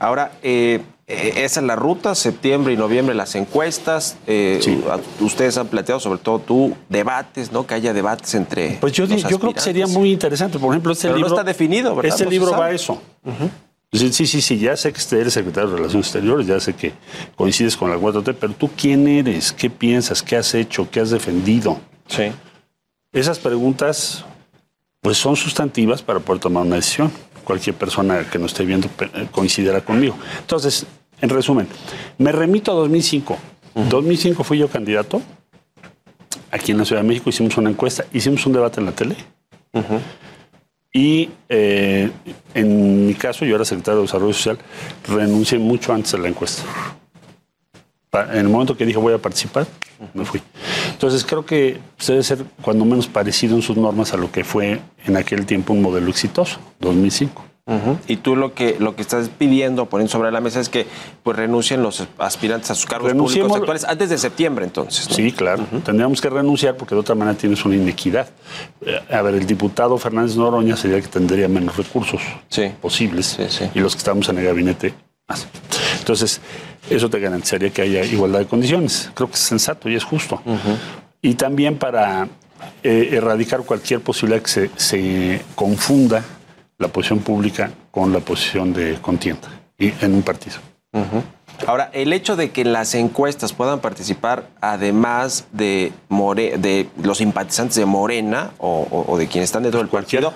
Ahora, 0.01 0.33
eh, 0.43 0.81
eh, 1.07 1.33
esa 1.37 1.61
es 1.61 1.67
la 1.67 1.77
ruta, 1.77 2.15
septiembre 2.17 2.73
y 2.73 2.77
noviembre 2.77 3.15
las 3.15 3.37
encuestas. 3.37 4.17
eh, 4.27 4.59
Sí. 4.61 4.81
Ustedes 5.21 5.57
han 5.59 5.69
planteado, 5.69 6.01
sobre 6.01 6.19
todo 6.19 6.41
tú, 6.41 6.77
debates, 6.89 7.53
¿no? 7.53 7.65
Que 7.67 7.75
haya 7.75 7.93
debates 7.93 8.35
entre. 8.35 8.79
Pues 8.81 8.93
yo, 8.93 9.07
los 9.07 9.23
yo 9.23 9.39
creo 9.39 9.55
que 9.55 9.61
sería 9.61 9.87
muy 9.87 10.11
interesante. 10.11 10.59
Por 10.59 10.71
ejemplo, 10.73 10.93
este 10.93 11.09
Pero 11.09 11.13
no 11.15 11.19
libro. 11.19 11.35
está 11.37 11.45
definido, 11.45 11.95
¿verdad? 11.95 12.13
Este 12.13 12.25
No 12.25 12.31
libro 12.31 12.53
va 12.53 12.67
a 12.67 12.71
eso. 12.73 13.01
Sí, 13.93 14.13
sí, 14.13 14.27
sí, 14.27 14.41
sí, 14.41 14.59
ya 14.59 14.77
sé 14.77 14.93
que 14.93 15.01
eres 15.17 15.33
secretario 15.33 15.71
de 15.71 15.77
Relaciones 15.77 16.07
Exteriores, 16.07 16.47
ya 16.47 16.61
sé 16.61 16.75
que 16.75 16.93
coincides 17.35 17.77
con 17.77 17.91
la 17.91 17.97
4T, 17.97 18.37
pero 18.39 18.53
tú 18.53 18.71
quién 18.77 19.09
eres, 19.09 19.53
qué 19.53 19.69
piensas, 19.69 20.23
qué 20.23 20.37
has 20.37 20.55
hecho, 20.55 20.89
qué 20.91 21.01
has 21.01 21.11
defendido. 21.11 21.81
Sí. 22.07 22.31
Esas 23.13 23.41
preguntas, 23.41 24.25
pues 25.01 25.17
son 25.17 25.35
sustantivas 25.35 26.03
para 26.03 26.21
poder 26.21 26.41
tomar 26.41 26.65
una 26.65 26.77
decisión. 26.77 27.11
Cualquier 27.43 27.75
persona 27.75 28.29
que 28.31 28.39
nos 28.39 28.53
esté 28.53 28.65
viendo 28.65 28.89
eh, 29.01 29.27
coincidirá 29.33 29.81
conmigo. 29.81 30.17
Entonces, 30.39 30.87
en 31.21 31.29
resumen, 31.29 31.67
me 32.19 32.31
remito 32.31 32.71
a 32.71 32.75
2005. 32.77 33.37
2005 33.89 34.45
fui 34.45 34.59
yo 34.59 34.69
candidato 34.69 35.21
aquí 36.51 36.73
en 36.73 36.79
la 36.79 36.85
Ciudad 36.85 37.03
de 37.03 37.09
México, 37.09 37.31
hicimos 37.31 37.57
una 37.57 37.71
encuesta, 37.71 38.05
hicimos 38.13 38.45
un 38.47 38.53
debate 38.53 38.81
en 38.81 38.87
la 38.87 38.93
tele. 38.93 39.17
Y 40.93 41.31
eh, 41.49 42.11
en 42.55 43.07
mi 43.07 43.15
caso, 43.15 43.45
yo 43.45 43.55
era 43.55 43.65
secretario 43.65 44.01
de 44.01 44.07
Desarrollo 44.07 44.33
Social, 44.33 44.59
renuncié 45.07 45.59
mucho 45.59 45.93
antes 45.93 46.13
de 46.13 46.19
la 46.19 46.29
encuesta. 46.29 46.65
En 48.13 48.39
el 48.39 48.49
momento 48.49 48.77
que 48.77 48.85
dije 48.85 48.99
voy 48.99 49.15
a 49.15 49.19
participar, 49.19 49.69
me 50.15 50.25
fui. 50.25 50.43
Entonces 50.91 51.25
creo 51.25 51.47
que 51.47 51.79
debe 52.05 52.23
ser 52.25 52.45
cuando 52.61 52.85
menos 52.85 53.07
parecido 53.07 53.55
en 53.55 53.63
sus 53.63 53.77
normas 53.77 54.13
a 54.13 54.17
lo 54.17 54.33
que 54.33 54.43
fue 54.43 54.81
en 55.05 55.17
aquel 55.17 55.47
tiempo 55.47 55.73
un 55.73 55.83
modelo 55.83 56.11
exitoso, 56.11 56.59
2005. 56.81 57.50
Y 58.09 58.17
tú 58.17 58.35
lo 58.37 58.53
que 58.55 58.77
lo 58.81 58.97
que 58.97 59.03
estás 59.03 59.29
pidiendo, 59.29 59.87
poniendo 59.87 60.11
sobre 60.11 60.33
la 60.33 60.41
mesa, 60.41 60.59
es 60.61 60.69
que 60.69 60.87
pues 61.23 61.37
renuncien 61.37 61.83
los 61.83 62.07
aspirantes 62.19 62.71
a 62.73 62.75
sus 62.75 62.87
cargos 62.87 63.13
públicos 63.13 63.53
actuales 63.57 63.85
antes 63.85 64.11
de 64.11 64.19
septiembre, 64.19 64.65
entonces. 64.65 65.09
¿no? 65.09 65.15
Sí, 65.17 65.31
claro. 65.33 65.65
Tendríamos 65.85 66.21
que 66.21 66.29
renunciar 66.31 66.77
porque 66.77 66.95
de 66.95 67.01
otra 67.01 67.15
manera 67.15 67.37
tienes 67.39 67.65
una 67.65 67.77
inequidad. 67.77 68.29
Eh, 68.85 68.99
A 69.13 69.23
ver, 69.23 69.35
el 69.35 69.47
diputado 69.47 69.97
Fernández 69.99 70.37
Noroña 70.37 70.77
sería 70.77 70.97
el 70.97 71.03
que 71.03 71.09
tendría 71.09 71.49
menos 71.49 71.77
recursos 71.77 72.21
Sí. 72.49 72.73
posibles 72.81 73.27
Sí, 73.37 73.45
sí. 73.49 73.71
y 73.75 73.79
los 73.81 73.95
que 73.95 73.99
estamos 73.99 74.29
en 74.29 74.39
el 74.39 74.45
gabinete 74.47 74.95
más. 75.29 75.47
Entonces, 76.01 76.41
eso 76.89 77.09
te 77.09 77.21
garantizaría 77.21 77.71
que 77.71 77.83
haya 77.83 78.05
igualdad 78.05 78.41
de 78.41 78.47
condiciones. 78.47 79.11
Creo 79.15 79.29
que 79.29 79.35
es 79.35 79.41
sensato 79.41 79.89
y 79.89 79.95
es 79.95 80.03
justo. 80.03 80.43
Y 81.23 81.35
también 81.35 81.77
para 81.79 82.27
eh, 82.83 83.11
erradicar 83.13 83.61
cualquier 83.63 84.01
posibilidad 84.01 84.43
que 84.43 84.49
se, 84.51 84.71
se 84.77 85.43
confunda 85.55 86.25
la 86.81 86.89
posición 86.89 87.21
pública 87.21 87.71
con 87.93 88.13
la 88.13 88.19
posición 88.21 88.73
de 88.73 88.99
contienda 89.01 89.49
y 89.79 89.93
en 90.01 90.15
un 90.15 90.23
partido. 90.23 90.57
Ahora, 91.67 91.91
el 91.93 92.13
hecho 92.15 92.37
de 92.37 92.51
que 92.51 92.65
las 92.65 92.95
encuestas 92.95 93.53
puedan 93.53 93.81
participar, 93.81 94.49
además 94.63 95.45
de, 95.53 95.93
More- 96.09 96.57
de 96.59 96.89
los 97.03 97.19
simpatizantes 97.19 97.77
de 97.77 97.85
Morena 97.85 98.51
o, 98.59 98.87
o- 98.91 99.13
o 99.13 99.19
de 99.19 99.29
quienes 99.29 99.49
están 99.51 99.63
dentro 99.63 99.79
del 99.81 99.89
partido, 99.91 100.33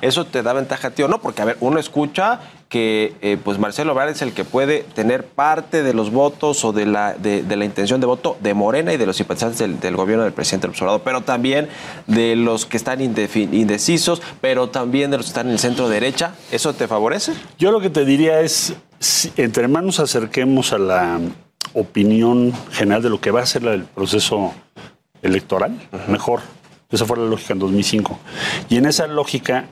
¿eso 0.00 0.24
te 0.24 0.42
da 0.44 0.52
ventaja 0.52 0.88
a 0.88 0.90
ti 0.92 1.02
o 1.02 1.08
no? 1.08 1.18
Porque, 1.20 1.42
a 1.42 1.46
ver, 1.46 1.56
uno 1.60 1.80
escucha 1.80 2.40
que 2.68 3.14
eh, 3.22 3.38
pues 3.42 3.58
Marcelo 3.58 3.92
Ebrard 3.92 4.10
es 4.10 4.22
el 4.22 4.32
que 4.32 4.44
puede 4.44 4.80
tener 4.94 5.24
parte 5.24 5.82
de 5.82 5.94
los 5.94 6.10
votos 6.10 6.64
o 6.64 6.72
de 6.72 6.84
la, 6.84 7.14
de, 7.14 7.42
de 7.42 7.56
la 7.56 7.64
intención 7.64 8.00
de 8.00 8.06
voto 8.06 8.36
de 8.40 8.52
Morena 8.52 8.92
y 8.92 8.98
de 8.98 9.06
los 9.06 9.16
simpatizantes 9.16 9.58
del, 9.58 9.80
del 9.80 9.96
gobierno 9.96 10.24
del 10.24 10.34
presidente 10.34 10.66
López 10.66 10.82
Obrador, 10.82 11.00
pero 11.02 11.22
también 11.22 11.68
de 12.06 12.36
los 12.36 12.66
que 12.66 12.76
están 12.76 13.00
indecisos, 13.00 14.20
pero 14.40 14.68
también 14.68 15.10
de 15.10 15.16
los 15.16 15.26
que 15.26 15.30
están 15.30 15.46
en 15.46 15.52
el 15.52 15.58
centro 15.58 15.88
derecha. 15.88 16.34
¿Eso 16.50 16.74
te 16.74 16.86
favorece? 16.86 17.32
Yo 17.58 17.70
lo 17.72 17.80
que 17.80 17.88
te 17.88 18.04
diría 18.04 18.40
es, 18.40 18.74
si 18.98 19.32
entre 19.36 19.66
más 19.68 19.82
nos 19.82 20.00
acerquemos 20.00 20.72
a 20.74 20.78
la 20.78 21.20
opinión 21.72 22.52
general 22.70 23.02
de 23.02 23.10
lo 23.10 23.20
que 23.20 23.30
va 23.30 23.40
a 23.40 23.46
ser 23.46 23.64
el 23.64 23.84
proceso 23.84 24.52
electoral, 25.22 25.78
mejor. 26.08 26.40
Esa 26.90 27.04
fue 27.04 27.18
la 27.18 27.24
lógica 27.24 27.52
en 27.52 27.58
2005. 27.58 28.18
Y 28.70 28.76
en 28.76 28.86
esa 28.86 29.06
lógica, 29.06 29.66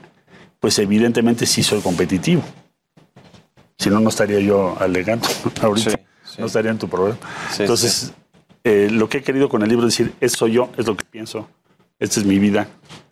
pues 0.59 0.77
evidentemente 0.79 1.45
sí 1.45 1.63
soy 1.63 1.81
competitivo. 1.81 2.43
Si 3.77 3.89
no, 3.89 3.99
no 3.99 4.09
estaría 4.09 4.39
yo 4.39 4.75
alegando 4.79 5.27
ahorita. 5.61 5.91
Sí, 5.91 5.97
sí. 6.23 6.35
No 6.39 6.47
estaría 6.47 6.71
en 6.71 6.77
tu 6.77 6.87
programa. 6.87 7.17
Sí, 7.51 7.63
Entonces, 7.63 8.13
eh, 8.63 8.89
lo 8.91 9.07
que 9.09 9.19
he 9.19 9.23
querido 9.23 9.49
con 9.49 9.61
el 9.63 9.69
libro 9.69 9.87
es 9.87 9.97
decir, 9.97 10.13
eso 10.19 10.37
soy 10.37 10.53
yo, 10.53 10.69
es 10.77 10.87
lo 10.87 10.97
que 10.97 11.05
pienso, 11.05 11.47
esta 11.99 12.19
es 12.19 12.25
mi 12.25 12.39
vida, 12.39 12.67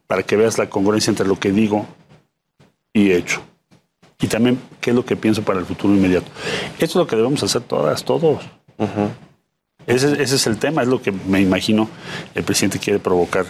para 0.07 0.23
que 0.23 0.35
veas 0.35 0.57
la 0.57 0.69
congruencia 0.69 1.11
entre 1.11 1.27
lo 1.27 1.39
que 1.39 1.51
digo 1.51 1.87
y 2.93 3.11
he 3.11 3.17
hecho 3.17 3.41
y 4.19 4.27
también 4.27 4.59
qué 4.81 4.91
es 4.91 4.95
lo 4.95 5.05
que 5.05 5.15
pienso 5.15 5.43
para 5.43 5.59
el 5.59 5.65
futuro 5.65 5.93
inmediato. 5.93 6.27
Eso 6.77 6.85
es 6.85 6.95
lo 6.95 7.07
que 7.07 7.15
debemos 7.15 7.43
hacer 7.43 7.61
todas, 7.61 8.03
todos. 8.03 8.43
ese, 9.85 10.21
ese 10.21 10.35
es 10.35 10.47
el 10.47 10.57
tema, 10.57 10.81
es 10.81 10.87
lo 10.87 11.01
que 11.01 11.11
me 11.11 11.41
imagino 11.41 11.89
el 12.33 12.43
presidente 12.43 12.79
quiere 12.79 12.99
provocar 12.99 13.45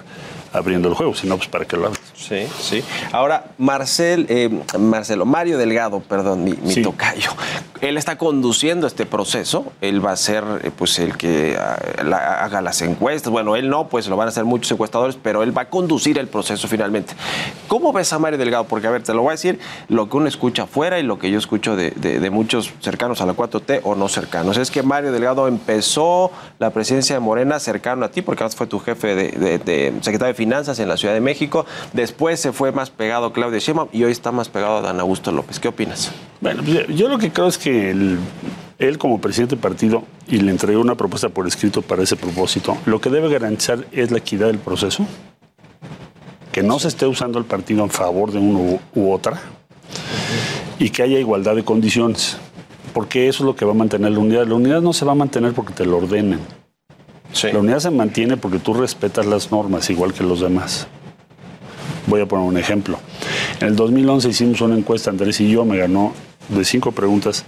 abriendo 0.55 0.87
el 0.89 0.95
juego, 0.95 1.13
si 1.15 1.27
no, 1.27 1.37
pues 1.37 1.47
para 1.49 1.65
qué 1.65 1.77
lo 1.77 1.87
hables. 1.87 2.01
Sí, 2.15 2.47
sí. 2.59 2.83
Ahora, 3.11 3.45
Marcel, 3.57 4.25
eh, 4.29 4.49
Marcelo, 4.79 5.25
Mario 5.25 5.57
Delgado, 5.57 5.99
perdón, 5.99 6.43
mi, 6.43 6.51
mi 6.53 6.71
Sí. 6.73 6.81
tocayo, 6.81 7.29
él 7.81 7.97
está 7.97 8.17
conduciendo 8.17 8.87
este 8.87 9.05
proceso, 9.05 9.71
él 9.81 10.03
va 10.03 10.11
a 10.13 10.15
ser 10.17 10.43
eh, 10.63 10.71
pues 10.75 10.97
el 10.99 11.17
que 11.17 11.57
ah, 11.59 11.77
la- 12.03 12.43
haga 12.43 12.61
las 12.61 12.81
encuestas, 12.81 13.31
bueno, 13.31 13.55
él 13.55 13.69
no, 13.69 13.87
pues 13.89 14.07
lo 14.07 14.15
van 14.17 14.27
a 14.27 14.29
hacer 14.29 14.45
muchos 14.45 14.71
encuestadores, 14.71 15.17
pero 15.21 15.43
él 15.43 15.55
va 15.55 15.63
a 15.63 15.69
conducir 15.69 16.17
el 16.17 16.27
proceso 16.27 16.67
finalmente. 16.67 17.13
¿Cómo 17.67 17.91
ves 17.93 18.11
a 18.13 18.19
Mario 18.19 18.39
Delgado? 18.39 18.63
Porque, 18.65 18.87
a 18.87 18.91
ver, 18.91 19.03
te 19.03 19.13
lo 19.13 19.21
voy 19.21 19.29
a 19.29 19.31
decir, 19.33 19.59
lo 19.89 20.09
que 20.09 20.17
uno 20.17 20.27
escucha 20.27 20.63
afuera 20.63 20.99
y 20.99 21.03
lo 21.03 21.19
que 21.19 21.29
yo 21.31 21.37
escucho 21.37 21.75
de, 21.75 21.91
de- 21.91 22.19
de 22.19 22.29
muchos 22.29 22.71
cercanos 22.81 23.21
a 23.21 23.25
la 23.25 23.33
4T 23.33 23.81
o 23.83 23.95
no 23.95 24.07
cercanos, 24.07 24.57
es 24.57 24.71
que 24.71 24.81
Mario 24.83 25.11
Delgado 25.11 25.47
empezó 25.47 26.31
la 26.59 26.69
presidencia 26.71 27.15
de 27.15 27.19
Morena 27.19 27.59
cercano 27.59 28.05
a 28.05 28.09
ti, 28.09 28.21
porque 28.21 28.43
antes 28.43 28.55
fue 28.55 28.67
tu 28.67 28.79
jefe 28.79 29.15
de, 29.15 29.31
de- 29.31 29.57
de 29.59 29.93
secretario 30.01 30.27
de 30.27 30.33
Finanzas 30.33 30.44
en 30.45 30.87
la 30.87 30.97
Ciudad 30.97 31.13
de 31.13 31.21
México, 31.21 31.65
después 31.93 32.39
se 32.39 32.51
fue 32.51 32.71
más 32.71 32.89
pegado 32.89 33.27
a 33.27 33.33
Claudia 33.33 33.59
Sheinbaum 33.59 33.89
y 33.91 34.03
hoy 34.03 34.11
está 34.11 34.31
más 34.31 34.47
pegado 34.47 34.81
Dan 34.81 34.99
Augusto 34.99 35.31
López. 35.31 35.59
¿Qué 35.59 35.67
opinas? 35.67 36.11
Bueno, 36.39 36.63
pues, 36.63 36.87
yo 36.95 37.09
lo 37.09 37.17
que 37.17 37.31
creo 37.31 37.47
es 37.47 37.57
que 37.57 37.91
él 38.79 38.97
como 38.97 39.19
presidente 39.19 39.55
del 39.55 39.61
partido, 39.61 40.03
y 40.27 40.37
le 40.37 40.51
entregó 40.51 40.81
una 40.81 40.95
propuesta 40.95 41.29
por 41.29 41.47
escrito 41.47 41.81
para 41.81 42.03
ese 42.03 42.15
propósito, 42.15 42.77
lo 42.85 43.01
que 43.01 43.09
debe 43.09 43.29
garantizar 43.29 43.85
es 43.91 44.11
la 44.11 44.19
equidad 44.19 44.47
del 44.47 44.59
proceso, 44.59 45.05
que 46.51 46.63
no 46.63 46.79
se 46.79 46.87
esté 46.87 47.05
usando 47.05 47.39
el 47.39 47.45
partido 47.45 47.83
en 47.83 47.89
favor 47.89 48.31
de 48.31 48.39
uno 48.39 48.79
u 48.93 49.11
otra, 49.11 49.39
y 50.77 50.89
que 50.89 51.03
haya 51.03 51.19
igualdad 51.19 51.55
de 51.55 51.63
condiciones, 51.63 52.37
porque 52.93 53.27
eso 53.27 53.43
es 53.43 53.45
lo 53.45 53.55
que 53.55 53.65
va 53.65 53.71
a 53.71 53.75
mantener 53.75 54.11
la 54.11 54.19
unidad. 54.19 54.47
La 54.47 54.55
unidad 54.55 54.81
no 54.81 54.93
se 54.93 55.05
va 55.05 55.13
a 55.13 55.15
mantener 55.15 55.53
porque 55.53 55.73
te 55.73 55.85
lo 55.85 55.97
ordenen. 55.97 56.39
Sí. 57.35 57.49
La 57.51 57.59
unidad 57.59 57.79
se 57.79 57.91
mantiene 57.91 58.37
porque 58.37 58.59
tú 58.59 58.73
respetas 58.73 59.25
las 59.25 59.51
normas 59.51 59.89
igual 59.89 60.13
que 60.13 60.23
los 60.23 60.39
demás. 60.39 60.87
Voy 62.07 62.21
a 62.21 62.25
poner 62.27 62.47
un 62.47 62.57
ejemplo. 62.57 62.97
En 63.59 63.67
el 63.67 63.75
2011 63.75 64.29
hicimos 64.29 64.61
una 64.61 64.77
encuesta, 64.77 65.09
Andrés 65.09 65.41
y 65.41 65.49
yo, 65.51 65.65
me 65.65 65.75
ganó 65.77 66.13
de 66.47 66.63
cinco 66.63 66.91
preguntas, 66.93 67.43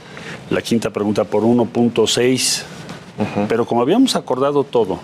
la 0.50 0.62
quinta 0.62 0.90
pregunta 0.90 1.24
por 1.24 1.44
1.6. 1.44 2.64
Pero 3.48 3.66
como 3.66 3.82
habíamos 3.82 4.16
acordado 4.16 4.64
todo, 4.66 5.00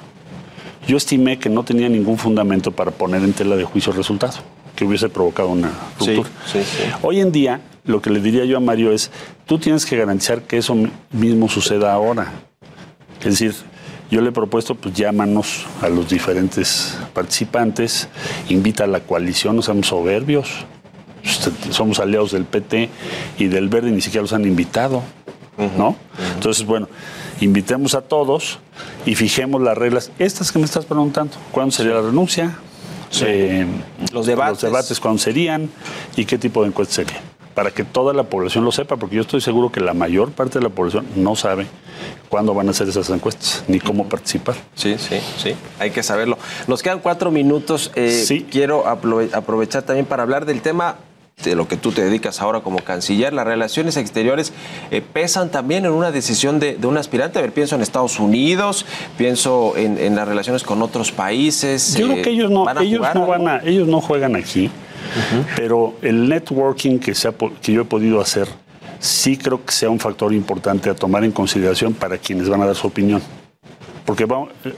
yo 0.86 0.98
estimé 0.98 1.40
que 1.40 1.50
no 1.50 1.64
tenía 1.64 1.88
ningún 1.88 2.18
fundamento 2.18 2.72
para 2.72 2.92
poner 2.92 3.24
en 3.24 3.32
tela 3.34 3.56
de 3.56 3.64
juicio 3.64 3.92
el 3.92 3.98
resultado, 3.98 4.34
que 4.76 4.84
hubiese 4.86 5.08
provocado 5.10 5.48
una 5.50 5.72
Sí, 6.00 6.16
ruptura. 6.16 6.30
sí, 6.46 6.60
sí. 6.64 6.84
Hoy 7.04 7.22
en 7.22 7.32
día, 7.32 7.62
lo 7.86 8.02
que 8.02 8.10
le 8.10 8.20
diría 8.20 8.44
yo 8.46 8.58
a 8.58 8.60
Mario 8.60 8.92
es, 8.92 9.12
tú 9.46 9.58
tienes 9.60 9.86
que 9.86 9.96
garantizar 9.98 10.42
que 10.42 10.58
eso 10.58 10.76
mismo 11.12 11.48
suceda 11.48 11.94
ahora. 11.94 12.32
Es 13.20 13.26
decir, 13.40 13.56
yo 14.14 14.22
le 14.22 14.30
he 14.30 14.32
propuesto, 14.32 14.76
pues 14.76 14.94
llámanos 14.94 15.66
a 15.82 15.90
los 15.90 16.08
diferentes 16.10 16.98
participantes, 17.14 18.08
invita 18.50 18.84
a 18.84 18.88
la 18.88 19.00
coalición, 19.00 19.56
no 19.56 19.62
seamos 19.64 19.88
soberbios. 19.88 20.50
Usted- 21.26 21.52
Somos 21.72 22.00
aliados 22.00 22.32
del 22.34 22.46
PT 22.46 22.90
y 23.40 23.48
del 23.48 23.70
Verde, 23.70 23.90
ni 23.92 24.02
siquiera 24.02 24.22
los 24.22 24.34
han 24.34 24.46
invitado, 24.46 25.02
¿no? 25.78 25.96
Entonces, 26.36 26.66
bueno, 26.66 26.88
invitemos 27.42 27.96
a 27.96 28.02
todos 28.02 28.60
y 29.06 29.16
fijemos 29.16 29.62
las 29.62 29.78
reglas. 29.78 30.12
Estas 30.20 30.52
que 30.52 30.60
me 30.60 30.66
estás 30.66 30.86
preguntando, 30.86 31.34
¿cuándo 31.52 31.72
sería 31.72 31.94
la 31.94 32.02
renuncia? 32.02 32.56
Eh, 33.22 33.66
Los 34.12 34.26
debates. 34.28 34.62
Los 34.64 34.72
debates, 34.72 35.00
¿cuándo 35.00 35.20
serían? 35.20 35.70
¿Y 36.16 36.26
qué 36.26 36.38
tipo 36.38 36.62
de 36.62 36.68
encuesta 36.68 36.96
sería? 36.96 37.22
Para 37.54 37.70
que 37.72 37.84
toda 37.84 38.14
la 38.14 38.24
población 38.24 38.66
lo 38.66 38.72
sepa, 38.72 38.98
porque 38.98 39.16
yo 39.16 39.22
estoy 39.22 39.40
seguro 39.42 39.72
que 39.72 39.80
la 39.80 39.94
mayor 39.94 40.32
parte 40.32 40.58
de 40.60 40.64
la 40.64 40.70
población 40.70 41.06
no 41.16 41.36
sabe 41.36 41.68
cuándo 42.30 42.54
van 42.54 42.68
a 42.68 42.72
hacer 42.72 42.90
esas 42.90 43.10
encuestas, 43.12 43.64
ni 43.68 43.80
cómo 43.80 44.10
participar. 44.10 44.56
Sí, 44.76 44.96
sí, 44.98 45.18
sí, 45.38 45.54
hay 45.80 45.92
que 45.92 46.02
saberlo. 46.02 46.38
Nos 46.68 46.82
quedan 46.82 47.00
cuatro 47.00 47.30
minutos. 47.32 47.92
eh, 47.96 48.24
Sí. 48.26 48.48
Quiero 48.50 48.86
aprove- 48.86 49.30
aprovechar 49.34 49.84
también 49.84 50.06
para 50.08 50.24
hablar 50.24 50.46
del 50.46 50.62
tema 50.62 50.96
de 51.44 51.56
lo 51.56 51.68
que 51.68 51.78
tú 51.78 51.92
te 51.92 52.04
dedicas 52.04 52.42
ahora 52.42 52.62
como 52.62 52.78
canciller. 52.80 53.34
Las 53.34 53.46
relaciones 53.46 53.98
exteriores 53.98 54.54
eh, 54.92 55.02
pesan 55.02 55.50
también 55.50 55.84
en 55.86 55.92
una 55.92 56.12
decisión 56.12 56.60
de, 56.60 56.76
de 56.76 56.88
un 56.88 56.98
aspirante. 56.98 57.40
A 57.40 57.42
ver, 57.42 57.52
pienso 57.52 57.76
en 57.76 57.82
Estados 57.82 58.20
Unidos, 58.20 58.86
pienso 59.18 59.74
en, 59.76 59.98
en 59.98 60.16
las 60.16 60.28
relaciones 60.28 60.64
con 60.64 60.82
otros 60.82 61.12
países. 61.12 61.96
Yo 61.96 62.06
eh, 62.06 62.10
creo 62.12 62.24
que 62.24 62.30
ellos 62.30 62.52
no, 62.52 62.66
¿van 62.66 62.78
a 62.78 62.82
ellos 62.84 63.02
no 63.16 63.26
van 63.28 63.48
a, 63.48 63.58
ellos 63.64 63.88
no 63.88 64.00
juegan 64.00 64.36
aquí, 64.36 64.70
pero 65.56 65.96
el 66.02 66.28
networking 66.28 67.00
que, 67.00 67.16
se 67.16 67.28
ha 67.28 67.34
que 67.62 67.72
yo 67.72 67.82
he 67.82 67.86
podido 67.86 68.22
hacer, 68.22 68.48
sí 69.00 69.38
creo 69.38 69.64
que 69.66 69.72
sea 69.72 69.90
un 69.90 70.00
factor 70.00 70.34
importante 70.34 70.90
a 70.90 70.96
tomar 70.96 71.24
en 71.24 71.32
consideración 71.32 71.94
para 71.94 72.18
quienes 72.18 72.50
van 72.50 72.62
a 72.62 72.66
dar 72.66 72.76
su 72.76 72.88
opinión. 72.88 73.22
Porque 74.06 74.28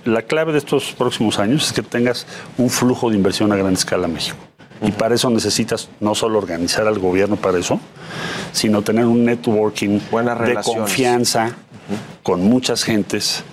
la 0.03 0.21
clave 0.21 0.51
de 0.51 0.59
estos 0.59 0.93
próximos 0.93 1.39
años 1.39 1.67
es 1.67 1.73
que 1.73 1.81
tengas 1.81 2.27
un 2.57 2.69
flujo 2.69 3.09
de 3.09 3.15
inversión 3.15 3.51
a 3.51 3.55
gran 3.55 3.73
escala 3.73 4.05
a 4.05 4.07
México. 4.07 4.37
Y 4.81 4.91
para 4.91 5.15
eso 5.15 5.29
necesitas 5.29 5.89
no 5.99 6.13
solo 6.15 6.37
organizar 6.37 6.87
al 6.87 6.99
gobierno 6.99 7.37
para 7.37 7.57
eso, 7.57 7.79
sino 8.51 8.81
tener 8.81 9.05
un 9.05 9.25
networking 9.25 9.99
Buenas 10.11 10.37
de 10.39 10.45
relaciones. 10.45 10.81
confianza 10.81 11.55
con 12.23 12.41
muchas 12.41 12.83
gentes 12.83 13.43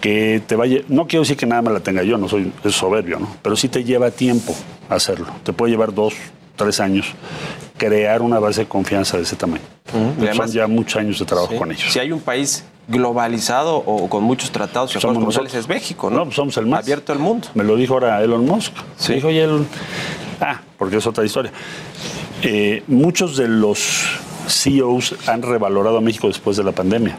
que 0.00 0.42
te 0.46 0.56
vaya, 0.56 0.80
no 0.88 1.06
quiero 1.06 1.22
decir 1.22 1.36
que 1.36 1.46
nada 1.46 1.62
más 1.62 1.74
la 1.74 1.80
tenga 1.80 2.02
yo, 2.02 2.16
no 2.18 2.28
soy 2.28 2.52
es 2.64 2.74
soberbio, 2.74 3.18
¿no? 3.18 3.28
Pero 3.42 3.54
sí 3.56 3.68
te 3.68 3.84
lleva 3.84 4.10
tiempo 4.10 4.54
hacerlo. 4.88 5.26
Te 5.44 5.52
puede 5.52 5.72
llevar 5.72 5.92
dos, 5.94 6.14
tres 6.56 6.80
años 6.80 7.06
crear 7.76 8.22
una 8.22 8.38
base 8.38 8.62
de 8.62 8.68
confianza 8.68 9.16
de 9.16 9.22
ese 9.24 9.36
tamaño. 9.36 9.62
Además- 10.20 10.52
ya 10.52 10.66
muchos 10.66 10.96
años 11.00 11.18
de 11.18 11.24
trabajo 11.24 11.52
Sí. 11.52 11.58
con 11.58 11.72
ellos. 11.72 11.90
Si 11.92 11.98
hay 11.98 12.12
un 12.12 12.20
país 12.20 12.64
globalizado 12.88 13.76
o 13.76 14.08
con 14.08 14.22
muchos 14.24 14.50
tratados 14.50 14.94
y 14.94 14.98
acuerdos 14.98 15.22
Somos 15.22 15.34
comerciales 15.36 15.54
es 15.54 15.68
México, 15.68 16.10
¿no? 16.10 16.16
No, 16.18 16.24
pues 16.24 16.36
somos 16.36 16.56
el 16.56 16.66
más. 16.66 16.80
Abierto 16.82 17.12
al 17.12 17.18
mundo. 17.18 17.48
Me 17.54 17.64
lo 17.64 17.76
dijo 17.76 17.94
ahora 17.94 18.22
Elon 18.22 18.44
Musk. 18.44 18.72
Sí. 18.96 19.10
Me 19.10 19.14
dijo, 19.16 19.28
oye, 19.28 19.44
Elon. 19.44 19.66
Ah, 20.40 20.60
porque 20.78 20.96
es 20.96 21.06
otra 21.06 21.24
historia. 21.24 21.52
Eh, 22.42 22.82
muchos 22.86 23.36
de 23.36 23.48
los 23.48 24.18
CEOs 24.48 25.14
han 25.26 25.42
revalorado 25.42 25.98
a 25.98 26.00
México 26.00 26.26
después 26.28 26.56
de 26.56 26.64
la 26.64 26.72
pandemia. 26.72 27.18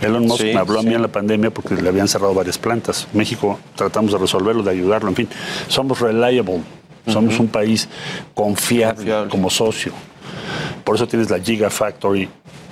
Elon 0.00 0.26
Musk 0.26 0.40
Sí, 0.42 0.52
me 0.52 0.60
habló 0.60 0.80
a 0.80 0.82
mí 0.82 0.94
en 0.94 1.02
la 1.02 1.08
pandemia 1.08 1.50
porque 1.50 1.74
le 1.74 1.88
habían 1.88 2.08
cerrado 2.08 2.34
varias 2.34 2.58
plantas. 2.58 3.06
México 3.12 3.58
tratamos 3.74 4.12
de 4.12 4.18
resolverlo, 4.18 4.62
de 4.62 4.70
ayudarlo, 4.70 5.08
en 5.08 5.16
fin. 5.16 5.28
Somos 5.68 6.00
reliable. 6.00 6.60
Somos 7.06 7.38
un 7.40 7.48
país 7.48 7.88
confiable, 8.34 8.96
Confiable. 8.96 9.30
como 9.30 9.50
socio. 9.50 9.92
Por 10.84 10.96
eso 10.96 11.08
tienes 11.08 11.30
la 11.30 11.40
Gigafactory 11.40 12.28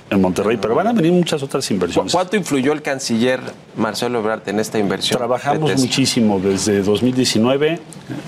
en 0.09 0.21
Monterrey, 0.21 0.57
pero 0.59 0.73
van 0.75 0.87
a 0.87 0.93
venir 0.93 1.11
muchas 1.11 1.43
otras 1.43 1.67
¿Cu- 1.67 1.73
inversiones. 1.73 2.11
¿Cuánto 2.13 2.35
influyó 2.35 2.73
el 2.73 2.81
canciller 2.81 3.39
Marcelo 3.77 4.19
Ebrard 4.19 4.47
en 4.49 4.59
esta 4.59 4.79
inversión? 4.79 5.17
Trabajamos 5.19 5.69
de 5.69 5.75
muchísimo 5.77 6.39
desde 6.39 6.81
2019, 6.81 7.79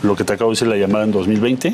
lo 0.04 0.16
que 0.16 0.24
te 0.24 0.34
acabo 0.34 0.52
de 0.52 0.56
decir 0.56 0.68
la 0.68 0.78
llamada 0.78 1.06
en 1.06 1.12
2020, 1.12 1.74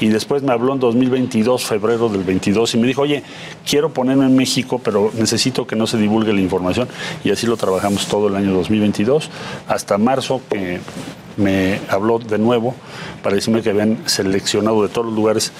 y 0.00 0.08
después 0.08 0.42
me 0.42 0.52
habló 0.52 0.74
en 0.74 0.80
2022, 0.80 1.64
febrero 1.64 2.08
del 2.10 2.22
22, 2.24 2.74
y 2.74 2.78
me 2.78 2.86
dijo, 2.86 3.02
oye, 3.02 3.22
quiero 3.66 3.94
ponerme 3.94 4.26
en 4.26 4.36
México, 4.36 4.80
pero 4.84 5.10
necesito 5.16 5.66
que 5.66 5.74
no 5.76 5.86
se 5.86 5.96
divulgue 5.96 6.32
la 6.34 6.40
información, 6.40 6.88
y 7.24 7.30
así 7.30 7.46
lo 7.46 7.56
trabajamos 7.56 8.08
todo 8.08 8.28
el 8.28 8.36
año 8.36 8.52
2022, 8.52 9.30
hasta 9.68 9.96
marzo 9.96 10.42
que 10.50 10.80
me 11.38 11.80
habló 11.88 12.18
de 12.18 12.36
nuevo 12.38 12.74
para 13.22 13.34
decirme 13.36 13.62
que 13.62 13.70
habían 13.70 13.98
seleccionado 14.06 14.82
de 14.82 14.88
todos 14.88 15.06
los 15.06 15.14
lugares 15.16 15.52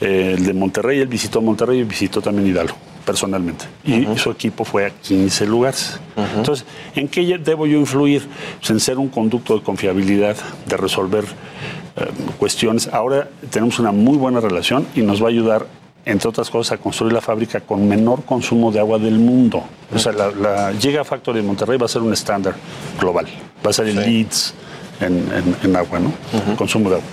eh, 0.00 0.34
el 0.38 0.44
de 0.46 0.54
Monterrey, 0.54 1.00
él 1.00 1.08
visitó 1.08 1.40
Monterrey 1.40 1.80
y 1.80 1.84
visitó 1.84 2.20
también 2.20 2.46
Hidalgo 2.48 2.76
personalmente. 3.04 3.66
Y 3.84 4.06
su 4.18 4.30
equipo 4.30 4.64
fue 4.64 4.86
a 4.86 4.90
15 4.90 5.46
lugares. 5.46 5.98
Entonces, 6.36 6.66
¿en 6.94 7.08
qué 7.08 7.38
debo 7.38 7.66
yo 7.66 7.78
influir? 7.78 8.26
Pues 8.58 8.70
en 8.70 8.80
ser 8.80 8.98
un 8.98 9.08
conducto 9.08 9.56
de 9.56 9.62
confiabilidad, 9.62 10.36
de 10.66 10.76
resolver 10.76 11.24
eh, 11.24 12.06
cuestiones. 12.38 12.88
Ahora 12.88 13.28
tenemos 13.50 13.78
una 13.78 13.92
muy 13.92 14.16
buena 14.16 14.40
relación 14.40 14.86
y 14.94 15.02
nos 15.02 15.22
va 15.22 15.26
a 15.26 15.30
ayudar, 15.30 15.66
entre 16.04 16.28
otras 16.28 16.50
cosas, 16.50 16.78
a 16.78 16.82
construir 16.82 17.12
la 17.12 17.20
fábrica 17.20 17.60
con 17.60 17.86
menor 17.86 18.24
consumo 18.24 18.72
de 18.72 18.80
agua 18.80 18.98
del 18.98 19.18
mundo. 19.18 19.62
O 19.94 19.98
sea, 19.98 20.12
la, 20.12 20.30
la 20.30 20.72
Gigafactory 20.78 21.40
de 21.40 21.46
Monterrey 21.46 21.78
va 21.78 21.86
a 21.86 21.88
ser 21.88 22.02
un 22.02 22.12
estándar 22.12 22.54
global. 22.98 23.26
Va 23.64 23.70
a 23.70 23.72
ser 23.72 23.88
el 23.88 23.96
Leeds 23.96 24.54
en, 25.00 25.12
en- 25.32 25.56
en 25.62 25.76
agua, 25.76 25.98
¿no? 26.00 26.12
Consumo 26.56 26.88
de 26.90 26.96
agua. 26.96 27.06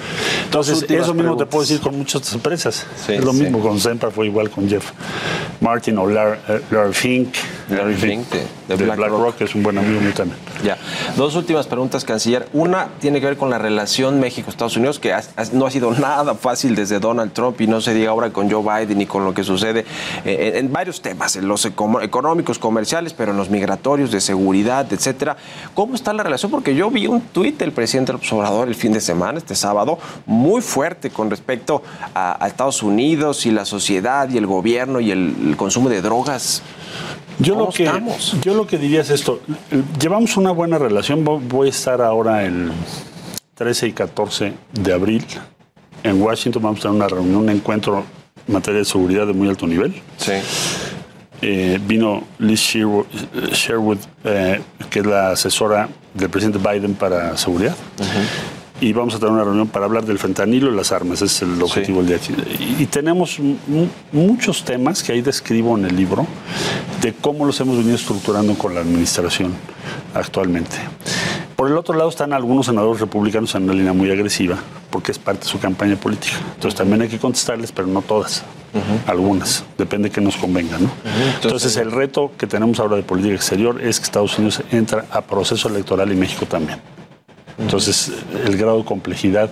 Entonces, 0.45 0.83
eso 0.89 1.13
mismo 1.13 1.37
te 1.37 1.45
puedo 1.45 1.63
decir 1.63 1.79
con 1.79 1.97
muchas 1.97 2.31
empresas. 2.33 2.85
Sí, 3.05 3.13
es 3.13 3.23
lo 3.23 3.33
sí. 3.33 3.41
mismo 3.43 3.59
con 3.59 3.79
Sempra, 3.79 4.11
fue 4.11 4.27
igual 4.27 4.49
con 4.49 4.67
Jeff 4.69 4.91
Martin 5.59 5.97
o 5.97 6.07
Larry, 6.07 6.39
eh, 6.49 6.61
Larry 6.71 6.93
Fink. 6.93 7.35
Larry 7.69 7.95
Fink, 7.95 8.25
de- 8.73 8.77
de 8.79 8.85
BlackRock. 8.85 9.09
BlackRock, 9.09 9.35
que 9.37 9.43
es 9.45 9.55
un 9.55 9.63
buen 9.63 9.77
amigo 9.77 9.99
mío 10.01 10.13
también. 10.13 10.37
Ya. 10.63 10.77
Dos 11.15 11.35
últimas 11.35 11.67
preguntas, 11.67 12.03
canciller. 12.05 12.47
Una 12.53 12.87
tiene 12.99 13.19
que 13.19 13.25
ver 13.27 13.37
con 13.37 13.49
la 13.49 13.57
relación 13.57 14.19
México-Estados 14.19 14.77
Unidos, 14.77 14.99
que 14.99 15.13
ha- 15.13 15.23
no 15.53 15.65
ha 15.65 15.71
sido 15.71 15.91
nada 15.99 16.35
fácil 16.35 16.75
desde 16.75 16.99
Donald 16.99 17.33
Trump 17.33 17.59
y 17.61 17.67
no 17.67 17.81
se 17.81 17.93
diga 17.93 18.11
ahora 18.11 18.31
con 18.31 18.49
Joe 18.51 18.61
Biden 18.85 19.01
y 19.01 19.05
con 19.05 19.25
lo 19.25 19.33
que 19.33 19.43
sucede 19.43 19.85
eh, 20.25 20.53
en, 20.55 20.65
en 20.67 20.71
varios 20.73 21.01
temas, 21.01 21.35
en 21.35 21.47
los 21.47 21.65
económicos, 21.65 22.59
comerciales, 22.59 23.13
pero 23.13 23.31
en 23.31 23.37
los 23.37 23.49
migratorios, 23.49 24.11
de 24.11 24.21
seguridad, 24.21 24.91
etcétera. 24.91 25.37
¿Cómo 25.73 25.95
está 25.95 26.13
la 26.13 26.23
relación? 26.23 26.51
Porque 26.51 26.75
yo 26.75 26.89
vi 26.91 27.07
un 27.07 27.21
tuit 27.21 27.57
del 27.57 27.71
presidente 27.71 28.11
López 28.13 28.31
Obrador 28.33 28.67
el 28.67 28.75
fin 28.75 28.93
de 28.93 29.01
semana, 29.01 29.37
este 29.37 29.55
sábado, 29.55 29.97
muy 30.25 30.61
fuerte 30.61 31.09
con 31.09 31.29
respecto 31.29 31.81
a, 32.13 32.43
a 32.43 32.47
Estados 32.47 32.83
Unidos 32.83 33.45
y 33.45 33.51
la 33.51 33.65
sociedad 33.65 34.29
y 34.29 34.37
el 34.37 34.45
gobierno 34.47 34.99
y 34.99 35.11
el, 35.11 35.35
el 35.49 35.57
consumo 35.57 35.89
de 35.89 36.01
drogas. 36.01 36.61
Yo 37.39 37.53
¿Cómo 37.53 37.65
lo, 37.67 37.71
que, 37.71 37.83
estamos? 37.85 38.35
yo 38.41 38.53
lo 38.53 38.67
que 38.67 38.77
diría 38.77 39.01
es 39.01 39.09
esto. 39.09 39.41
Llevamos 39.99 40.37
una 40.37 40.51
buena 40.51 40.77
relación. 40.77 41.25
Vo- 41.25 41.39
Voy 41.41 41.67
a 41.67 41.69
estar 41.71 42.01
ahora 42.01 42.43
el 42.45 42.71
13 43.55 43.87
y 43.87 43.91
14 43.93 44.53
de 44.73 44.93
abril 44.93 45.25
en 46.03 46.21
Washington. 46.21 46.61
Vamos 46.61 46.79
a 46.79 46.83
tener 46.83 46.95
una 46.97 47.07
reunión, 47.07 47.37
un 47.37 47.49
encuentro 47.49 48.03
en 48.47 48.53
materia 48.53 48.79
de 48.79 48.85
seguridad 48.85 49.25
de 49.27 49.33
muy 49.33 49.47
alto 49.49 49.65
nivel. 49.67 49.93
Sí. 50.17 50.33
Eh, 51.43 51.79
vino 51.87 52.23
Liz 52.37 52.59
Sherwood, 52.59 53.05
Sherwood, 53.51 53.97
eh, 54.25 54.61
que 54.91 54.99
es 54.99 55.05
la 55.05 55.31
asesora 55.31 55.89
del 56.13 56.29
presidente 56.29 56.59
Biden 56.59 56.93
para 56.93 57.35
seguridad. 57.37 57.75
Y 58.81 58.93
vamos 58.93 59.13
a 59.15 59.19
tener 59.19 59.31
una 59.31 59.43
reunión 59.43 59.67
para 59.67 59.85
hablar 59.85 60.03
del 60.05 60.17
fentanilo 60.17 60.71
y 60.71 60.75
las 60.75 60.91
armas. 60.91 61.21
Ese 61.21 61.25
es 61.45 61.53
el 61.53 61.61
objetivo 61.61 62.01
del 62.03 62.19
día. 62.19 62.35
Y, 62.79 62.85
tenemos 62.87 63.39
mu- 63.39 63.87
muchos 64.11 64.65
temas 64.65 65.03
que 65.03 65.13
ahí 65.13 65.21
describo 65.21 65.77
en 65.77 65.85
el 65.85 65.95
libro 65.95 66.25
de 66.99 67.13
cómo 67.13 67.45
los 67.45 67.59
hemos 67.61 67.77
venido 67.77 67.95
estructurando 67.95 68.55
con 68.55 68.73
la 68.73 68.81
administración 68.81 69.53
actualmente. 70.15 70.77
Por 71.55 71.69
el 71.69 71.77
otro 71.77 71.93
lado 71.95 72.09
están 72.09 72.33
algunos 72.33 72.65
senadores 72.65 72.99
republicanos 72.99 73.53
en 73.53 73.63
una 73.65 73.73
línea 73.73 73.93
muy 73.93 74.09
agresiva, 74.09 74.57
porque 74.89 75.11
es 75.11 75.19
parte 75.19 75.41
de 75.43 75.49
su 75.49 75.59
campaña 75.59 75.95
política. 75.95 76.37
Entonces 76.55 76.75
también 76.75 77.03
hay 77.03 77.07
que 77.07 77.19
contestarles, 77.19 77.71
pero 77.71 77.87
no 77.87 78.01
todas. 78.01 78.43
Algunas, 79.05 79.63
depende 79.77 80.09
que 80.09 80.21
nos 80.21 80.37
convenga, 80.37 80.79
¿no? 80.79 80.89
Entonces, 81.43 81.75
el 81.75 81.91
reto 81.91 82.31
que 82.37 82.47
tenemos 82.47 82.79
ahora 82.79 82.95
de 82.95 83.03
política 83.03 83.35
exterior 83.35 83.81
es 83.81 83.99
que 83.99 84.05
Estados 84.05 84.37
Unidos 84.39 84.61
entra 84.71 85.05
a 85.11 85.21
proceso 85.21 85.67
electoral 85.67 86.09
y 86.11 86.15
México 86.15 86.45
también. 86.45 86.79
Entonces, 87.57 88.11
el 88.45 88.57
grado 88.57 88.79
de 88.79 88.85
complejidad, 88.85 89.51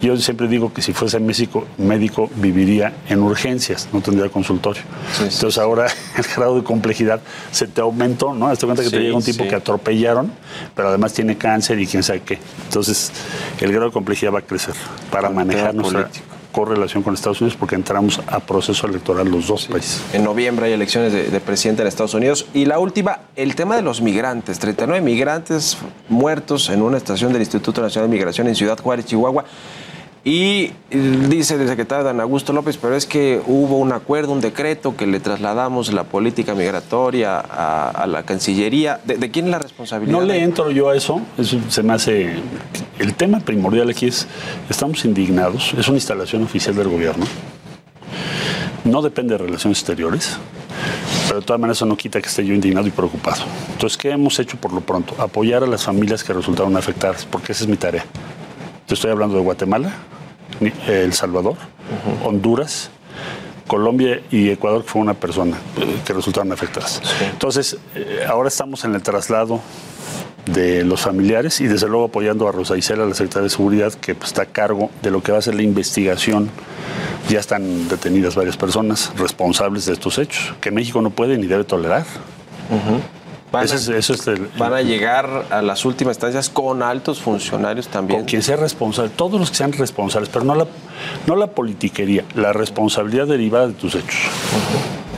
yo 0.00 0.16
siempre 0.16 0.48
digo 0.48 0.72
que 0.72 0.82
si 0.82 0.92
fuese 0.92 1.20
México, 1.20 1.64
médico 1.78 2.28
viviría 2.36 2.92
en 3.08 3.20
urgencias, 3.20 3.88
no 3.92 4.00
tendría 4.00 4.28
consultorio. 4.30 4.82
Sí, 5.12 5.24
sí, 5.28 5.34
Entonces 5.34 5.58
ahora 5.58 5.86
el 6.16 6.24
grado 6.34 6.56
de 6.56 6.64
complejidad 6.64 7.20
se 7.50 7.68
te 7.68 7.80
aumentó, 7.80 8.34
¿no? 8.34 8.48
Hazte 8.48 8.66
cuenta 8.66 8.82
que 8.82 8.90
te 8.90 8.98
llega 8.98 9.16
un 9.16 9.22
tipo 9.22 9.46
que 9.46 9.54
atropellaron, 9.54 10.32
pero 10.74 10.88
además 10.88 11.12
tiene 11.12 11.36
cáncer 11.36 11.78
y 11.78 11.86
quién 11.86 12.02
sabe 12.02 12.22
qué. 12.22 12.38
Entonces, 12.64 13.12
el 13.60 13.70
grado 13.70 13.86
de 13.86 13.92
complejidad 13.92 14.32
va 14.32 14.40
a 14.40 14.42
crecer 14.42 14.74
para 15.10 15.30
manejar 15.30 15.74
nuestra. 15.74 16.10
Correlación 16.52 17.02
con 17.02 17.14
Estados 17.14 17.40
Unidos 17.40 17.56
porque 17.58 17.74
entramos 17.74 18.20
a 18.26 18.40
proceso 18.40 18.86
electoral 18.86 19.28
los 19.28 19.48
dos 19.48 19.66
países. 19.66 20.02
En 20.12 20.22
noviembre 20.22 20.66
hay 20.66 20.72
elecciones 20.72 21.12
de, 21.12 21.28
de 21.28 21.40
presidente 21.40 21.82
en 21.82 21.88
Estados 21.88 22.14
Unidos. 22.14 22.46
Y 22.54 22.66
la 22.66 22.78
última, 22.78 23.20
el 23.34 23.56
tema 23.56 23.74
de 23.76 23.82
los 23.82 24.00
migrantes. 24.00 24.58
39 24.58 25.04
migrantes 25.04 25.78
muertos 26.08 26.68
en 26.68 26.82
una 26.82 26.98
estación 26.98 27.32
del 27.32 27.42
Instituto 27.42 27.80
Nacional 27.80 28.08
de 28.08 28.16
Migración 28.16 28.46
en 28.46 28.54
Ciudad 28.54 28.78
Juárez, 28.78 29.06
Chihuahua. 29.06 29.44
Y 30.24 30.70
eh, 30.90 31.26
dice 31.28 31.56
el 31.56 31.66
secretario 31.66 32.04
Dan 32.04 32.20
Augusto 32.20 32.52
López, 32.52 32.76
pero 32.76 32.94
es 32.94 33.06
que 33.06 33.42
hubo 33.46 33.76
un 33.78 33.92
acuerdo, 33.92 34.32
un 34.32 34.40
decreto 34.40 34.96
que 34.96 35.04
le 35.06 35.18
trasladamos 35.18 35.92
la 35.92 36.04
política 36.04 36.54
migratoria 36.54 37.40
a, 37.40 38.06
la 38.06 38.22
Cancillería. 38.22 39.00
¿De, 39.04 39.16
de 39.16 39.30
quién 39.32 39.46
es 39.46 39.50
la 39.50 39.58
responsabilidad? 39.58 40.20
No 40.20 40.24
le 40.24 40.42
entro 40.44 40.70
yo 40.70 40.90
a 40.90 40.96
eso, 40.96 41.20
eso 41.38 41.58
se 41.68 41.82
me 41.82 41.92
hace... 41.92 42.34
El 43.00 43.14
tema 43.14 43.40
primordial 43.40 43.90
aquí 43.90 44.06
es, 44.06 44.28
estamos 44.70 45.04
indignados, 45.04 45.74
es 45.76 45.88
una 45.88 45.96
instalación 45.96 46.44
oficial 46.44 46.76
del 46.76 46.88
gobierno, 46.88 47.26
no 48.84 49.02
depende 49.02 49.34
de 49.34 49.38
relaciones 49.38 49.78
exteriores, 49.78 50.36
pero 51.26 51.40
de 51.40 51.46
todas 51.46 51.60
maneras 51.60 51.78
eso 51.78 51.86
no 51.86 51.96
quita 51.96 52.20
que 52.20 52.28
esté 52.28 52.44
yo 52.44 52.54
indignado 52.54 52.86
y 52.86 52.90
preocupado. 52.90 53.42
Entonces, 53.72 53.96
¿qué 53.96 54.10
hemos 54.10 54.38
hecho 54.38 54.56
por 54.56 54.72
lo 54.72 54.80
pronto? 54.82 55.14
Apoyar 55.18 55.64
a 55.64 55.66
las 55.66 55.84
familias 55.84 56.22
que 56.22 56.32
resultaron 56.32 56.76
afectadas, 56.76 57.26
porque 57.26 57.52
esa 57.52 57.64
es 57.64 57.70
mi 57.70 57.76
tarea. 57.76 58.04
Te 58.86 58.94
estoy 58.94 59.10
hablando 59.10 59.36
de 59.36 59.42
Guatemala, 59.42 59.92
ni- 60.60 60.72
El 60.86 61.12
Salvador, 61.12 61.56
Honduras, 62.24 62.90
Colombia 63.66 64.20
y 64.30 64.50
Ecuador, 64.50 64.82
que 64.82 64.88
fue 64.88 65.00
una 65.02 65.14
persona 65.14 65.56
eh, 65.78 65.98
que 66.04 66.12
resultaron 66.12 66.52
afectadas. 66.52 67.00
Entonces, 67.30 67.76
eh, 67.94 68.24
ahora 68.28 68.48
estamos 68.48 68.84
en 68.84 68.94
el 68.94 69.02
traslado 69.02 69.60
de 70.46 70.84
los 70.84 71.00
familiares 71.00 71.60
y 71.60 71.68
desde 71.68 71.86
luego 71.88 72.06
apoyando 72.06 72.48
a 72.48 72.52
Rosa 72.52 72.76
Isela, 72.76 73.06
la 73.06 73.14
secretaria 73.14 73.44
de 73.44 73.50
Seguridad, 73.50 73.92
que 73.94 74.14
pues, 74.14 74.30
está 74.30 74.42
a 74.42 74.46
cargo 74.46 74.90
de 75.00 75.10
lo 75.10 75.22
que 75.22 75.32
va 75.32 75.38
a 75.38 75.42
ser 75.42 75.54
la 75.54 75.62
investigación. 75.62 76.50
Ya 77.28 77.38
están 77.38 77.88
detenidas 77.88 78.34
varias 78.34 78.56
personas 78.56 79.12
responsables 79.16 79.86
de 79.86 79.92
estos 79.92 80.18
hechos, 80.18 80.54
que 80.60 80.72
México 80.72 81.00
no 81.00 81.10
puede 81.10 81.38
ni 81.38 81.46
debe 81.46 81.62
tolerar. 81.64 82.04
Van, 83.52 83.64
Ese 83.64 83.76
es- 83.76 83.88
a, 83.90 83.96
eso 83.98 84.14
es 84.14 84.26
el- 84.28 84.48
van 84.58 84.72
a 84.72 84.80
llegar 84.80 85.44
a 85.50 85.60
las 85.60 85.84
últimas 85.84 86.16
instancias 86.16 86.48
con 86.48 86.82
altos 86.82 87.20
funcionarios 87.20 87.86
también. 87.88 88.20
Con 88.20 88.26
quien 88.26 88.42
sea 88.42 88.56
responsable, 88.56 89.10
todos 89.14 89.38
los 89.38 89.50
que 89.50 89.56
sean 89.58 89.72
responsables, 89.72 90.30
pero 90.30 90.44
no 90.46 90.54
la, 90.54 90.66
no 91.26 91.36
la 91.36 91.48
politiquería, 91.48 92.24
la 92.34 92.54
responsabilidad 92.54 93.26
derivada 93.26 93.66
de 93.68 93.74
tus 93.74 93.94
hechos. 93.94 94.16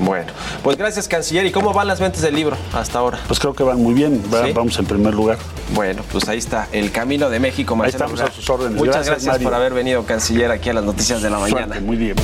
Bueno, 0.01 0.33
pues 0.65 0.77
gracias, 0.77 1.07
canciller. 1.07 1.47
¿Y 1.47 1.53
cómo 1.53 1.73
van 1.73 1.87
las 1.87 2.01
ventas 2.01 2.21
del 2.23 2.35
libro 2.35 2.57
hasta 2.73 2.99
ahora? 2.99 3.21
Pues 3.29 3.39
creo 3.39 3.55
que 3.55 3.63
van 3.63 3.81
muy 3.81 3.95
bien, 3.95 4.21
vamos 4.53 4.77
en 4.81 4.87
primer 4.87 5.15
lugar. 5.15 5.39
Bueno, 5.73 6.03
pues 6.11 6.29
ahí 6.29 6.39
está, 6.39 6.67
el 6.73 6.91
camino 6.91 7.31
de 7.31 7.39
México, 7.39 7.77
Marcelo 7.77 8.05
estamos 8.07 8.21
a 8.29 8.33
sus 8.35 8.51
órdenes. 8.51 8.77
Muchas 8.77 9.07
Gracias, 9.07 9.39
por 9.39 9.55
haber 9.55 9.73
venido, 9.73 10.05
canciller, 10.05 10.51
aquí 10.51 10.69
a 10.71 10.75
las 10.75 10.85
noticias 10.85 11.23
de 11.23 11.31
la 11.31 11.39
mañana. 11.39 11.67
Suerte, 11.67 11.81
muy 11.81 11.97
bien. 11.97 12.17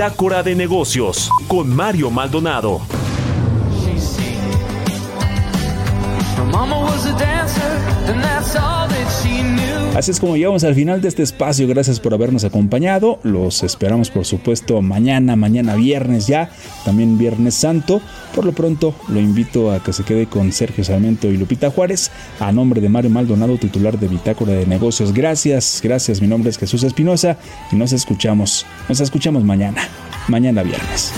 Bitácora 0.00 0.42
de 0.42 0.54
negocios 0.54 1.28
con 1.46 1.68
Mario 1.68 2.10
Maldonado. 2.10 2.80
Así 9.94 10.12
es 10.12 10.20
como 10.20 10.36
llegamos 10.36 10.62
al 10.64 10.74
final 10.74 11.00
de 11.00 11.08
este 11.08 11.22
espacio. 11.22 11.66
Gracias 11.66 11.98
por 11.98 12.14
habernos 12.14 12.44
acompañado. 12.44 13.18
Los 13.24 13.62
esperamos, 13.64 14.10
por 14.10 14.24
supuesto, 14.24 14.80
mañana, 14.82 15.34
mañana 15.36 15.74
viernes 15.74 16.26
ya, 16.26 16.50
también 16.84 17.18
Viernes 17.18 17.54
Santo. 17.54 18.00
Por 18.34 18.46
lo 18.46 18.52
pronto, 18.52 18.94
lo 19.08 19.18
invito 19.18 19.72
a 19.72 19.82
que 19.82 19.92
se 19.92 20.04
quede 20.04 20.26
con 20.26 20.52
Sergio 20.52 20.84
Sarmiento 20.84 21.28
y 21.28 21.36
Lupita 21.36 21.70
Juárez, 21.70 22.10
a 22.38 22.52
nombre 22.52 22.80
de 22.80 22.88
Mario 22.88 23.10
Maldonado, 23.10 23.58
titular 23.58 23.98
de 23.98 24.08
Bitácora 24.08 24.52
de 24.52 24.64
Negocios. 24.64 25.12
Gracias, 25.12 25.80
gracias. 25.82 26.22
Mi 26.22 26.28
nombre 26.28 26.50
es 26.50 26.58
Jesús 26.58 26.84
Espinosa 26.84 27.36
y 27.72 27.76
nos 27.76 27.92
escuchamos, 27.92 28.64
nos 28.88 29.00
escuchamos 29.00 29.42
mañana, 29.42 29.82
mañana 30.28 30.62
viernes. 30.62 31.12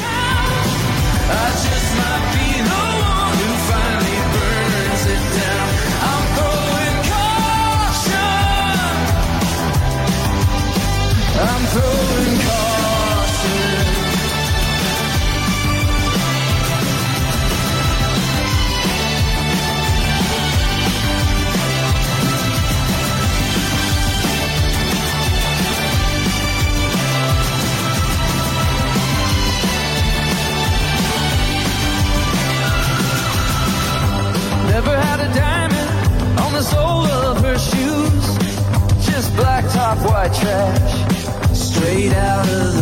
White 40.01 40.33
trash, 40.35 41.57
straight 41.57 42.13
out 42.13 42.49
of 42.49 42.75
the 42.75 42.82